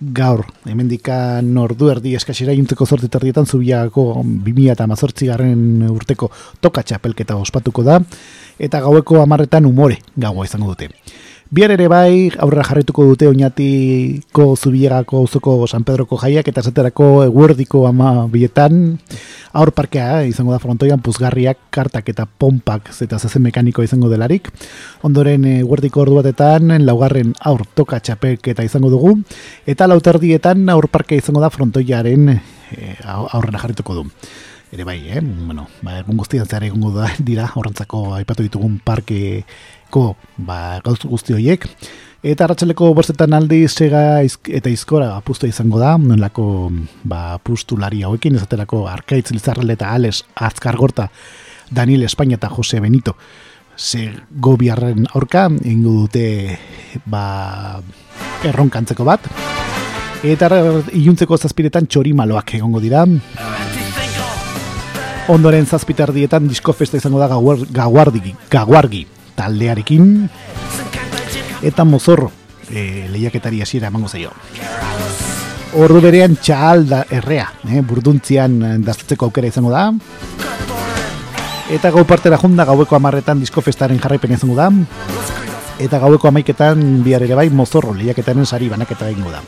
gaur 0.00 0.44
hemendika 0.66 1.40
nordu 1.42 1.90
erdi 1.92 2.14
eskasera 2.18 2.54
juntzeko 2.54 2.86
zorte 2.86 3.08
terdietan 3.08 3.46
zubiako 3.46 4.24
2018 4.24 5.30
garren 5.30 5.86
urteko 5.90 6.30
toka 6.60 6.82
txapelketa 6.82 7.36
ospatuko 7.36 7.86
da 7.86 8.00
eta 8.58 8.82
gaueko 8.82 9.22
amarretan 9.22 9.66
umore 9.66 9.98
gaua 10.16 10.44
izango 10.44 10.74
dute. 10.74 10.90
Biar 11.48 11.72
ere 11.72 11.86
bai, 11.88 12.28
aurrera 12.44 12.60
jarrituko 12.68 13.06
dute 13.08 13.24
oinatiko 13.24 14.50
zubiegako 14.52 15.22
uzoko 15.24 15.54
San 15.64 15.80
Pedroko 15.80 16.18
jaiak 16.20 16.50
eta 16.50 16.60
zaterako 16.60 17.06
eguerdiko 17.24 17.86
ama 17.88 18.26
bietan 18.28 18.98
aur 19.56 19.72
parkea 19.72 20.18
eh, 20.20 20.26
izango 20.28 20.52
da 20.52 20.58
frontoian 20.60 21.00
puzgarriak, 21.00 21.70
kartak 21.72 22.10
eta 22.12 22.26
pompak 22.28 22.90
zeta 22.92 23.16
zezen 23.16 23.46
mekaniko 23.46 23.80
izango 23.80 24.10
delarik. 24.12 24.50
Ondoren 25.08 25.46
eguerdiko 25.54 26.02
ordu 26.04 26.18
batetan 26.18 26.74
laugarren 26.84 27.32
aur 27.40 27.64
toka 27.74 27.96
txapek 27.96 28.52
eta 28.52 28.68
izango 28.68 28.92
dugu 28.92 29.14
eta 29.64 29.88
lauterdietan 29.88 30.68
aur 30.68 30.90
parkea 30.92 31.24
izango 31.24 31.40
da 31.40 31.48
frontoiaren 31.48 32.28
e, 32.28 32.92
aurrera 33.08 33.64
jarrituko 33.64 34.02
du. 34.02 34.06
Ere 34.68 34.84
bai, 34.84 34.98
eh? 35.08 35.22
bueno, 35.22 35.64
ba, 35.80 35.94
egun 36.02 36.18
guztian 36.20 36.44
zehar 36.44 36.66
egongo 36.66 36.90
da 36.92 37.08
dira, 37.30 37.46
horrentzako 37.56 38.02
aipatu 38.18 38.44
ditugun 38.44 38.76
parke 38.84 39.46
ko 39.90 40.16
ba, 40.36 40.80
gauz 40.84 41.00
guzti 41.04 41.34
horiek. 41.36 41.66
Eta 42.26 42.48
ratxaleko 42.50 42.90
borzetan 42.98 43.34
aldi 43.36 43.60
sega 43.68 44.20
eta 44.22 44.70
izkora 44.70 45.12
apustu 45.16 45.46
izango 45.46 45.78
da, 45.78 45.94
nolako 45.98 46.70
ba, 47.04 47.34
apustu 47.36 47.78
lari 47.78 48.02
hauekin, 48.02 48.34
ezaterako 48.34 48.86
arkaitz 48.90 49.30
lizarrele 49.30 49.78
eta 49.78 49.92
ales 49.94 50.24
azkargorta 50.34 51.10
Daniel 51.70 52.02
España 52.02 52.34
eta 52.34 52.48
Jose 52.48 52.80
Benito 52.80 53.16
ze 53.78 54.12
gobiarren 54.30 55.06
aurka, 55.14 55.48
ingo 55.64 55.92
dute 56.02 56.58
ba, 57.06 57.80
erronkantzeko 58.42 59.06
bat. 59.06 59.28
Eta 60.26 60.50
iluntzeko 60.98 61.38
zazpiretan 61.38 61.86
txori 61.86 62.12
maloak 62.12 62.56
egongo 62.58 62.82
dira. 62.82 63.04
Ondoren 65.30 65.66
zazpitardietan 65.66 66.48
disko 66.48 66.72
festa 66.72 66.98
izango 66.98 67.20
da 67.22 67.28
gaguardi, 67.30 68.34
gaguargi 68.50 69.06
taldearekin 69.38 70.28
eta 71.62 71.86
mozorro 71.86 72.32
e, 72.70 73.06
lehiaketari 73.12 73.62
hasiera 73.62 73.88
emango 73.92 74.10
zaio. 74.10 74.34
Ordu 75.78 76.00
berean 76.00 76.38
txal 76.40 76.86
da 76.88 77.02
errea, 77.12 77.50
eh, 77.68 77.82
burduntzian 77.84 78.82
daztutzeko 78.84 79.28
aukera 79.28 79.50
izango 79.50 79.70
da. 79.70 79.90
Eta 81.68 81.90
gau 81.92 82.06
partera 82.08 82.38
junda 82.40 82.64
gaueko 82.64 82.96
amarretan 82.96 83.42
diskofestaren 83.44 84.00
jarraipen 84.00 84.32
izango 84.32 84.56
da. 84.56 84.70
Eta 85.78 86.00
gaueko 86.00 86.30
amaiketan 86.30 87.02
bihar 87.04 87.22
ere 87.26 87.36
bai 87.36 87.50
mozorro 87.50 87.92
lehiaketaren 87.94 88.46
sari 88.46 88.70
banaketa 88.72 89.10
egingo 89.12 89.30
da. 89.30 89.42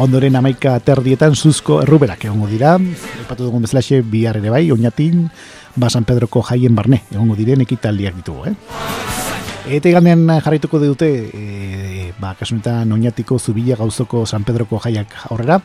Ondoren 0.00 0.34
amaika 0.34 0.78
terdietan 0.82 1.36
zuzko 1.36 1.82
erruberak 1.84 2.24
egongo 2.24 2.48
dira. 2.48 2.78
Epatu 3.26 3.44
dugun 3.44 3.68
bezalaxe 3.68 4.00
bihar 4.00 4.40
ere 4.40 4.50
bai, 4.50 4.64
oinatin, 4.72 5.28
ba 5.76 5.90
San 5.90 6.04
Pedroko 6.04 6.42
jaien 6.42 6.74
barne, 6.74 7.02
egongo 7.10 7.36
diren 7.38 7.64
ekitaldiak 7.64 8.16
ditugu, 8.20 8.52
eh? 8.52 9.23
Eta 9.64 9.88
igandean 9.88 10.26
jarraituko 10.44 10.76
dute, 10.76 11.06
e, 11.32 12.12
ba, 12.20 12.34
kasunetan 12.36 12.90
oinatiko 12.92 13.38
zubila 13.38 13.78
gauzoko 13.78 14.26
San 14.28 14.44
Pedroko 14.44 14.76
jaiak 14.84 15.14
aurrera. 15.30 15.56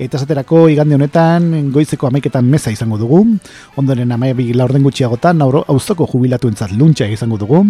Eta 0.00 0.16
zaterako 0.16 0.70
igande 0.72 0.96
honetan 0.96 1.50
goizeko 1.74 2.08
amaiketan 2.08 2.48
meza 2.48 2.72
izango 2.72 2.96
dugu. 2.96 3.20
Ondoren 3.76 4.16
amaiabik 4.16 4.54
laurden 4.56 4.88
gutxiagotan 4.88 5.44
auzoko 5.44 6.08
jubilatu 6.08 6.48
entzat 6.48 6.72
luntxa 6.72 7.10
izango 7.12 7.36
dugu 7.36 7.60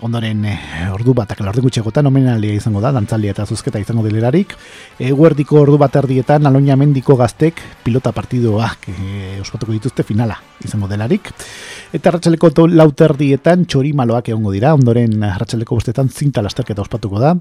ondoren 0.00 0.44
e, 0.48 0.54
ordu 0.92 1.12
batak 1.16 1.42
laurden 1.44 1.66
gutxegotan 1.66 2.06
omenalia 2.08 2.54
izango 2.56 2.80
da, 2.80 2.92
dantzaldia 2.94 3.34
eta 3.34 3.44
zuzketa 3.44 3.80
izango 3.82 4.04
delerarik. 4.06 4.54
Eguerdiko 5.02 5.60
ordu 5.60 5.76
bat 5.80 5.96
erdietan 6.00 6.48
aloina 6.48 6.76
mendiko 6.80 7.16
gaztek 7.20 7.60
pilota 7.84 8.12
partidoak 8.16 8.88
e, 8.88 8.94
ospatuko 9.42 9.74
dituzte 9.74 10.06
finala 10.06 10.38
izango 10.64 10.88
delarik. 10.88 11.32
Eta 11.92 12.14
ratxaleko 12.14 12.52
lauterdietan 12.72 13.66
txori 13.68 13.92
maloak 13.96 14.30
egongo 14.32 14.54
dira, 14.54 14.72
ondoren 14.74 15.11
ratxaleko 15.20 15.76
bostetan 15.76 16.08
zinta 16.08 16.42
lasterketa 16.42 16.82
ospatuko 16.82 17.20
da. 17.20 17.34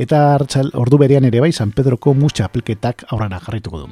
Eta 0.00 0.38
ratxal, 0.40 0.70
ordu 0.78 0.98
berean 0.98 1.24
ere 1.28 1.40
bai, 1.44 1.52
San 1.52 1.72
Pedroko 1.76 2.14
mutxa 2.14 2.46
apelketak 2.48 3.06
aurrera 3.10 3.40
jarrituko 3.44 3.84
du. 3.84 3.88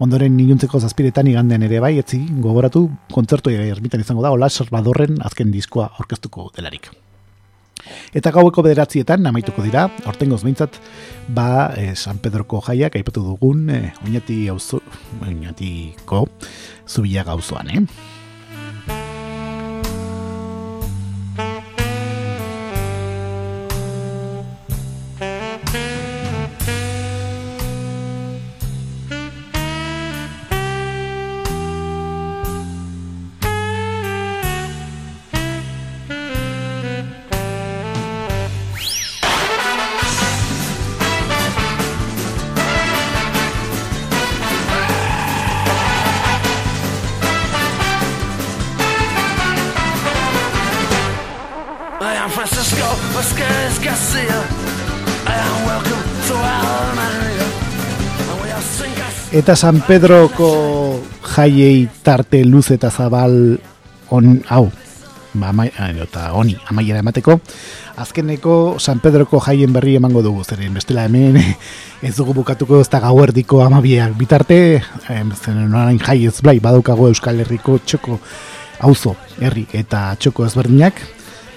Ondoren 0.00 0.36
niluntzeko 0.36 0.80
zazpiretan 0.80 1.28
igandean 1.28 1.62
ere 1.62 1.80
bai, 1.80 1.96
etzi 1.98 2.22
gogoratu, 2.40 2.88
kontzertu 3.12 3.50
ermitan 3.50 4.00
izango 4.00 4.22
da, 4.24 4.32
Ola 4.32 4.48
Salvadorren 4.48 5.20
azken 5.24 5.52
diskoa 5.52 5.90
orkestuko 6.00 6.50
delarik. 6.56 6.90
Eta 8.16 8.32
gaueko 8.34 8.62
bederatzietan, 8.66 9.24
amaituko 9.30 9.64
dira, 9.64 9.86
ortengoz 10.10 10.42
behintzat, 10.44 10.76
ba, 11.28 11.72
eh, 11.76 11.94
San 11.94 12.18
Pedroko 12.18 12.60
jaiak, 12.66 12.96
aipatu 12.96 13.22
dugun, 13.24 13.68
eh, 13.70 13.92
oinati 14.04 14.48
hauzo, 14.48 14.82
oinatiko, 15.26 16.26
zubila 16.88 17.24
gauzoan, 17.24 17.70
eh? 17.70 18.19
Eta 59.50 59.66
San 59.66 59.80
Pedroko 59.82 60.48
jaiei 61.26 61.88
tarte 62.06 62.44
luz 62.46 62.68
eta 62.70 62.86
zabal 62.86 63.32
on, 64.14 64.28
hau, 64.46 64.68
ba, 65.34 65.50
ah, 65.50 65.88
eta 66.04 66.28
honi, 66.38 66.54
amaiera 66.70 67.00
emateko, 67.02 67.34
azkeneko 67.98 68.76
San 68.78 69.00
Pedroko 69.02 69.40
jaien 69.42 69.74
berri 69.74 69.96
emango 69.98 70.22
dugu, 70.22 70.44
zeren 70.46 70.78
bestela 70.78 71.08
hemen 71.08 71.40
ez 72.06 72.14
dugu 72.14 72.36
bukatuko 72.36 72.78
ez 72.78 72.86
da 72.92 73.00
gauerdiko 73.02 73.64
amabiak. 73.64 74.14
Bitarte, 74.14 74.60
zeren 75.08 75.74
orain 75.74 75.98
jai 75.98 76.20
ez 76.30 76.36
blai, 76.46 76.60
badaukago 76.62 77.10
Euskal 77.10 77.42
Herriko 77.42 77.80
txoko 77.82 78.20
auzo 78.86 79.16
herri 79.40 79.66
eta 79.74 80.12
txoko 80.14 80.46
ezberdinak, 80.46 81.02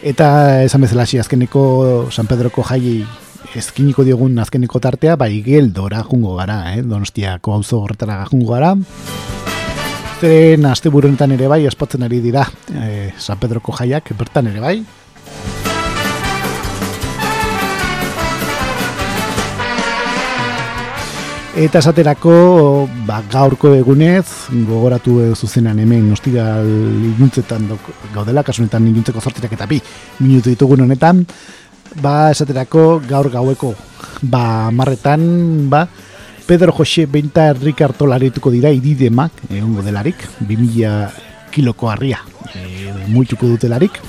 eta 0.01 0.63
esan 0.65 0.81
bezala 0.81 1.05
azkeneko 1.05 2.09
San 2.09 2.25
Pedroko 2.25 2.65
jaiei 2.73 3.03
ezkiniko 3.55 4.03
diogun 4.07 4.39
azkeneko 4.39 4.79
tartea, 4.79 5.15
bai 5.15 5.41
geldora 5.45 6.03
jungo 6.07 6.35
gara, 6.39 6.73
eh? 6.73 6.81
donostiako 6.81 7.53
auzo 7.59 7.83
horretara 7.83 8.23
jungo 8.31 8.53
gara, 8.53 8.75
Zeren 10.23 10.63
aste 10.69 10.87
honetan 10.87 11.33
ere 11.35 11.49
bai 11.51 11.65
ospatzen 11.67 12.05
ari 12.05 12.21
dira 12.23 12.45
eh, 12.79 13.11
San 13.19 13.35
Pedroko 13.41 13.73
jaiak 13.75 14.13
bertan 14.15 14.47
ere 14.47 14.61
bai. 14.63 14.77
Eta 21.53 21.83
esaterako 21.83 22.87
ba, 23.05 23.19
gaurko 23.29 23.75
egunez, 23.75 24.25
gogoratu 24.65 25.19
edo 25.25 25.35
zuzenan 25.35 25.77
hemen 25.83 26.07
ostiral 26.15 26.71
iluntzetan 27.11 27.67
gaudela, 28.15 28.41
kasunetan 28.47 28.87
iluntzeko 28.89 29.21
zortirak 29.21 29.53
eta 29.53 29.67
bi 29.67 29.77
minutu 30.23 30.49
ditugun 30.49 30.87
honetan, 30.87 31.21
ba 32.01 32.31
esaterako 32.31 33.01
gaur 33.07 33.29
gaueko 33.29 33.73
ba 34.21 34.71
marretan, 34.71 35.69
ba, 35.69 35.87
Pedro 36.45 36.71
Jose 36.71 37.05
Benta 37.05 37.53
Ricardo 37.53 38.05
larituko 38.07 38.51
dira 38.51 38.71
iridemak, 38.71 39.31
egongo 39.49 39.83
delarik, 39.83 40.17
2000 40.39 41.09
kiloko 41.51 41.89
harria, 41.89 42.19
e, 42.53 42.91
multuko 43.07 43.47
dutelarik. 43.47 43.99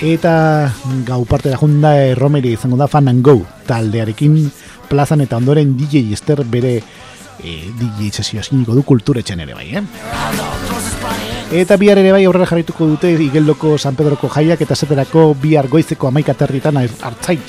Eta 0.00 0.72
gau 1.04 1.24
parte 1.28 1.50
da 1.52 1.58
junda 1.60 1.92
e, 2.00 2.14
Romeri 2.14 2.54
izango 2.54 2.78
da 2.80 2.88
Fan 2.88 3.08
and 3.08 3.24
Go 3.24 3.42
taldearekin 3.68 4.38
plazan 4.88 5.20
eta 5.20 5.36
ondoren 5.36 5.76
DJ 5.76 6.06
Ester 6.16 6.40
bere 6.44 6.78
e, 7.42 7.58
DJ 7.76 8.14
sesio 8.14 8.40
du 8.64 8.82
kulturetxen 8.82 9.40
ere 9.44 9.54
bai, 9.54 9.68
eh? 9.76 11.29
Eta 11.50 11.74
bihar 11.74 11.98
ere 11.98 12.12
bai 12.14 12.22
aurrera 12.28 12.46
jarrituko 12.46 12.86
dute 12.86 13.08
igeldoko 13.10 13.72
San 13.74 13.96
Pedroko 13.98 14.28
jaiak 14.30 14.60
eta 14.62 14.76
zeterako 14.76 15.32
bihar 15.34 15.66
goizeko 15.66 16.06
amaika 16.06 16.30
territan 16.38 16.76
hartzai 16.78 17.40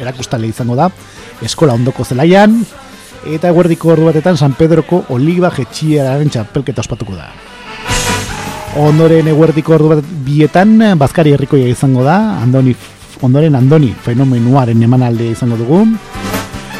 erakustale 0.00 0.48
izango 0.48 0.74
da 0.74 0.88
eskola 1.42 1.74
ondoko 1.74 2.02
zelaian 2.02 2.56
eta 3.28 3.50
eguerdiko 3.52 3.92
ordu 3.92 4.08
batetan 4.08 4.38
San 4.38 4.54
Pedroko 4.56 5.04
oliba 5.10 5.52
jetxieraren 5.52 6.30
txapelketa 6.30 6.80
ospatuko 6.80 7.12
da. 7.12 7.28
Ondoren 8.80 9.28
eguerdiko 9.28 9.74
ordu 9.76 9.88
bat 9.98 10.12
bietan 10.24 10.96
Bazkari 10.96 11.36
herrikoia 11.36 11.68
izango 11.68 12.08
da, 12.08 12.40
Andoni, 12.40 12.72
ondoren 13.20 13.54
Andoni 13.54 13.92
fenomenuaren 13.92 14.82
emanalde 14.82 15.28
izango 15.28 15.60
dugu. 15.60 15.84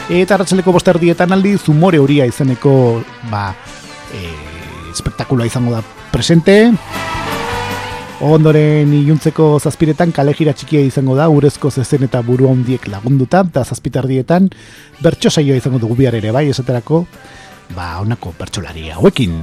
Eta 0.08 0.38
arratsaleko 0.38 0.72
boster 0.72 0.96
dietan 0.98 1.36
aldi 1.36 1.58
Zumore 1.58 2.00
horia 2.00 2.24
izeneko 2.24 3.02
ba, 3.30 3.50
e, 4.16 4.24
izango 5.44 5.76
da 5.76 5.82
presente. 6.12 6.70
Ondoren 8.22 8.92
iluntzeko 8.94 9.56
zazpiretan 9.58 10.12
kale 10.14 10.34
jira 10.38 10.52
txikia 10.54 10.84
izango 10.86 11.16
da, 11.18 11.26
urezko 11.32 11.72
zezen 11.72 12.04
eta 12.06 12.20
buru 12.22 12.46
handiek 12.52 12.84
lagunduta, 12.92 13.40
eta 13.48 13.64
zazpitardietan 13.64 14.46
bertso 15.02 15.32
saioa 15.32 15.58
izango 15.58 15.80
dugu 15.82 15.96
bihar 15.98 16.14
ere 16.14 16.30
bai, 16.30 16.44
esaterako, 16.52 17.00
ba, 17.74 17.96
honako 17.98 18.34
bertsolari 18.38 18.92
hauekin, 18.94 19.40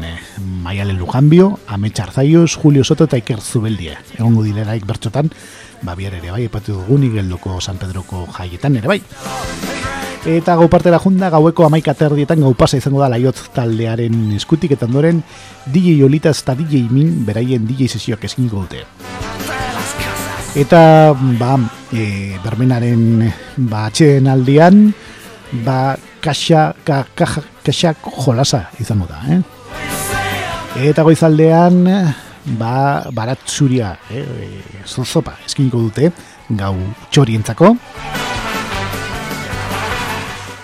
Maialen 0.63 0.99
Lujanbio, 1.01 1.57
Ametxar 1.67 2.13
Zaius, 2.13 2.55
Julio 2.55 2.85
Soto 2.85 3.09
eta 3.09 3.19
Iker 3.19 3.41
Zubeldie. 3.41 3.97
Egongo 4.15 4.45
dileraik 4.47 4.87
bertxotan, 4.87 5.33
ba, 5.81 5.95
bihar 5.95 6.15
ere 6.19 6.31
bai, 6.31 6.45
epatu 6.45 6.73
dugu 6.77 6.97
nigeldoko 6.99 7.59
San 7.61 7.77
Pedroko 7.77 8.25
jaietan 8.37 8.77
ere 8.79 8.87
bai. 8.87 8.99
Eta 10.27 10.57
gau 10.59 10.67
partera 10.67 10.99
junda, 10.99 11.29
gaueko 11.31 11.63
amaika 11.65 11.93
terdietan 11.95 12.41
gau 12.43 12.51
pasa 12.53 12.77
izango 12.77 12.99
da 12.99 13.07
laiot 13.13 13.37
taldearen 13.55 14.33
eskutik 14.35 14.75
eta 14.75 14.85
ondoren 14.89 15.21
DJ 15.65 16.03
Olitas 16.03 16.41
eta 16.41 16.57
DJ 16.59 16.89
Min 16.91 17.23
beraien 17.25 17.63
DJ 17.67 17.87
sesioak 17.87 18.25
eskiniko 18.27 18.65
dute. 18.65 18.83
Eta 20.59 21.13
ba, 21.39 21.55
e, 21.93 22.35
bermenaren 22.43 23.29
ba, 23.69 23.85
atxeen 23.87 24.27
aldian, 24.27 24.89
ba, 25.63 25.95
kaxa, 26.19 26.73
ka, 26.83 27.05
kaxa, 27.15 27.45
kaxa 27.63 27.93
jolasa 28.03 28.65
izango 28.81 29.07
da, 29.07 29.21
eh? 29.29 29.41
Eta 30.89 31.03
goizaldean, 31.07 31.85
ba, 32.45 33.03
baratzuria, 33.11 33.97
eh, 34.09 34.23
e, 34.23 34.83
zozopa 34.85 35.37
eskiniko 35.45 35.79
dute, 35.79 36.11
gau 36.49 36.75
txorientzako. 37.11 37.75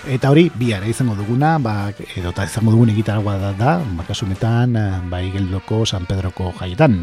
Eta 0.05 0.29
hori, 0.29 0.51
bihar 0.53 0.85
izango 0.85 1.15
duguna, 1.17 1.57
ba, 1.57 1.91
edo 2.15 2.29
eta 2.29 2.45
izango 2.45 2.75
dugun 2.75 2.93
egitaragua 2.93 3.39
da, 3.41 3.53
da 3.57 3.77
bakasunetan, 3.97 4.77
ba, 5.09 5.21
igeldoko 5.25 5.85
San 5.85 6.05
Pedroko 6.05 6.53
jaietan. 6.59 7.01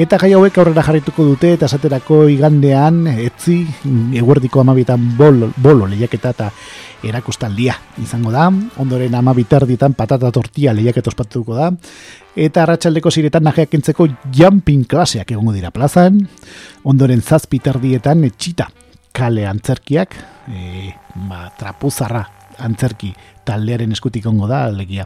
Eta 0.00 0.16
gai 0.16 0.30
hauek 0.32 0.56
aurrera 0.56 0.80
jarrituko 0.86 1.24
dute, 1.26 1.50
eta 1.52 1.66
esaterako 1.68 2.22
igandean, 2.32 3.02
etzi, 3.12 3.58
eguerdiko 4.16 4.62
amabietan 4.62 5.02
bolo, 5.18 5.50
bolo 5.60 5.84
lehiaketa 5.90 6.30
eta 6.32 6.46
erakustaldia 7.04 7.74
izango 8.00 8.30
da. 8.32 8.46
Ondoren 8.80 9.12
amabitardietan 9.18 9.92
patata 9.98 10.30
tortia 10.32 10.72
lehiaketa 10.72 11.12
ospatuko 11.12 11.58
da. 11.58 11.68
Eta 12.32 12.62
arratsaldeko 12.62 13.12
ziretan 13.12 13.44
najeak 13.44 13.76
entzeko 13.76 14.06
jumping 14.32 14.86
klaseak 14.88 15.34
egongo 15.36 15.52
dira 15.52 15.70
plazan. 15.74 16.22
Ondoren 16.88 17.20
zazpitardietan 17.20 18.24
etxita 18.30 18.70
kale 19.12 19.44
antzerkiak, 19.44 20.16
e, 20.48 20.94
ba, 21.28 21.50
trapuzarra 21.58 22.22
antzerki 22.64 23.12
taldearen 23.44 23.92
eskutik 23.92 24.24
ongo 24.30 24.48
da, 24.48 24.64
alegia 24.70 25.04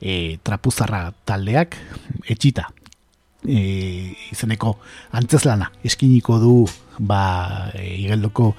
e, 0.00 0.38
trapuzarra 0.40 1.10
taldeak, 1.28 1.76
etxita, 2.30 2.70
e, 3.46 4.14
izeneko 4.32 4.76
antzezlana 5.12 5.70
eskiniko 5.84 6.38
du 6.42 6.56
ba, 6.98 7.70
e, 7.74 7.86
igeldoko 8.04 8.54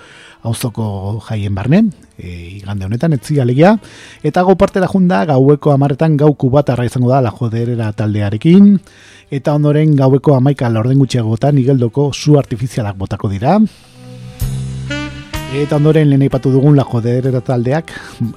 auzoko 0.45 1.21
jaien 1.25 1.55
barne, 1.55 1.81
e, 2.17 2.59
igande 2.59 2.85
honetan, 2.85 3.15
etzi 3.17 3.39
alegia, 3.41 3.75
eta 4.23 4.43
gau 4.45 4.55
parte 4.59 4.83
da 4.83 4.89
junda, 4.91 5.23
gaueko 5.25 5.73
amaretan 5.73 6.17
gauku 6.17 6.51
bat 6.53 6.69
arra 6.69 6.85
izango 6.85 7.09
da, 7.09 7.23
la 7.25 7.33
joderera 7.33 7.91
taldearekin, 7.97 8.75
eta 9.33 9.55
ondoren 9.57 9.95
gaueko 9.97 10.35
amaika 10.37 10.69
laurden 10.69 11.01
gutxiagotan 11.01 11.57
igeldoko 11.63 12.11
zu 12.13 12.37
artifizialak 12.39 12.97
botako 12.97 13.31
dira, 13.33 13.59
Eta 15.55 15.77
ondoren 15.77 16.09
lehen 16.09 16.25
aipatu 16.25 16.51
dugun 16.51 16.75
la 16.75 16.83
joderera 16.83 17.39
taldeak 17.39 17.93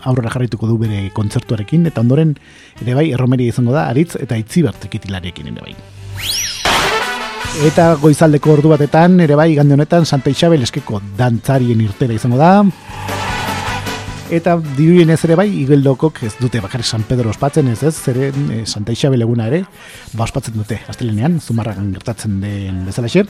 aurrera 0.07 0.31
jarrituko 0.37 0.69
du 0.71 0.79
bere 0.79 1.09
kontzertuarekin. 1.17 1.91
Eta 1.91 2.05
ondoren 2.05 2.37
ere 2.79 2.95
bai 2.95 3.09
erromeria 3.11 3.51
izango 3.51 3.75
da 3.75 3.89
aritz 3.91 4.13
eta 4.23 4.39
itzibert 4.39 4.87
ekitilarekin 4.87 5.51
ere 5.51 5.65
bai. 5.65 5.98
Eta 7.67 7.89
goizaldeko 7.99 8.53
ordu 8.55 8.71
batetan 8.71 9.19
ere 9.25 9.35
bai 9.39 9.51
gande 9.57 9.75
honetan 9.75 10.07
Santa 10.07 10.31
Isabel 10.31 10.63
eskeko 10.63 11.01
dantzarien 11.19 11.81
irtera 11.83 12.15
izango 12.15 12.39
da. 12.39 12.53
Eta 14.29 14.59
diruen 14.77 15.09
ez 15.09 15.23
ere 15.25 15.39
bai, 15.41 15.47
igeldokok 15.63 16.19
ez 16.27 16.35
dute 16.37 16.61
bakarrik 16.61 16.85
San 16.85 17.07
Pedro 17.09 17.31
ospatzen 17.33 17.71
ez 17.73 17.79
ez, 17.87 17.95
zeren 17.97 18.51
e, 18.53 18.59
Santa 18.69 18.93
Isabel 18.93 19.25
eguna 19.25 19.47
ere, 19.49 19.63
ba 20.13 20.27
ospatzen 20.27 20.59
dute, 20.59 20.77
astelenean, 20.93 21.39
zumarragan 21.41 21.87
gertatzen 21.95 22.35
den 22.43 22.83
bezalaxe. 22.85 23.23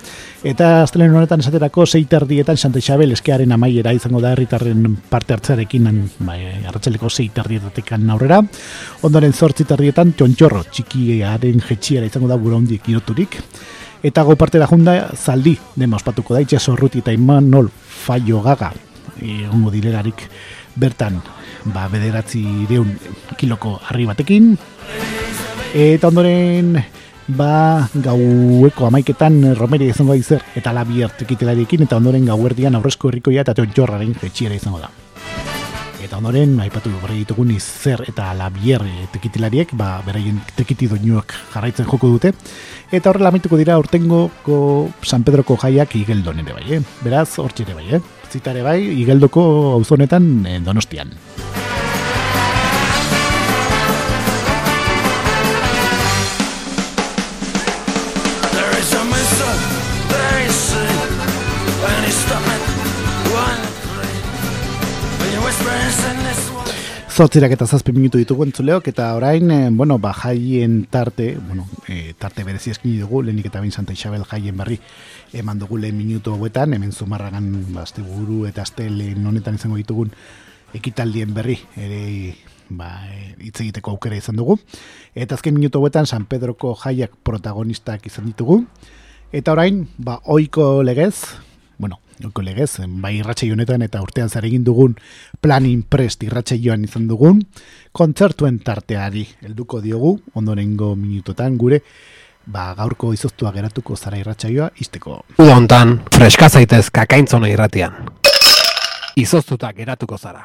Eta 0.42 0.72
astelenen 0.82 1.14
honetan 1.20 1.44
esaterako 1.44 1.86
seiterdietan 1.86 2.58
Santa 2.58 2.82
Isabel 2.82 3.14
eskearen 3.14 3.54
amaiera 3.54 3.92
izango 3.94 4.18
da 4.24 4.32
herritarren 4.34 4.98
parte 5.08 5.36
hartzarekin 5.36 5.86
ba, 6.26 6.34
arratxaleko 6.72 7.12
seiterdietatik 7.14 7.94
aurrera. 7.94 8.42
Ondoren 9.06 9.32
zortziterdietan 9.32 10.16
txontxorro 10.18 10.64
txikiaren 10.66 11.62
jetxiera 11.70 12.10
izango 12.10 12.26
da 12.26 12.42
bura 12.42 12.58
hondik 12.58 12.90
iroturik. 12.90 13.38
Eta 14.02 14.26
go 14.26 14.34
parte 14.34 14.58
da 14.58 14.66
junda 14.66 14.98
zaldi, 15.14 15.54
dema 15.78 16.02
ospatuko 16.02 16.34
da, 16.34 16.42
itxaso 16.42 16.74
ruti 16.74 17.06
eta 17.06 17.14
imanol 17.14 17.70
faio 17.70 18.42
gaga, 18.42 18.72
egongo 19.22 19.70
dilerarik 19.70 20.26
bertan 20.78 21.20
ba, 21.64 21.88
bederatzi 21.92 22.44
deun 22.70 22.94
kiloko 23.36 23.78
harri 23.88 24.06
batekin 24.08 24.54
eta 25.74 26.08
ondoren 26.08 26.78
ba, 27.28 27.88
gaueko 27.94 28.88
amaiketan 28.88 29.42
romeria 29.58 29.92
izango 29.92 30.14
da 30.14 30.22
izer 30.22 30.46
eta 30.56 30.72
labi 30.72 31.02
hartekitelariekin 31.04 31.84
eta 31.88 32.00
ondoren 32.00 32.24
gauerdian 32.30 32.78
aurrezko 32.78 33.12
herrikoia 33.12 33.44
eta 33.44 33.68
jorraren 33.74 34.14
fetxiera 34.14 34.56
izango 34.56 34.80
da 34.86 34.90
Eta 35.98 36.16
ondoren, 36.22 36.54
aipatu 36.62 36.88
berri 37.02 37.18
ditugun 37.20 37.50
izer 37.52 38.00
eta 38.08 38.30
labier 38.38 38.80
tekitilariek, 39.12 39.74
ba, 39.76 39.98
beraien 40.06 40.38
tekiti 40.56 40.86
doinuak 40.88 41.34
jarraitzen 41.52 41.84
joko 41.90 42.08
dute. 42.14 42.30
Eta 42.94 43.10
horrela 43.10 43.28
amituko 43.28 43.58
dira 43.60 43.76
urtengo 43.76 44.22
San 45.02 45.26
Pedroko 45.26 45.58
jaiak 45.60 45.98
igeldon 45.98 46.40
ere 46.40 46.54
bai, 46.54 46.64
eh? 46.78 46.80
Beraz, 47.02 47.28
hortxe 47.42 47.66
ere 47.66 47.76
bai, 47.76 47.88
eh? 47.98 48.00
Zita 48.28 48.52
ere 48.52 48.62
bai, 48.66 48.80
igeldoko 49.02 49.42
auzonetan 49.78 50.28
eh, 50.46 50.58
donostian. 50.64 51.14
Zortzirak 67.18 67.50
eta 67.50 67.66
zazpi 67.66 67.90
minutu 67.90 68.20
ditugu 68.20 68.44
entzuleok, 68.46 68.92
eta 68.92 69.08
orain, 69.16 69.50
eh, 69.50 69.70
bueno, 69.74 69.96
ba, 69.98 70.12
jaien 70.14 70.84
tarte, 70.86 71.36
bueno, 71.48 71.64
eh, 71.88 72.14
tarte 72.16 72.44
berezi 72.46 72.70
eskini 72.70 73.00
dugu, 73.00 73.24
lehenik 73.24 73.48
eta 73.48 73.58
bain 73.58 73.72
Santa 73.72 73.92
Isabel 73.92 74.22
jaien 74.22 74.56
berri 74.56 74.78
eman 75.32 75.58
dugu 75.58 75.80
lehen 75.82 75.98
minutu 75.98 76.30
hauetan, 76.30 76.74
hemen 76.74 76.92
zumarragan, 76.92 77.48
ba, 77.74 77.82
azte 77.82 78.04
buru 78.06 78.46
eta 78.46 78.62
azte 78.62 78.86
lehen 78.88 79.26
honetan 79.26 79.58
izango 79.58 79.80
ditugun 79.80 80.12
ekitaldien 80.78 81.34
berri, 81.34 81.58
ere, 81.74 82.36
ba, 82.70 82.92
eh, 83.10 83.34
hitz 83.40 83.64
egiteko 83.66 83.96
aukera 83.96 84.14
izan 84.14 84.38
dugu. 84.38 84.60
Eta 85.12 85.34
azken 85.34 85.58
minutu 85.58 85.82
hauetan 85.82 86.06
San 86.06 86.24
Pedroko 86.30 86.76
jaiak 86.84 87.18
protagonistak 87.24 88.06
izan 88.06 88.30
ditugu. 88.30 88.62
Eta 89.32 89.58
orain, 89.58 89.88
ba, 89.98 90.20
oiko 90.22 90.84
legez, 90.84 91.34
bueno, 91.78 92.00
oiko 92.24 92.42
legez, 92.42 92.80
bai 93.00 93.14
irratxei 93.20 93.50
honetan 93.54 93.82
eta 93.86 94.02
urtean 94.02 94.28
zer 94.28 94.44
egin 94.44 94.64
dugun 94.66 94.96
plan 95.40 95.66
imprest 95.66 96.24
irratxei 96.26 96.58
joan 96.64 96.84
izan 96.84 97.06
dugun, 97.08 97.40
kontzertuen 97.92 98.58
tarteari 98.66 99.24
helduko 99.46 99.80
diogu, 99.80 100.16
ondorengo 100.34 100.94
minutotan 100.98 101.56
gure, 101.56 101.80
ba, 102.46 102.72
gaurko 102.74 103.12
izoztua 103.14 103.52
geratuko 103.54 103.96
zara 103.96 104.18
irratsaioa 104.18 104.70
izteko. 104.82 105.22
Uda 105.38 105.56
hontan, 105.56 106.00
freska 106.14 106.48
zaitez 106.48 106.88
kakaintzona 106.90 107.50
irratian. 107.52 108.08
Izoztuta 109.16 109.72
geratuko 109.72 110.18
zara. 110.18 110.44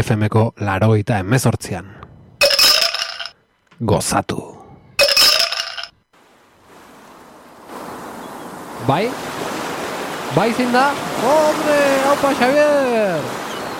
FMko 0.00 0.52
laroita 0.62 1.18
emezortzian. 1.18 1.90
Gozatu. 3.80 4.40
Bai? 8.86 9.08
Bai 10.34 10.54
da? 10.72 10.92
Hombre, 11.26 11.78
haupa 12.06 12.30
Xavier! 12.38 13.18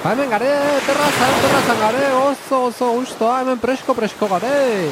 Ba 0.03 0.13
hemen 0.13 0.31
gare, 0.31 0.51
terrazan, 0.83 1.35
terrazan 1.45 1.79
gare, 1.79 2.07
oso, 2.27 2.65
oso 2.73 2.89
gustoa, 2.97 3.43
hemen 3.43 3.61
presko-presko 3.63 4.27
gare! 4.33 4.91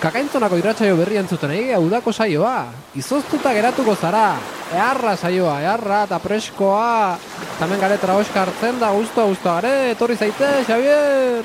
Kakaintzonako 0.00 0.60
irratsaio 0.60 0.94
berri 0.96 1.18
entzuten 1.20 1.50
egi 1.52 1.74
udako 1.76 2.14
saioa. 2.14 2.70
Izoztuta 2.96 3.52
geratuko 3.52 3.96
zara. 3.98 4.38
Eharra 4.72 5.16
saioa, 5.16 5.58
eharra 5.60 6.04
eta 6.06 6.20
preskoa. 6.22 7.18
Tamen 7.58 7.82
gare 7.82 7.98
traoska 7.98 8.46
hartzen 8.46 8.80
da 8.80 8.94
guztua 8.94 9.26
guztua 9.28 9.58
gare. 9.58 9.90
Etorri 9.92 10.16
zaite, 10.16 10.54
Xavier. 10.70 11.44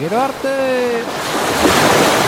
Gero 0.00 0.20
arte. 0.24 2.23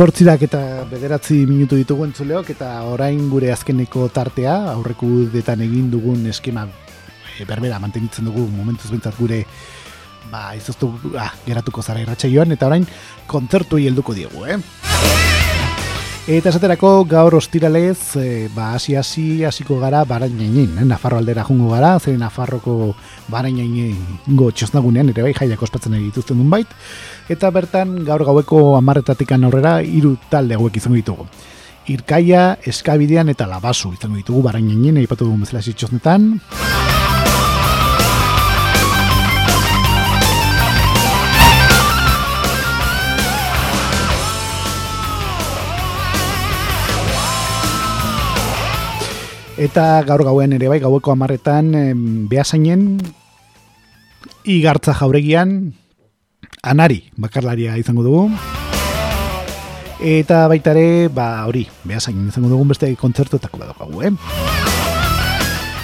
Zortzirak 0.00 0.40
eta 0.46 0.58
bederatzi 0.88 1.42
minutu 1.44 1.76
ditugu 1.76 2.06
entzuleok 2.06 2.54
eta 2.54 2.70
orain 2.88 3.18
gure 3.28 3.50
azkeneko 3.52 4.06
tartea, 4.08 4.54
aurreku 4.70 5.26
detan 5.34 5.60
egin 5.60 5.90
dugun 5.92 6.22
eskema 6.30 6.62
e, 6.64 7.44
berbera 7.44 7.76
mantenitzen 7.82 8.30
dugu 8.30 8.46
momentuz 8.48 8.88
bintzat 8.94 9.18
gure 9.20 9.42
ba, 10.32 10.54
izoztu 10.56 10.88
ah, 11.20 11.28
geratuko 11.44 11.84
zara 11.84 12.00
irratsaioan 12.00 12.56
eta 12.56 12.70
orain 12.72 12.88
kontzertu 13.28 13.76
helduko 13.76 14.16
diegu, 14.16 14.46
eh? 14.48 14.56
Eta 16.30 16.52
esaterako 16.52 17.08
gaur 17.10 17.34
ostiralez, 17.34 18.14
e, 18.14 18.46
ba, 18.54 18.68
hasi 18.76 18.94
hasi 18.94 19.42
hasiko 19.42 19.80
gara 19.80 20.04
barainainin, 20.06 20.76
eh? 20.78 20.84
Nafarro 20.86 21.18
aldera 21.18 21.42
jungo 21.42 21.72
gara, 21.72 21.96
zer 21.98 22.14
Nafarroko 22.20 22.92
barainaingo 23.26 24.52
txosnagunean, 24.54 25.10
ere 25.10 25.24
bai 25.26 25.32
jaiak 25.34 25.64
ospatzen 25.66 25.96
ari 25.98 26.04
dituzten 26.04 26.38
duen 26.38 26.52
bait, 26.54 26.70
eta 27.34 27.50
bertan 27.50 28.04
gaur 28.06 28.22
gaueko 28.28 28.76
amarretatik 28.78 29.34
aurrera 29.34 29.80
hiru 29.82 30.14
talde 30.30 30.54
hauek 30.54 30.78
izango 30.78 31.00
ditugu. 31.00 31.26
Irkaia, 31.90 32.60
Eskabidean 32.62 33.34
eta 33.34 33.50
Labasu 33.50 33.90
izango 33.98 34.14
ditugu 34.14 34.46
barainainin, 34.46 35.02
aipatu 35.02 35.26
dugun 35.26 35.42
bezala 35.42 35.66
txosnetan. 35.66 36.36
Eta 49.60 50.00
gaur 50.08 50.22
gauen 50.24 50.54
ere 50.56 50.70
bai, 50.72 50.78
gaueko 50.80 51.12
amarretan 51.12 51.74
behasainen 52.30 52.94
igartza 54.48 54.94
jauregian 54.96 55.74
anari 56.64 57.02
bakarlaria 57.20 57.76
izango 57.76 58.00
dugu. 58.06 58.22
Eta 60.00 60.46
baita 60.48 60.72
ere, 60.72 61.10
ba 61.12 61.44
hori, 61.44 61.66
behasainen 61.84 62.30
izango 62.32 62.48
dugun 62.48 62.72
beste 62.72 62.88
kontzertuetako 62.96 63.60
bat 63.60 63.76
dugu, 63.84 64.08
eh? 64.08 64.14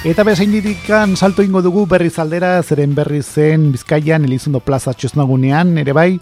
Eta 0.09 0.24
behasain 0.24 0.57
ditikan 0.57 1.12
salto 1.18 1.45
ingo 1.45 1.61
dugu 1.61 1.85
berriz 1.91 2.14
aldera, 2.22 2.62
zeren 2.62 2.95
berri 2.97 3.20
zen 3.20 3.72
Bizkaian, 3.74 4.24
Elizondo 4.24 4.61
Plaza 4.64 4.95
txosnagunean, 4.95 5.77
ere 5.83 5.93
bai, 5.93 6.12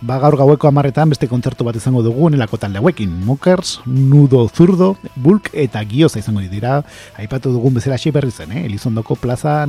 ba 0.00 0.18
gaur 0.18 0.36
gaueko 0.36 0.68
amarretan 0.68 1.10
beste 1.12 1.28
kontzertu 1.28 1.64
bat 1.64 1.76
izango 1.76 2.02
dugu 2.02 2.30
nelako 2.30 2.58
talde 2.58 2.78
hauekin. 2.78 3.12
Mokers, 3.24 3.80
Nudo 3.86 4.48
Zurdo, 4.48 4.96
Bulk 5.16 5.50
eta 5.52 5.84
Gioza 5.84 6.18
izango 6.18 6.40
dira. 6.40 6.82
Aipatu 7.16 7.52
dugun 7.52 7.74
bezala 7.74 7.98
xe 7.98 8.12
berri 8.12 8.30
zen, 8.30 8.52
eh? 8.52 8.64
Elizondoko 8.66 9.16
plaza 9.16 9.64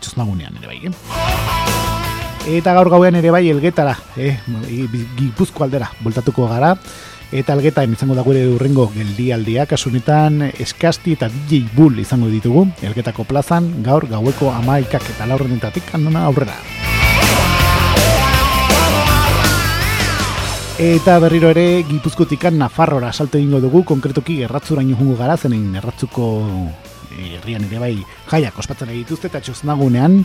txosnagunean 0.00 0.56
ere 0.60 0.66
bai. 0.66 0.80
Eh? 0.86 2.56
Eta 2.56 2.74
gaur 2.74 2.88
gauean 2.88 3.18
ere 3.20 3.30
bai 3.30 3.46
elgetara, 3.50 3.98
eh? 4.16 4.38
Gipuzko 5.18 5.64
aldera, 5.64 5.90
voltatuko 6.02 6.48
gara. 6.48 6.76
Eta 7.30 7.52
algeta 7.54 7.84
izango 7.86 8.16
da 8.18 8.24
gure 8.26 8.42
urrengo 8.50 8.88
geldialdia, 8.90 9.68
kasunetan 9.70 10.48
eskasti 10.50 11.14
eta 11.14 11.28
DJ 11.30 11.68
Bull 11.76 12.00
izango 12.02 12.26
ditugu, 12.32 12.66
elgetako 12.82 13.28
plazan, 13.28 13.70
gaur 13.86 14.08
gaueko 14.10 14.50
amaikak 14.56 15.06
eta 15.14 15.30
laurrenetatik 15.30 15.94
handona 15.94 16.26
aurrera. 16.26 16.79
Eta 20.80 21.18
berriro 21.20 21.50
ere 21.52 21.82
Gipuzkotikan 21.84 22.54
Nafarrora 22.56 23.10
salto 23.12 23.36
egingo 23.36 23.58
dugu, 23.60 23.82
konkretoki 23.84 24.38
erratzuraino 24.46 24.96
jungo 24.96 25.12
gara, 25.18 25.34
zenen 25.36 25.74
erratzuko 25.76 26.28
herrian 27.12 27.66
ere 27.66 27.82
bai 27.82 27.90
jaiak 28.30 28.56
ospatzen 28.62 28.88
dituzte 28.94 29.28
eta 29.28 29.42
txosnagunean, 29.44 30.22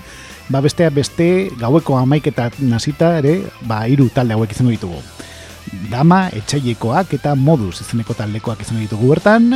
ba 0.48 0.62
bestea 0.64 0.94
beste 0.96 1.50
gaueko 1.60 1.98
amaiketa 2.00 2.48
nazita 2.72 3.18
ere, 3.20 3.42
ba 3.68 3.82
hiru 3.92 4.08
talde 4.16 4.38
hauek 4.38 4.56
izango 4.56 4.72
ditugu. 4.72 5.04
Dama, 5.92 6.30
etxailekoak 6.40 7.18
eta 7.20 7.36
moduz 7.36 7.82
izeneko 7.82 8.16
taldekoak 8.16 8.64
izango 8.64 8.80
ditugu 8.86 9.12
bertan. 9.12 9.52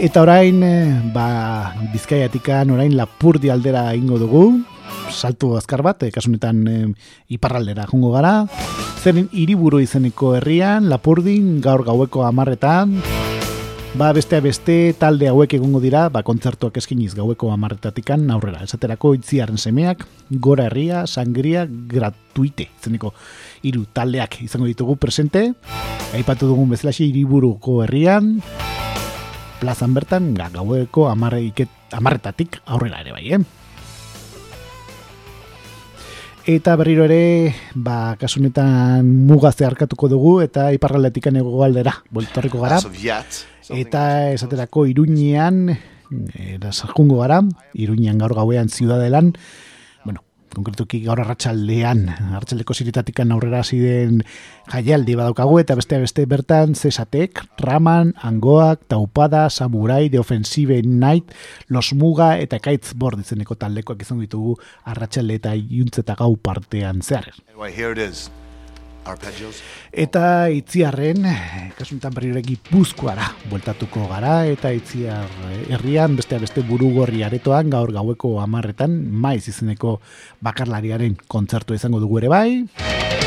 Eta 0.00 0.22
orain, 0.24 0.62
eh, 0.64 1.12
ba, 1.12 1.74
bizkaiatikan 1.92 2.70
orain 2.72 2.94
lapurdi 2.96 3.50
aldera 3.52 3.82
ingo 3.92 4.16
dugu, 4.16 4.44
saltu 5.12 5.50
azkar 5.58 5.82
bat, 5.84 6.06
eh, 6.06 6.08
kasunetan 6.10 6.62
eh, 6.68 6.86
iparraldera 7.36 7.84
jungo 7.84 8.14
gara. 8.14 8.46
Zeren 9.04 9.28
hiriburu 9.30 9.76
izeneko 9.84 10.32
herrian, 10.38 10.88
lapurdin, 10.88 11.60
gaur 11.60 11.84
gaueko 11.84 12.24
amarretan, 12.24 12.96
ba, 14.00 14.08
beste 14.16 14.40
beste 14.40 14.78
talde 14.96 15.28
hauek 15.28 15.58
egongo 15.60 15.84
dira, 15.84 16.08
ba, 16.08 16.24
kontzertuak 16.24 16.80
eskiniz 16.80 17.12
gaueko 17.14 17.52
amarretatikan 17.52 18.24
aurrera. 18.32 18.64
Esaterako 18.64 19.12
itziaren 19.18 19.60
semeak, 19.60 20.06
gora 20.30 20.70
herria, 20.70 21.04
sangria, 21.06 21.66
gratuite, 21.68 22.70
izeneko 22.80 23.12
hiru 23.68 23.84
taldeak 23.92 24.40
izango 24.48 24.64
ditugu 24.64 24.96
presente. 24.96 25.50
Aipatu 26.16 26.48
dugun 26.48 26.72
bezalaxe 26.72 27.04
hiriburuko 27.04 27.82
herrian, 27.84 28.38
plazan 29.60 29.94
bertan 29.94 30.32
ga, 30.34 30.48
gaueko 30.54 31.08
amarretatik 31.12 32.60
aurrera 32.66 33.02
ere 33.04 33.12
bai, 33.12 33.26
eh? 33.36 33.40
Eta 36.50 36.72
berriro 36.80 37.04
ere, 37.04 37.52
ba, 37.76 38.16
kasunetan 38.18 39.06
mugazte 39.28 39.66
harkatuko 39.68 40.08
dugu 40.08 40.32
eta 40.42 40.70
iparraldetik 40.72 41.28
ego 41.30 41.58
galdera, 41.60 41.92
boltorriko 42.10 42.62
gara. 42.64 42.80
Eta 43.70 44.02
esaterako 44.32 44.86
iruñean, 44.88 45.76
erazarkungo 46.34 47.20
gara, 47.20 47.42
iruñean 47.74 48.18
gaur 48.18 48.34
gauean 48.34 48.72
ziudadelan, 48.72 49.34
konkretuki 50.54 51.02
gaur 51.04 51.20
arratsaldean 51.22 52.06
arratsaldeko 52.10 52.74
siritatikan 52.74 53.32
aurrera 53.34 53.62
hasi 53.64 53.78
den 53.82 54.22
jaialdi 54.72 55.16
badaukagu 55.18 55.60
eta 55.62 55.76
beste 55.78 56.00
beste 56.02 56.26
bertan 56.30 56.74
Cesatek, 56.78 57.42
Raman, 57.60 58.14
Angoak, 58.22 58.86
Taupada, 58.88 59.48
Samurai, 59.50 60.08
The 60.10 60.20
Offensive 60.20 60.82
Night, 60.82 61.32
Los 61.68 61.92
Muga 61.94 62.36
eta 62.38 62.58
Kitesboard 62.62 63.22
izeneko 63.24 63.58
taldekoak 63.60 64.02
izan 64.06 64.20
ditugu 64.24 64.56
arratsalde 64.84 65.40
eta 65.40 65.54
iuntzeta 65.54 66.18
gau 66.18 66.34
partean 66.36 67.02
zehar. 67.02 67.32
Eta 69.92 70.24
itziarren, 70.54 71.26
kasuntan 71.78 72.14
berri 72.14 72.42
gipuzkoara 72.46 73.26
bueltatuko 73.50 74.06
gara, 74.10 74.44
eta 74.46 74.72
itziar 74.72 75.26
herrian, 75.68 76.16
beste 76.16 76.38
beste 76.38 76.64
burugorri 76.66 77.24
aretoan, 77.26 77.70
gaur 77.70 77.92
gaueko 77.92 78.38
amarretan, 78.42 78.96
maiz 79.10 79.46
izeneko 79.48 79.98
bakarlariaren 80.40 81.18
kontzertu 81.28 81.74
izango 81.74 82.00
dugu 82.00 82.22
ere 82.22 82.32
bai. 82.32 83.19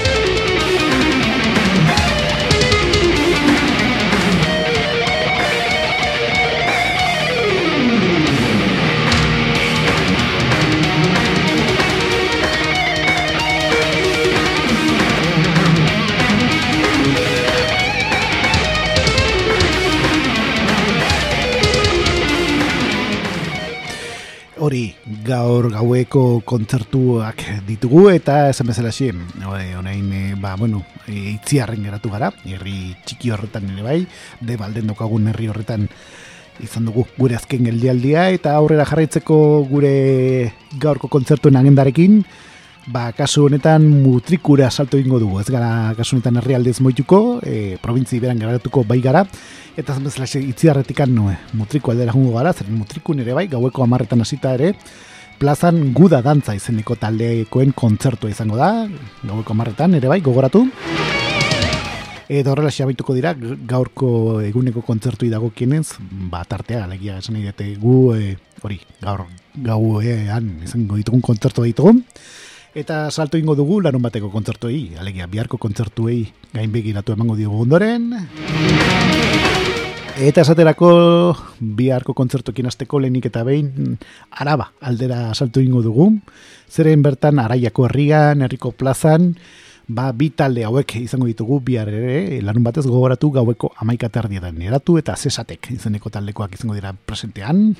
Hori 24.63 24.93
gaur 25.27 25.67
gaueko 25.73 26.39
kontzertuak 26.47 27.41
ditugu 27.67 28.05
eta 28.13 28.47
esan 28.53 28.69
bezala 28.71 28.93
xe, 28.95 29.09
honein, 29.75 30.05
e, 30.15 30.21
ba, 30.39 30.53
bueno, 30.55 30.79
itziarren 31.11 31.83
geratu 31.83 32.11
gara, 32.13 32.29
herri 32.47 32.93
txiki 33.03 33.33
horretan 33.35 33.67
ere 33.73 33.83
bai, 33.83 33.97
de 34.39 34.55
balden 34.59 34.87
dokagun 34.93 35.27
herri 35.33 35.49
horretan 35.51 35.89
izan 36.63 36.87
dugu 36.87 37.03
gure 37.17 37.35
azken 37.35 37.65
geldialdia 37.67 38.29
eta 38.31 38.53
aurrera 38.55 38.85
jarraitzeko 38.87 39.37
gure 39.67 39.93
gaurko 40.79 41.11
kontzertuen 41.11 41.59
agendarekin, 41.59 42.21
ba, 42.87 43.11
kasu 43.15 43.45
honetan 43.47 43.85
mutrikura 44.03 44.69
salto 44.71 44.97
ingo 44.97 45.19
dugu, 45.19 45.39
ez 45.39 45.49
gara 45.49 45.93
kasu 45.97 46.17
honetan 46.17 46.41
herrialdez 46.41 46.79
moituko, 46.81 47.39
e, 47.43 47.77
provintzi 47.81 48.19
beran 48.19 48.39
garatuko 48.39 48.83
bai 48.83 49.01
gara, 49.01 49.25
Eta 49.73 49.95
bezala 49.97 50.27
itziarretikan 50.29 51.09
noe, 51.09 51.33
mutriko 51.57 51.89
aldera 51.89 52.13
jungo 52.13 52.35
gara, 52.37 52.51
zer 52.53 52.67
mutrikun 52.69 53.23
ere 53.23 53.33
bai, 53.33 53.47
gaueko 53.49 53.81
amarretan 53.81 54.21
hasita 54.21 54.51
ere, 54.53 54.75
plazan 55.39 55.79
guda 55.97 56.19
dantza 56.21 56.53
izeneko 56.53 56.93
taldekoen 57.01 57.73
kontzertua 57.73 58.29
izango 58.29 58.59
da, 58.59 58.85
gaueko 59.23 59.55
amarretan 59.55 59.97
ere 59.97 60.11
bai, 60.11 60.19
gogoratu. 60.21 60.61
Eta 62.29 62.53
horrela 62.53 62.69
xabituko 62.69 63.17
dira, 63.17 63.33
gaurko 63.33 64.43
eguneko 64.45 64.85
kontzertu 64.85 65.25
idago 65.25 65.49
kienez, 65.57 65.87
bat 66.29 66.53
artea, 66.53 66.83
alegia 66.85 67.17
esan 67.17 67.41
idete 67.41 67.71
gu, 67.81 67.97
e, 68.13 68.37
hori, 68.61 68.77
gaur 69.01 69.25
gauean 69.57 70.53
izango 70.69 71.01
ditugun 71.01 71.25
kontzertu 71.25 71.65
ditugu. 71.65 71.97
Eta 72.73 73.11
salto 73.11 73.37
ingo 73.37 73.53
dugu 73.53 73.83
larun 73.85 74.01
bateko 74.01 74.31
kontzertuei, 74.33 74.95
alegia 74.97 75.27
biharko 75.29 75.59
kontzertuei 75.61 76.23
gain 76.55 76.71
begiratu 76.73 77.13
emango 77.13 77.35
diogu 77.37 77.59
ondoren. 77.61 78.07
Eta 80.17 80.41
esaterako 80.41 80.89
biharko 81.61 82.15
kontzertuekin 82.17 82.65
azteko 82.69 82.97
lehenik 83.03 83.27
eta 83.29 83.43
behin 83.45 83.99
araba 84.31 84.71
aldera 84.81 85.35
salto 85.35 85.61
ingo 85.61 85.83
dugu. 85.85 86.09
Zeren 86.65 87.05
bertan 87.05 87.37
araiako 87.37 87.85
herrian, 87.85 88.41
herriko 88.41 88.71
plazan, 88.73 89.35
ba, 89.87 90.09
bi 90.11 90.31
talde 90.33 90.65
hauek 90.65 90.95
izango 91.03 91.29
ditugu 91.29 91.59
bihar 91.61 91.93
ere, 91.93 92.41
larun 92.41 92.65
batez 92.65 92.87
gogoratu 92.87 93.29
gaueko 93.37 93.69
amaikaterdietan 93.85 94.61
eratu 94.65 94.97
eta 94.97 95.13
zesatek 95.13 95.75
izeneko 95.77 96.09
taldekoak 96.09 96.57
izango 96.57 96.73
dira 96.73 96.95
presentean. 97.05 97.75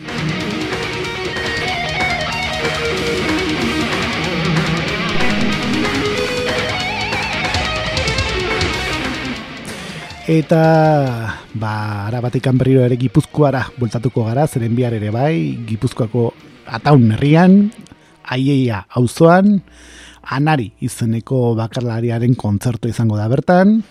Eta 10.23 11.35
ba, 11.59 12.07
ara 12.07 12.21
batikan 12.23 12.55
berriro 12.55 12.85
ere 12.87 12.95
gipuzkoara 12.95 13.65
bultatuko 13.75 14.23
gara, 14.23 14.45
zeren 14.47 14.71
bihar 14.71 14.93
ere 14.95 15.09
bai, 15.11 15.59
gipuzkoako 15.67 16.29
ataun 16.63 17.09
herrian, 17.17 17.57
aieia 18.31 18.85
auzoan, 18.95 19.57
anari 20.23 20.69
izeneko 20.79 21.57
bakarlariaren 21.59 22.37
kontzertu 22.39 22.87
izango 22.87 23.19
da 23.19 23.27
bertan. 23.27 23.81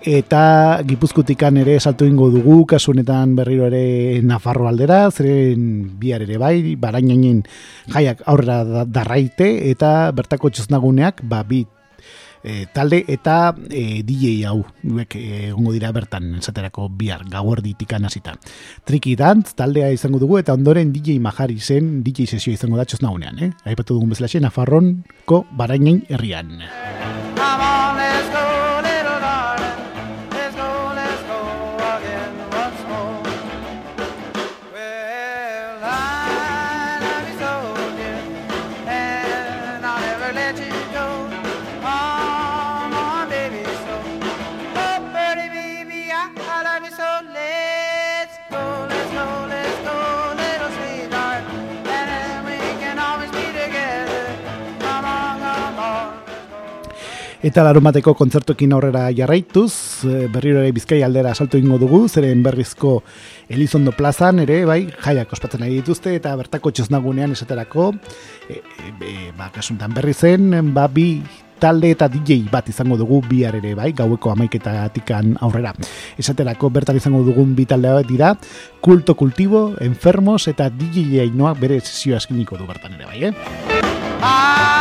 Eta 0.00 0.80
gipuzkutikan 0.88 1.60
ere 1.60 1.76
saltu 1.76 2.08
ingo 2.08 2.30
dugu, 2.32 2.62
kasunetan 2.64 3.36
berriro 3.36 3.68
ere 3.68 4.22
Nafarro 4.24 4.64
aldera, 4.68 5.10
zeren 5.12 5.92
bihar 6.00 6.24
ere 6.24 6.40
bai, 6.40 6.72
barainainen 6.80 7.44
jaiak 7.92 8.24
aurrera 8.24 8.88
darraite, 8.88 9.58
eta 9.68 10.08
bertako 10.16 10.56
txosnaguneak, 10.56 11.20
ba, 11.28 11.44
bit 11.44 11.68
e, 12.44 12.66
talde 12.72 13.02
eta 13.08 13.54
e, 13.70 14.04
DJ 14.06 14.44
hau 14.50 14.60
duek 14.82 15.16
egongo 15.16 15.72
dira 15.74 15.90
bertan 15.96 16.36
esaterako 16.38 16.90
bihar 16.92 17.24
gauerditik 17.30 17.96
hasita. 17.96 18.36
Triki 18.84 19.16
Dance 19.16 19.56
taldea 19.56 19.90
izango 19.90 20.18
dugu 20.18 20.38
eta 20.38 20.52
ondoren 20.52 20.92
DJ 20.92 21.18
Mahari 21.18 21.58
zen 21.58 22.02
DJ 22.04 22.28
sesio 22.28 22.52
izango 22.52 22.76
da 22.76 22.84
txosnaunean, 22.84 23.42
eh? 23.42 23.52
Aipatu 23.64 23.94
dugun 23.94 24.10
bezala 24.10 24.28
Nafarronko 24.44 25.44
barainen 25.56 26.04
herrian. 26.08 26.60
Eta 57.44 57.60
larumateko 57.60 58.14
kontzertuekin 58.16 58.72
aurrera 58.72 59.02
jarraituz, 59.12 59.74
eh, 60.08 60.28
berriro 60.32 60.62
ere 60.62 60.70
bizkai 60.72 61.02
aldera 61.04 61.34
salto 61.34 61.58
ingo 61.60 61.76
dugu, 61.76 62.06
zeren 62.08 62.42
berrizko 62.42 63.02
Elizondo 63.52 63.92
plazan 63.92 64.38
ere, 64.40 64.62
bai, 64.64 64.86
jaiak 65.04 65.34
ospatzen 65.36 65.66
ari 65.66 65.74
dituzte, 65.82 66.14
eta 66.16 66.32
bertako 66.40 66.72
txosnagunean 66.72 67.34
esaterako, 67.36 67.90
e, 68.48 68.62
e, 68.80 69.12
ba, 69.36 69.50
kasuntan 69.52 69.92
berri 69.92 70.14
zen, 70.14 70.72
ba, 70.72 70.86
bi 70.88 71.20
talde 71.60 71.90
eta 71.92 72.08
DJ 72.08 72.48
bat 72.48 72.70
izango 72.72 72.96
dugu 72.96 73.20
bihar 73.28 73.58
ere 73.60 73.74
bai, 73.76 73.90
gaueko 73.92 74.32
amaiketatikan 74.32 75.36
aurrera. 75.44 75.74
Esaterako 76.16 76.70
bertan 76.72 76.96
izango 76.96 77.20
dugun 77.28 77.52
bi 77.54 77.68
talde 77.68 77.92
bat 77.92 78.08
dira, 78.08 78.32
kulto 78.80 79.18
kultibo, 79.20 79.74
enfermos 79.84 80.48
eta 80.48 80.70
DJ 80.72 81.10
jainoak 81.18 81.60
bere 81.60 81.82
sesioa 81.84 82.24
eskiniko 82.24 82.56
du 82.56 82.64
bertan 82.72 82.96
ere 82.96 83.04
bai, 83.04 83.20
eh? 83.28 84.73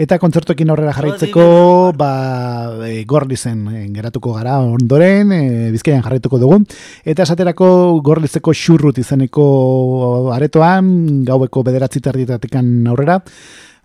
Eta 0.00 0.16
kontzertuekin 0.16 0.70
aurrera 0.72 0.94
jarraitzeko, 0.96 1.42
ba, 2.00 2.10
e, 2.86 3.02
gorlizen 3.04 3.66
e, 3.68 3.82
geratuko 3.92 4.32
gara 4.32 4.54
ondoren, 4.64 5.32
e, 5.36 5.40
bizkaian 5.74 6.00
jarraituko 6.00 6.38
dugu. 6.40 6.56
Eta 7.04 7.26
esaterako 7.26 7.68
gorlizeko 8.06 8.54
xurrut 8.56 8.96
izeneko 9.02 9.44
aretoan, 10.32 11.20
gaueko 11.28 11.62
bederatzi 11.66 12.00
terditatekan 12.06 12.70
aurrera, 12.88 13.18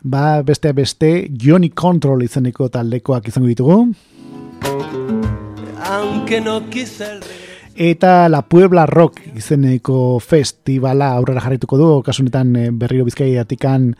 ba, 0.07 0.39
beste 0.47 0.71
beste 0.77 1.09
Johnny 1.35 1.73
Control 1.75 2.23
izeneko 2.23 2.69
taldekoak 2.71 3.27
izango 3.27 3.51
ditugu. 3.51 3.81
Aunque 5.91 6.39
no 6.39 6.61
quise. 6.69 7.17
Eta 7.75 8.29
La 8.29 8.39
Puebla 8.47 8.85
Rock 8.87 9.19
izeneko 9.35 10.21
festivala 10.23 11.11
aurrera 11.17 11.43
jarraituko 11.43 11.81
du, 11.81 11.89
kasunetan 12.07 12.55
e, 12.55 12.69
berriro 12.71 13.03
bizkaiatikan 13.03 13.91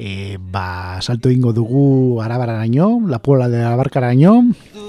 e, 0.00 0.38
ba, 0.40 0.98
salto 1.02 1.30
ingo 1.30 1.52
dugu 1.52 2.22
arabararaino, 2.22 3.02
La 3.06 3.20
Puebla 3.20 3.48
de 3.48 3.60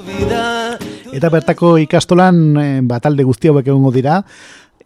vida, 0.08 0.80
Eta 1.12 1.30
bertako 1.30 1.76
ikastolan 1.84 2.58
e, 2.58 2.68
ba, 2.88 3.02
talde 3.04 3.26
guzti 3.28 3.52
hauek 3.52 3.68
egongo 3.68 3.92
dira, 3.92 4.22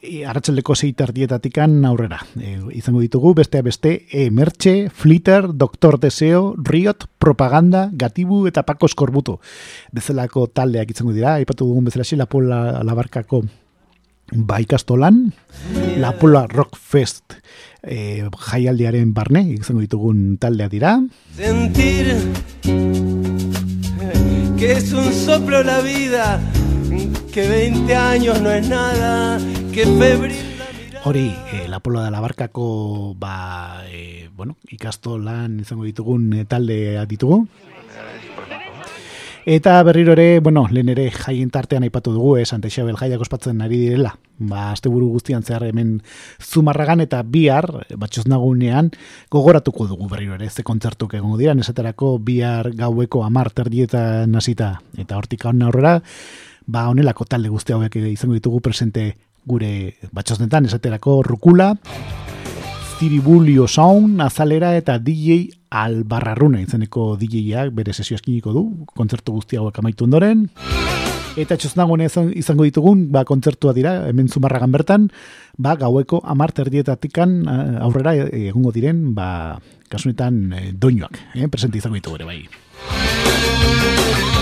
e, 0.01 0.25
arratsaldeko 0.25 0.73
sei 0.73 0.93
terdietatikan 0.97 1.85
aurrera. 1.85 2.23
E, 2.41 2.57
izango 2.73 3.03
ditugu 3.03 3.35
beste 3.37 3.61
beste 3.61 4.07
e, 4.09 4.31
Merche, 4.31 4.89
Flitter, 4.89 5.53
Doctor 5.53 5.99
Deseo, 5.99 6.55
Riot, 6.57 7.05
Propaganda, 7.21 7.91
Gatibu 7.93 8.47
eta 8.49 8.65
Paco 8.65 8.89
Eskorbuto. 8.89 9.37
Bezalako 9.93 10.47
taldeak 10.47 10.89
izango 10.89 11.13
dira, 11.13 11.35
aipatu 11.35 11.69
dugun 11.69 11.85
bezala 11.85 12.09
La 12.17 12.25
Puebla 12.25 12.83
Labarkako 12.83 13.43
ba 14.31 14.61
ikastolan, 14.61 15.33
La 15.97 16.13
Puebla 16.17 16.47
Rock 16.47 16.77
Fest 16.77 17.37
e, 17.85 18.25
jaialdiaren 18.49 19.13
barne, 19.13 19.43
izango 19.53 19.81
ditugun 19.81 20.37
taldeak 20.41 20.71
dira. 20.71 20.99
sentir 21.35 22.15
que 24.57 24.71
es 24.71 24.93
un 24.93 25.11
soplo 25.13 25.63
la 25.63 25.81
vida, 25.81 26.39
que 27.31 27.47
20 27.47 27.95
años 27.95 28.41
no 28.41 28.51
es 28.51 28.67
nada, 28.67 29.39
que 29.73 29.85
febril. 29.85 30.35
Hori, 31.03 31.35
e, 31.53 31.67
Lapola 31.67 32.01
da 32.01 32.09
Labarkako 32.09 33.13
ba, 33.19 33.85
e, 33.91 34.29
bueno, 34.33 34.57
ikastolan 34.73 35.59
izango 35.59 35.83
ditugun 35.85 36.33
e, 36.33 36.45
taldeak 36.45 37.07
ditugu. 37.07 37.45
Eta 39.45 39.83
berriro 39.83 40.13
ere, 40.13 40.39
bueno, 40.39 40.65
lehen 40.71 40.87
ere 40.89 41.11
jaien 41.13 41.51
tartean 41.53 41.83
aipatu 41.85 42.09
dugu, 42.15 42.31
eh, 42.37 42.47
Santa 42.49 42.65
Isabel 42.67 42.95
jaiak 42.97 43.21
ospatzen 43.21 43.61
ari 43.61 43.77
direla. 43.77 44.15
Ba, 44.39 44.71
asteburu 44.71 45.11
guztian 45.13 45.43
zehar 45.45 45.67
hemen 45.67 45.99
zumarragan 46.41 47.03
eta 47.05 47.21
bihar, 47.21 47.67
batxoz 47.93 48.25
nagunean, 48.25 48.89
gogoratuko 49.29 49.85
dugu 49.85 50.09
berriro 50.09 50.33
ere, 50.33 50.49
ze 50.49 50.65
kontzertuk 50.65 51.13
egongo 51.13 51.37
dira, 51.37 51.53
esaterako 51.53 52.17
bihar 52.17 52.71
gaueko 52.73 53.23
amar 53.23 53.51
terdietan 53.53 54.33
hasita 54.35 54.81
eta 54.97 55.15
hortik 55.15 55.45
aurrera, 55.45 56.01
ba, 56.65 56.89
honelako 56.89 57.25
talde 57.25 57.49
guzti 57.49 57.73
hauek 57.73 57.95
izango 58.01 58.33
ditugu 58.33 58.61
presente 58.61 59.11
gure 59.45 59.93
batxoznetan, 60.11 60.65
esaterako 60.65 61.21
Rukula, 61.21 61.75
Ziribulio 62.95 63.67
Sound, 63.67 64.21
Azalera 64.23 64.69
eta 64.77 64.95
DJ 65.03 65.49
Albarrarruna 65.75 66.61
izeneko 66.63 67.17
DJ-ak 67.19 67.73
bere 67.75 67.91
sesio 67.91 68.15
eskiniko 68.15 68.53
du, 68.55 68.61
kontzertu 68.95 69.35
guzti 69.35 69.59
hauek 69.59 69.81
amaitu 69.81 70.07
ondoren. 70.07 70.45
Eta 71.35 71.57
txosnagune 71.59 72.07
izango 72.39 72.63
ditugun, 72.63 73.09
ba, 73.11 73.25
kontzertua 73.27 73.75
dira, 73.75 73.97
hemen 74.07 74.31
zumarragan 74.31 74.71
bertan, 74.71 75.09
ba, 75.59 75.75
gaueko 75.75 76.21
amar 76.23 76.55
terdietatikan 76.55 77.41
eh, 77.43 77.83
aurrera 77.83 78.15
egongo 78.29 78.71
diren, 78.71 79.09
ba, 79.17 79.59
kasunetan 79.91 80.39
eh, 80.55 80.71
doinoak, 80.71 81.19
eh, 81.35 81.51
presente 81.51 81.83
izango 81.83 81.99
ditugu 81.99 82.21
ere, 82.21 82.31
bai. 82.31 84.34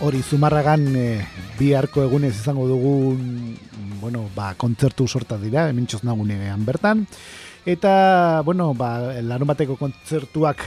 Hori, 0.00 0.22
zumarragan 0.24 0.86
e, 0.96 1.06
bi 1.58 1.74
harko 1.76 2.00
egunez 2.06 2.32
izango 2.32 2.64
dugun, 2.64 3.52
bueno, 4.00 4.22
ba, 4.32 4.54
kontzertu 4.56 5.04
sorta 5.04 5.36
dira, 5.36 5.66
hemen 5.68 5.84
txosnagunean 5.84 6.64
bertan. 6.64 7.02
Eta, 7.68 8.40
bueno, 8.46 8.70
ba, 8.72 8.94
larun 9.20 9.50
bateko 9.52 9.76
kontzertuak 9.76 10.64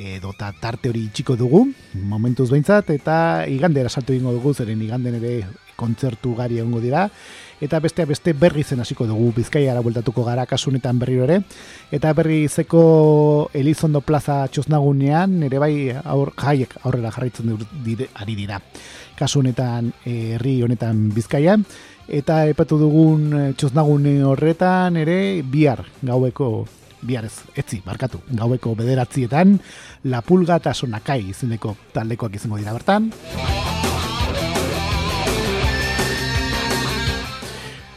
edo 0.00 0.32
ta 0.34 0.50
tarte 0.58 0.90
hori 0.90 1.04
itxiko 1.06 1.36
dugu, 1.38 1.62
momentuz 1.94 2.48
behintzat, 2.50 2.90
eta 2.90 3.46
igandera 3.46 3.88
salto 3.88 4.16
egingo 4.16 4.34
dugu, 4.34 4.54
zeren 4.54 4.82
iganden 4.82 5.20
ere 5.20 5.34
kontzertu 5.80 6.34
gari 6.36 6.60
egongo 6.60 6.82
dira, 6.84 7.06
eta 7.60 7.80
beste 7.80 8.06
beste 8.08 8.34
berri 8.36 8.64
zen 8.64 8.80
hasiko 8.84 9.06
dugu 9.08 9.32
bizkaiara 9.40 9.82
bueltatuko 9.84 10.24
gara 10.24 10.46
kasunetan 10.48 10.98
berriro 11.00 11.26
ere, 11.28 11.40
eta 11.92 12.12
berri 12.16 12.42
izeko 12.46 12.82
Elizondo 13.56 14.00
Plaza 14.04 14.42
txosnagunean, 14.48 15.42
ere 15.48 15.60
bai 15.62 15.74
aur, 15.90 16.34
jaiek 16.40 16.76
aurrera 16.84 17.12
jarraitzen 17.14 17.54
dire, 17.84 18.10
ari 18.14 18.36
dira. 18.38 18.60
Kasu 19.18 19.42
honetan 19.42 19.92
eh, 20.04 20.36
herri 20.36 20.60
honetan 20.64 21.08
bizkaia, 21.14 21.58
eta 22.08 22.42
epatu 22.50 22.80
dugun 22.80 23.30
eh, 23.36 23.46
txosnagune 23.54 24.20
horretan 24.26 24.96
ere 25.00 25.18
bihar 25.46 25.84
gaueko 26.02 26.50
bihar 27.00 27.24
ez, 27.24 27.36
etzi, 27.56 27.80
barkatu, 27.84 28.20
gaueko 28.36 28.74
bederatzietan, 28.76 29.56
La 30.12 30.20
Pulga 30.20 30.60
eta 30.60 30.74
Sonakai 30.76 31.22
izeneko 31.30 31.76
taldekoak 31.94 32.36
izango 32.36 32.60
dira 32.60 32.76
bertan. 32.76 33.10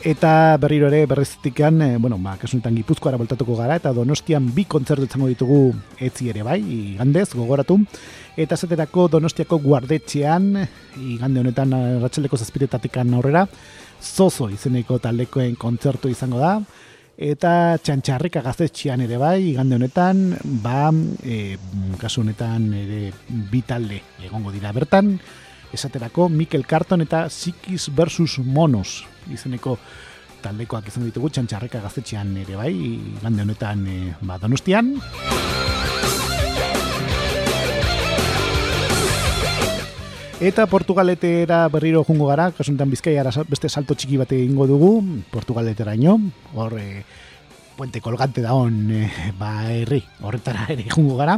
Eta 0.04 0.58
berriro 0.60 0.90
ere 0.90 1.06
berreztikan, 1.08 1.78
e, 1.82 1.98
bueno, 1.98 2.18
ba, 2.20 2.34
kasunetan 2.36 2.76
gipuzkoara 2.76 3.16
voltatuko 3.16 3.56
gara, 3.56 3.78
eta 3.80 3.94
donostian 3.96 4.50
bi 4.52 4.66
kontzertu 4.68 5.06
izango 5.08 5.30
ditugu 5.32 5.60
etzi 5.96 6.28
ere 6.28 6.44
bai, 6.44 6.58
igandez, 6.60 7.30
gogoratu. 7.32 7.78
Eta 8.36 8.58
zaterako 8.60 9.06
donostiako 9.14 9.62
guardetxean, 9.64 10.50
igande 11.08 11.40
honetan 11.40 11.72
eh, 11.78 11.84
ratxeleko 12.02 12.36
zazpiretatikan 12.36 13.16
aurrera, 13.16 13.46
zozo 14.02 14.50
izeneko 14.52 15.00
taldekoen 15.00 15.56
kontzertu 15.56 16.12
izango 16.12 16.44
da, 16.44 16.58
eta 17.16 17.78
txantxarrika 17.80 18.44
gaztetxean 18.44 19.06
ere 19.08 19.22
bai, 19.24 19.38
igande 19.54 19.80
honetan, 19.80 20.26
ba, 20.68 20.92
e, 21.24 21.56
kasu 22.04 22.26
honetan 22.26 22.68
ere 22.82 23.14
bi 23.56 23.64
talde 23.64 24.04
egongo 24.28 24.52
dira 24.52 24.76
bertan, 24.76 25.16
esaterako 25.72 26.28
Mikel 26.28 26.68
Carton 26.68 27.08
eta 27.08 27.30
Sikis 27.32 27.88
versus 27.96 28.42
Monos 28.44 29.13
izeneko 29.32 29.78
taldekoak 30.44 30.90
izan 30.92 31.08
ditugu 31.08 31.32
txantxarreka 31.32 31.80
gaztetxean 31.84 32.36
ere 32.44 32.58
bai, 32.60 32.74
gande 33.24 33.46
honetan 33.46 33.88
e, 33.88 33.98
ba, 34.28 34.38
donostian. 34.42 34.98
Eta 40.44 40.66
Portugaletera 40.68 41.62
berriro 41.72 42.02
jungo 42.04 42.28
gara, 42.28 42.50
kasuntan 42.52 42.90
bizkaiara 42.92 43.32
beste 43.48 43.70
salto 43.70 43.96
txiki 43.96 44.18
bate 44.20 44.36
egingo 44.36 44.68
dugu, 44.68 44.98
Portugaletera 45.32 45.94
ino, 45.96 46.18
hor 46.60 46.76
e, 46.82 47.06
puente 47.78 48.02
kolgante 48.04 48.44
da 48.44 48.52
hon, 48.58 48.82
e, 48.92 49.08
ba, 49.40 49.54
herri, 49.72 50.02
horretara 50.20 50.68
ere 50.76 50.90
jungo 50.92 51.16
gara, 51.22 51.38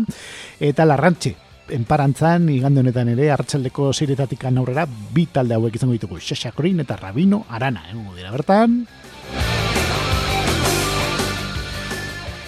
eta 0.59 0.87
larrantxe, 0.89 1.35
enparantzan, 1.69 2.49
igande 2.53 2.83
honetan 2.83 3.09
ere, 3.15 3.31
hartxaldeko 3.33 3.91
zeiretatik 3.93 4.45
aurrera, 4.45 4.85
bi 4.85 5.25
talde 5.25 5.55
hauek 5.55 5.75
izango 5.75 5.93
ditugu, 5.93 6.19
Shasha 6.19 6.53
Green 6.55 6.79
eta 6.79 6.95
Rabino 6.95 7.45
Arana, 7.49 7.89
eh, 7.91 7.97
dira 8.15 8.31
bertan. 8.31 8.85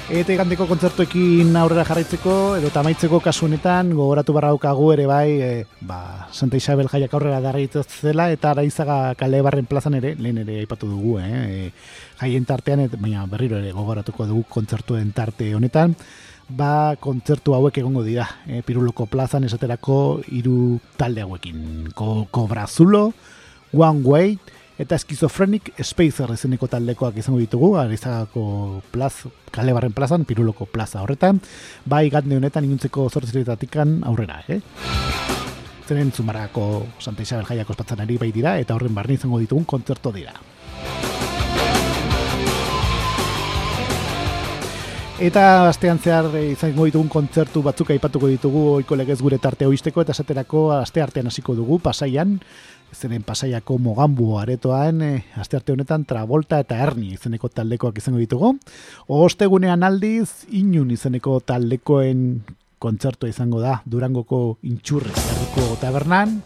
Eta 0.08 0.32
igandeko 0.32 0.70
kontzertuekin 0.70 1.50
aurrera 1.60 1.84
jarraitzeko, 1.84 2.34
edo 2.56 2.70
tamaitzeko 2.72 3.18
kasu 3.20 3.44
honetan, 3.50 3.90
gogoratu 3.92 4.32
barra 4.32 4.54
daukagu 4.54 4.94
ere 4.94 5.04
bai, 5.06 5.32
e, 5.44 5.50
ba, 5.82 6.30
Santa 6.32 6.56
Isabel 6.56 6.88
jaiak 6.88 7.12
aurrera 7.12 7.42
darraituz 7.44 7.84
zela, 7.90 8.30
eta 8.32 8.54
araizaga 8.54 9.16
kale 9.20 9.42
barren 9.44 9.68
plazan 9.68 9.98
ere, 10.00 10.14
lehen 10.16 10.40
ere 10.46 10.62
aipatu 10.62 10.88
dugu, 10.88 11.18
eh? 11.20 11.28
E, 11.28 11.68
jaien 12.22 12.48
tartean, 12.48 12.86
et, 12.86 12.96
baina 12.96 13.26
berriro 13.28 13.60
ere 13.60 13.74
gogoratuko 13.76 14.30
dugu 14.32 14.46
kontzertuen 14.48 15.12
tarte 15.12 15.50
honetan, 15.60 15.98
ba, 16.50 16.96
kontzertu 17.00 17.56
hauek 17.56 17.80
egongo 17.82 18.04
dira, 18.06 18.28
e, 18.48 18.62
Piruloko 18.66 19.08
plazan 19.12 19.48
esaterako 19.48 20.22
hiru 20.32 20.80
talde 20.98 21.24
hauekin, 21.24 21.92
Ko, 21.96 22.28
Kobrazulo, 22.32 23.12
One 23.74 24.04
Way, 24.04 24.38
eta 24.80 24.98
Schizophrenic 25.02 25.74
Spacer 25.84 26.32
izeneko 26.34 26.70
taldekoak 26.72 27.18
izango 27.20 27.42
ditugu, 27.42 27.76
Arizagako 27.82 28.82
plaz, 28.92 29.28
kale 29.52 29.74
barren 29.76 29.96
plazan, 29.96 30.26
Piruloko 30.26 30.70
plaza 30.72 31.02
horretan, 31.04 31.42
bai 31.86 32.08
gande 32.14 32.38
honetan 32.38 32.68
inuntzeko 32.68 33.10
zortziretatikan 33.10 34.02
aurrera, 34.08 34.44
eh? 34.48 34.62
Zeren 35.88 36.12
zumarrako 36.12 36.86
Santa 37.00 37.24
Isabel 37.24 37.48
jaiak 37.48 37.70
ospatzen 37.72 38.04
ari 38.04 38.20
bai 38.20 38.32
dira, 38.36 38.58
eta 38.60 38.76
horren 38.76 38.96
barri 38.96 39.16
izango 39.20 39.40
ditugun 39.40 39.66
kontzerto 39.66 40.12
dira. 40.12 40.36
Eta 45.18 45.66
astean 45.66 45.98
zehar 45.98 46.28
eh, 46.38 46.52
izango 46.52 46.86
ditugun 46.86 47.08
kontzertu 47.10 47.64
batzuk 47.66 47.90
aipatuko 47.90 48.28
ditugu 48.30 48.60
oiko 48.76 48.96
legez 49.00 49.16
gure 49.18 49.40
tarte 49.42 49.66
hoisteko 49.66 50.04
eta 50.04 50.14
esaterako 50.14 50.68
aste 50.76 51.02
artean 51.02 51.32
hasiko 51.32 51.56
dugu 51.58 51.80
pasaian 51.82 52.36
zenen 52.94 53.24
pasaiako 53.26 53.80
mogambu 53.82 54.38
aretoan 54.38 55.02
e, 55.02 55.10
aste 55.42 55.58
arte 55.58 55.74
honetan 55.74 56.06
Travolta 56.06 56.60
eta 56.62 56.78
Erni 56.86 57.16
izeneko 57.16 57.50
taldekoak 57.50 57.98
izango 57.98 58.22
ditugu. 58.22 58.54
Ostegunean 59.08 59.82
aldiz 59.84 60.46
inun 60.54 60.94
izeneko 60.94 61.40
taldekoen 61.42 62.44
kontzertu 62.78 63.26
izango 63.26 63.60
da 63.60 63.82
Durangoko 63.90 64.60
intxurre 64.70 65.18
zerriko 65.18 65.82
tabernan. 65.82 66.44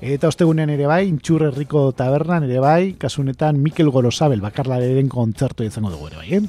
Eta 0.00 0.30
ostegunean 0.32 0.70
ere 0.72 0.86
bai, 0.88 1.02
intxurre 1.10 1.50
herriko 1.50 1.90
tabernan 1.92 2.46
ere 2.46 2.56
bai, 2.64 2.94
kasunetan 2.96 3.58
Mikel 3.60 3.90
Gorosabel 3.92 4.40
bakarlaren 4.40 5.10
kontzertu 5.12 5.66
izango 5.66 5.90
dugu 5.92 6.08
ere 6.08 6.16
bai, 6.16 6.38
eh? 6.38 6.40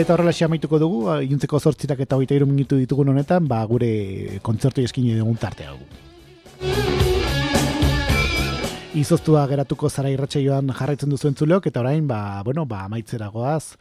Eta 0.00 0.14
horrela 0.14 0.32
amaituko 0.46 0.80
dugu, 0.80 1.02
iluntzeko 1.26 1.60
zortzirak 1.60 2.00
eta 2.00 2.16
hogeita 2.16 2.38
iru 2.38 2.48
minutu 2.48 2.80
ditugun 2.80 3.12
honetan, 3.12 3.44
ba, 3.44 3.60
gure 3.68 4.40
kontzertu 4.40 4.80
eskini 4.80 5.12
dugun 5.18 5.36
tartea 5.36 5.76
dugu. 5.76 5.84
Izoztua 8.96 9.44
geratuko 9.46 9.90
zara 9.90 10.08
irratsaioan 10.08 10.72
jarraitzen 10.72 11.12
duzu 11.12 11.28
entzuleok, 11.34 11.66
eta 11.68 11.84
orain, 11.84 12.08
ba, 12.08 12.40
bueno, 12.48 12.64
ba, 12.64 12.86
amaitzera 12.88 13.28
goaz, 13.28 13.76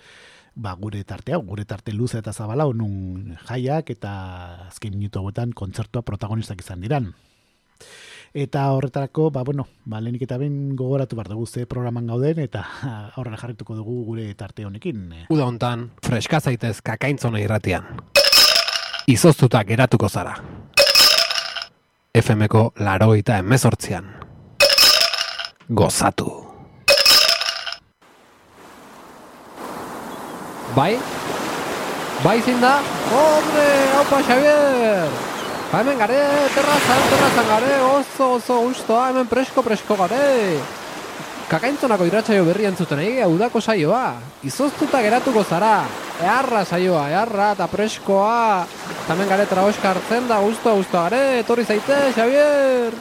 ba, 0.55 0.75
gure 0.75 1.05
tartea, 1.07 1.39
gure 1.39 1.63
tarte 1.63 1.95
luze 1.95 2.19
eta 2.19 2.33
zabala, 2.33 2.67
onun 2.67 3.37
jaiak 3.47 3.95
eta 3.95 4.11
azken 4.73 4.97
minutu 4.99 5.23
hauetan 5.23 5.55
kontzertua 5.55 6.03
protagonistak 6.03 6.59
izan 6.59 6.83
diran. 6.83 7.13
Eta 8.33 8.71
horretarako, 8.73 9.29
ba, 9.29 9.43
bueno, 9.45 9.67
ba, 9.85 9.99
lehenik 10.01 10.23
eta 10.25 10.39
ben 10.41 10.75
gogoratu 10.75 11.15
behar 11.15 11.29
dugu 11.29 11.45
ze 11.45 11.67
programan 11.69 12.07
gauden, 12.07 12.39
eta 12.41 12.65
horrela 13.15 13.37
jarrituko 13.37 13.75
dugu 13.77 14.03
gure 14.07 14.33
tarte 14.33 14.65
honekin. 14.65 15.11
Uda 15.29 15.45
hontan, 15.45 15.91
freska 16.01 16.39
zaitez 16.41 16.79
kakaintzona 16.81 17.39
irratian. 17.43 17.85
Izoztuta 19.07 19.63
geratuko 19.63 20.09
zara. 20.09 20.33
FMko 22.13 22.71
laroita 22.79 23.37
emezortzian. 23.41 24.09
Gozatu. 25.69 26.29
Bai? 30.75 30.97
Bai 32.23 32.41
zein 32.41 32.61
da? 32.61 32.79
Hombre, 33.11 33.67
haupa 33.93 34.23
Xavier! 34.25 35.32
Hemen 35.73 35.97
gare, 35.97 36.17
terrazan, 36.53 36.99
terrazan 37.09 37.47
gare, 37.49 37.69
oso, 37.81 38.25
oso 38.35 38.59
gustoa, 38.61 39.07
hemen 39.09 39.25
presko, 39.25 39.63
presko 39.65 39.95
gare. 39.97 40.59
Kakaintzonako 41.49 42.05
iratsaio 42.05 42.43
berri 42.45 42.67
entzuten 42.69 43.01
egi, 43.01 43.25
udako 43.25 43.57
saioa. 43.57 44.13
Izoztuta 44.45 45.01
geratuko 45.01 45.41
zara. 45.41 45.87
Earra 46.21 46.61
saioa, 46.61 47.07
earra 47.09 47.49
eta 47.57 47.65
preskoa. 47.73 48.67
Tamen 49.07 49.33
gare 49.33 49.49
traoska 49.49 49.95
hartzen 49.95 50.29
da, 50.29 50.37
gustoa, 50.45 50.77
gustoa 50.77 51.07
gare. 51.09 51.39
Etorri 51.41 51.65
zaite, 51.65 51.99
Xavier. 52.13 52.93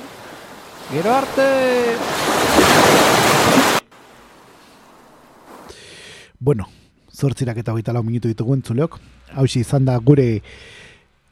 Gero 0.96 1.12
arte. 1.12 1.48
Bueno, 6.40 6.72
zortzirak 7.12 7.60
eta 7.60 7.76
hogeita 7.76 7.92
lau 7.92 8.02
minutu 8.02 8.32
ditugu 8.32 8.56
entzuleok. 8.56 8.96
Hau 9.36 9.44
izan 9.44 9.84
da 9.84 10.00
gure 10.00 10.40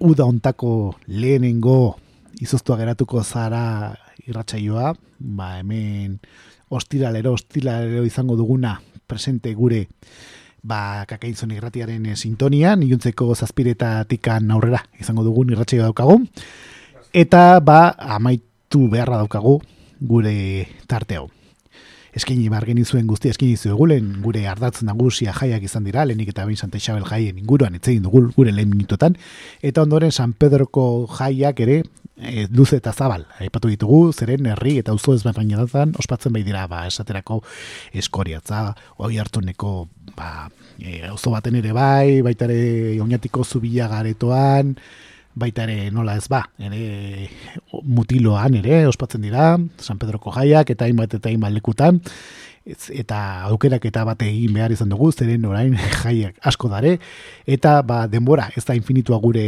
uda 0.01 0.25
ontako 0.25 0.97
lehenengo 1.07 1.97
izoztua 2.41 2.77
geratuko 2.81 3.23
zara 3.23 3.95
irratsaioa, 4.27 4.95
ba 5.21 5.49
hemen 5.59 6.19
ostiralero, 6.71 7.35
ostiralero 7.37 8.05
izango 8.05 8.37
duguna 8.37 8.81
presente 9.07 9.53
gure 9.55 9.87
ba 10.63 11.05
kakainzon 11.09 11.53
irratiaren 11.57 12.07
e, 12.07 12.17
sintonian, 12.17 12.83
iluntzeko 12.83 13.35
zazpiretatik 13.35 14.29
aurrera 14.29 14.85
izango 15.01 15.25
dugun 15.25 15.53
irratsaio 15.53 15.83
daukagu. 15.89 16.21
Eta 17.13 17.61
ba 17.61 17.95
amaitu 17.99 18.89
beharra 18.89 19.21
daukagu 19.25 19.61
gure 20.01 20.69
tarte 20.87 21.17
hau 21.17 21.29
eskaini 22.17 22.49
bargen 22.51 22.83
zuen 22.85 23.07
guzti 23.07 23.31
eskaini 23.31 23.57
zuegulen 23.57 24.17
gure 24.25 24.47
ardatz 24.49 24.83
nagusia 24.83 25.33
jaiak 25.37 25.63
izan 25.63 25.85
dira, 25.85 26.05
lehenik 26.05 26.33
eta 26.35 26.45
bain 26.45 26.57
Santa 26.57 26.79
Isabel 26.79 27.05
jaien 27.05 27.39
inguruan 27.39 27.75
etzegin 27.75 28.03
dugu 28.03 28.27
gure 28.37 28.53
lehen 28.53 28.71
minutotan, 28.71 29.17
eta 29.63 29.83
ondoren 29.83 30.13
San 30.13 30.33
Pedroko 30.33 31.07
jaiak 31.19 31.61
ere 31.61 31.83
e, 32.21 32.47
luze 32.53 32.77
eta 32.81 32.93
zabal, 32.93 33.27
aipatu 33.41 33.71
ditugu, 33.73 34.13
zeren 34.13 34.47
herri 34.53 34.79
eta 34.81 34.93
auzo 34.93 35.15
ezberdin 35.15 35.57
ospatzen 35.99 36.33
bai 36.33 36.43
dira, 36.43 36.67
ba, 36.69 36.87
esaterako 36.87 37.41
eskoriatza, 37.93 38.75
oi 38.99 39.17
hartuneko, 39.19 39.89
ba, 40.17 40.49
e, 40.79 41.07
auzo 41.09 41.31
baten 41.31 41.57
ere 41.61 41.73
bai, 41.73 42.21
baita 42.27 42.49
ere 42.51 43.01
oinatiko 43.01 43.45
zubila 43.45 43.89
garetoan, 43.89 44.77
baita 45.35 45.65
ere 45.69 45.91
nola 45.95 46.17
ez 46.19 46.27
ba, 46.31 46.43
ere 46.59 47.29
mutiloan 47.83 48.57
ere 48.61 48.85
ospatzen 48.91 49.23
dira, 49.23 49.57
San 49.79 49.99
Pedroko 49.99 50.33
jaiak 50.35 50.71
eta 50.75 50.87
hainbat 50.89 51.15
eta 51.21 51.31
hainbat 51.31 51.55
lekutan, 51.55 52.01
eta 52.67 53.19
aukerak 53.49 53.85
eta 53.89 54.05
bate 54.05 54.29
egin 54.29 54.55
behar 54.55 54.73
izan 54.75 54.91
dugu, 54.91 55.11
zeren 55.13 55.45
orain 55.47 55.77
jaiak 56.03 56.41
asko 56.47 56.71
dare, 56.73 56.99
eta 57.47 57.81
ba, 57.83 58.07
denbora 58.11 58.51
ez 58.57 58.65
da 58.65 58.75
infinitua 58.79 59.21
gure 59.23 59.47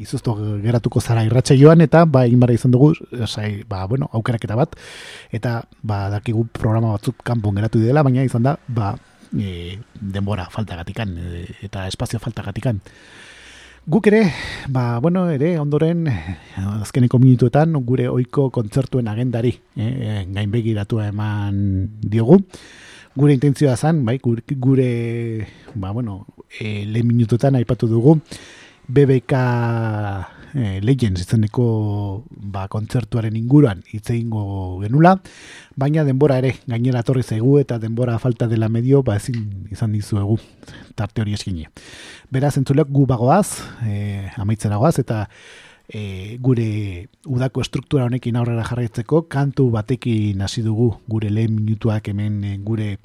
izuztu 0.00 0.34
geratuko 0.62 1.00
zara 1.00 1.24
irratxe 1.26 1.56
joan, 1.58 1.80
eta 1.80 2.04
ba, 2.06 2.24
egin 2.26 2.42
izan 2.54 2.70
dugu, 2.74 2.92
esai, 3.12 3.62
ba, 3.68 3.86
bueno, 3.86 4.08
aukerak 4.12 4.44
eta 4.44 4.56
bat, 4.56 4.76
eta 5.32 5.62
ba, 5.82 6.08
dakigu 6.10 6.46
programa 6.52 6.92
batzuk 6.96 7.22
kanpon 7.24 7.54
geratu 7.54 7.80
dela, 7.80 8.02
baina 8.02 8.24
izan 8.24 8.42
da, 8.42 8.56
ba, 8.68 8.94
e, 9.34 9.78
denbora 10.00 10.48
faltagatikan, 10.50 11.16
e, 11.18 11.46
eta 11.66 11.86
espazio 11.88 12.18
faltagatikan. 12.18 12.80
Guk 13.90 14.06
ere, 14.06 14.20
ba, 14.68 15.00
bueno, 15.02 15.24
ere, 15.34 15.56
ondoren, 15.58 16.04
azkeneko 16.78 17.18
minutuetan, 17.18 17.72
gure 17.82 18.04
oiko 18.06 18.44
kontzertuen 18.54 19.08
agendari, 19.10 19.50
eh, 19.74 20.20
gainbegiratu 20.30 21.00
eman 21.02 21.56
diogu. 21.98 22.36
Gure 23.18 23.34
intentzioa 23.34 23.74
zen, 23.74 24.04
bai, 24.06 24.20
gure, 24.22 24.86
ba, 25.74 25.90
bueno, 25.90 26.20
e, 26.60 26.84
lehen 26.86 27.08
minutuetan 27.08 27.58
aipatu 27.58 27.88
dugu, 27.90 28.20
BBK 28.86 29.42
e, 30.54 30.80
Legends 30.82 31.22
izeneko 31.22 32.24
ba, 32.30 32.66
kontzertuaren 32.72 33.36
inguruan 33.36 33.82
hitz 33.92 34.10
egingo 34.10 34.80
genula, 34.82 35.16
baina 35.76 36.04
denbora 36.04 36.38
ere 36.42 36.54
gainera 36.66 37.02
torri 37.06 37.22
zaigu 37.22 37.58
eta 37.60 37.78
denbora 37.78 38.18
falta 38.18 38.48
dela 38.48 38.68
medio 38.68 39.02
ba 39.02 39.16
ezin 39.16 39.68
izan 39.70 39.92
dizuegu 39.92 40.38
tarte 40.94 41.22
hori 41.22 41.34
eskini. 41.34 41.66
Beraz 42.30 42.56
entzulek 42.58 42.90
gu 42.90 43.06
bagoaz, 43.06 43.60
e, 43.86 44.28
amaitzera 44.36 44.78
goaz, 44.80 44.98
eta 44.98 45.26
e, 45.88 46.36
gure 46.40 47.08
udako 47.26 47.64
estruktura 47.64 48.06
honekin 48.06 48.36
aurrera 48.36 48.64
jarraitzeko 48.64 49.24
kantu 49.28 49.70
batekin 49.74 50.42
hasi 50.42 50.62
dugu 50.62 50.92
gure 51.08 51.30
lehen 51.30 51.56
minutuak 51.58 52.08
hemen 52.12 52.62
gure 52.64 52.98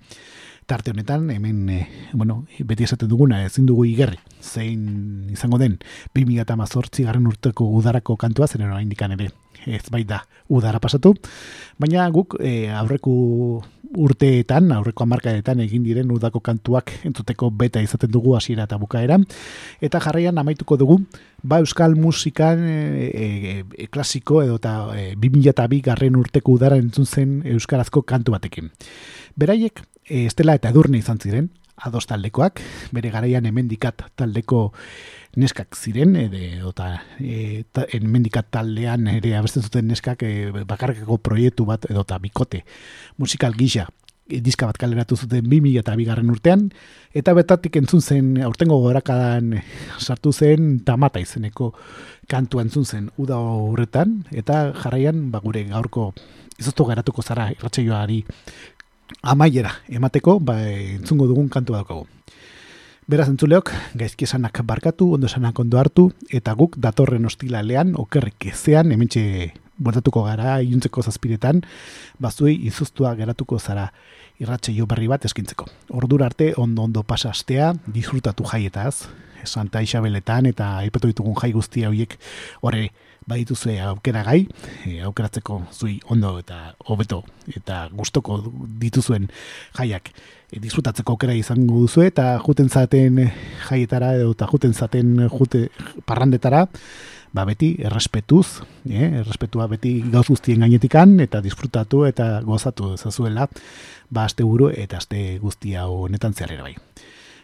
tarte 0.66 0.92
honetan, 0.92 1.30
hemen, 1.30 1.70
e, 1.70 1.88
bueno, 2.14 2.46
beti 2.60 2.84
esaten 2.84 3.10
duguna, 3.10 3.44
ezin 3.46 3.68
dugu 3.70 3.86
igerri, 3.86 4.18
zein 4.42 5.30
izango 5.32 5.60
den, 5.62 5.78
2018 6.18 7.06
garren 7.06 7.28
urteko 7.30 7.68
udarako 7.78 8.18
kantua, 8.18 8.48
zeren 8.48 8.72
orain 8.72 8.90
dikan 8.90 9.14
ere, 9.14 9.30
ez 9.66 9.86
bai 9.94 10.04
da, 10.10 10.24
udara 10.50 10.82
pasatu, 10.82 11.14
baina 11.82 12.10
guk 12.14 12.38
e, 12.40 12.70
aurreko 12.74 13.14
urteetan, 13.96 14.72
aurreko 14.76 15.06
amarkaetan 15.06 15.62
egin 15.64 15.84
diren 15.86 16.10
udako 16.12 16.42
kantuak 16.44 16.92
entzuteko 17.08 17.50
beta 17.54 17.82
izaten 17.84 18.12
dugu 18.12 18.36
hasiera 18.36 18.66
eta 18.68 18.80
bukaera, 18.82 19.20
eta 19.82 20.02
jarraian 20.04 20.38
amaituko 20.42 20.78
dugu, 20.82 21.00
ba 21.44 21.60
euskal 21.64 21.96
musikan 21.96 22.66
e, 22.66 22.80
e, 23.06 23.28
e, 23.78 23.88
klasiko 23.88 24.42
edo 24.44 24.58
eta 24.60 24.76
e, 24.98 25.14
2002 25.22 25.82
garren 25.86 26.18
urteko 26.20 26.58
udara 26.58 26.80
entzun 26.82 27.06
zen 27.06 27.38
euskarazko 27.56 28.02
kantu 28.02 28.36
batekin. 28.36 28.72
Beraiek, 29.36 29.82
e, 30.08 30.26
Estela 30.30 30.56
eta 30.56 30.70
Edurne 30.72 31.02
izan 31.02 31.20
ziren, 31.20 31.50
ados 31.76 32.06
taldekoak, 32.08 32.62
bere 32.96 33.10
garaian 33.12 33.44
hemendikat 33.50 34.06
taldeko 34.16 34.70
neskak 35.36 35.76
ziren, 35.76 36.16
ede, 36.16 36.62
ota, 36.64 37.02
e, 37.20 37.66
ta, 37.76 37.84
hemendikat 37.92 38.48
taldean 38.56 39.10
ere 39.12 39.34
abesten 39.36 39.66
zuten 39.68 39.92
neskak 39.92 40.24
e, 40.24 40.32
bakarkako 40.64 41.20
proiektu 41.20 41.68
bat 41.68 41.90
edo 41.90 42.06
eta 42.08 42.22
bikote 42.24 42.64
musikal 43.20 43.58
gisa 43.60 43.90
e, 44.30 44.40
diska 44.40 44.70
bat 44.72 44.80
kaleratu 44.80 45.20
zuten 45.20 45.44
2000 45.52 45.84
eta 45.84 45.98
bigarren 46.00 46.32
urtean, 46.32 46.70
eta 47.12 47.36
betatik 47.36 47.76
entzun 47.82 48.00
zen, 48.00 48.32
aurtengo 48.40 48.80
gorakadan 48.88 49.58
sartu 50.00 50.32
zen 50.32 50.80
tamata 50.88 51.20
izeneko 51.20 51.74
kantua 52.32 52.64
entzun 52.64 52.88
zen 52.88 53.12
uda 53.20 53.36
horretan, 53.36 54.22
eta 54.32 54.70
jarraian 54.80 55.28
ba, 55.36 55.44
gure 55.44 55.68
gaurko 55.68 56.14
izoztu 56.56 56.86
geratuko 56.88 57.24
zara 57.24 57.50
irratxeioari 57.52 58.22
amaiera 59.22 59.76
emateko, 59.90 60.40
ba, 60.40 60.58
entzungo 60.70 61.28
dugun 61.28 61.50
kantua 61.50 61.82
daukagu. 61.82 62.08
Beraz 63.06 63.28
entzuleok, 63.30 63.70
gaizki 63.94 64.26
esanak 64.26 64.64
barkatu, 64.66 65.12
ondo 65.14 65.28
esanak 65.30 65.60
ondo 65.62 65.78
hartu, 65.78 66.08
eta 66.34 66.56
guk 66.58 66.80
datorren 66.82 67.26
ostilalean, 67.30 67.94
okerrik 68.02 68.48
ezean, 68.50 68.90
hementxe 68.92 69.54
bortatuko 69.78 70.24
gara, 70.26 70.56
iuntzeko 70.64 71.04
zazpiretan, 71.04 71.62
bazuei 72.18 72.56
izuztua 72.66 73.14
geratuko 73.20 73.60
zara 73.60 73.92
irratxe 74.42 74.74
jo 74.74 74.88
berri 74.90 75.08
bat 75.12 75.26
eskintzeko. 75.28 75.68
Ordura 75.94 76.26
arte, 76.32 76.54
ondo 76.58 76.88
ondo 76.88 77.04
pasastea, 77.04 77.74
disfrutatu 77.86 78.48
jaietaz, 78.50 79.08
Santa 79.46 79.84
Isabeletan, 79.86 80.48
eta 80.50 80.78
aipatu 80.82 81.12
ditugun 81.12 81.36
jai 81.38 81.52
guztia 81.54 81.92
horiek, 81.92 82.18
horre, 82.66 82.90
badituzue 83.28 83.80
aukera 83.82 84.24
gai, 84.24 84.46
e, 84.86 85.00
aukeratzeko 85.08 85.62
zui 85.74 85.98
ondo 86.14 86.36
eta 86.40 86.76
hobeto 86.86 87.24
eta 87.56 87.88
gustoko 87.94 88.38
dituzuen 88.82 89.28
jaiak 89.78 90.12
e, 90.52 90.60
disfrutatzeko 90.62 91.16
aukera 91.16 91.34
izango 91.38 91.82
duzu 91.86 92.06
eta 92.06 92.36
juten 92.46 92.70
zaten 92.70 93.20
jaietara 93.70 94.14
edo 94.20 94.32
eta 94.38 94.50
juten 94.52 94.74
zaten 94.74 95.28
jute 95.34 95.68
parrandetara, 96.06 96.66
ba 97.36 97.44
beti 97.44 97.74
errespetuz, 97.84 98.62
e, 98.88 99.10
errespetua 99.22 99.68
beti 99.68 99.98
gauz 100.12 100.28
guztien 100.30 100.64
gainetikan 100.64 101.18
eta 101.26 101.42
disfrutatu 101.44 102.06
eta 102.08 102.40
gozatu 102.48 102.94
zazuela, 102.96 103.50
ba 104.10 104.30
aste 104.30 104.46
buru 104.48 104.70
eta 104.72 105.02
aste 105.02 105.40
guztia 105.44 105.88
honetan 105.92 106.34
zeharera 106.34 106.70
bai. 106.70 106.76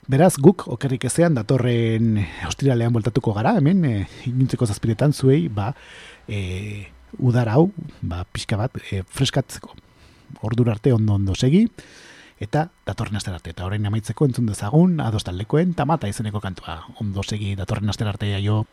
Beraz, 0.09 0.33
guk 0.41 0.65
okerrik 0.73 1.03
ezean 1.05 1.35
datorren 1.37 2.15
ostiralean 2.47 2.93
voltatuko 2.93 3.35
gara, 3.35 3.53
hemen, 3.59 3.83
e, 3.85 4.07
inuntzeko 4.31 4.65
zazpiretan 4.65 5.13
zuei, 5.13 5.45
ba, 5.47 5.71
e, 6.27 6.87
udar 7.19 7.51
hau, 7.53 7.67
ba, 8.01 8.23
pixka 8.25 8.57
bat, 8.57 8.81
e, 8.89 9.03
freskatzeko. 9.05 9.75
Ordur 10.47 10.71
arte 10.73 10.93
ondo 10.95 11.19
ondo 11.19 11.35
segi, 11.35 11.67
eta 12.41 12.69
datorren 12.87 13.21
aster 13.21 13.37
arte. 13.37 13.53
Eta 13.53 13.67
orain 13.67 13.85
amaitzeko 13.85 14.25
entzun 14.25 14.49
dezagun, 14.49 14.97
adostaldekoen, 15.05 15.75
tamata 15.77 16.09
izeneko 16.09 16.41
kantua. 16.41 16.81
Ondo 16.99 17.21
segi 17.21 17.53
datorren 17.59 17.93
aster 17.93 18.09
arte, 18.09 18.33
jo. 18.41 18.63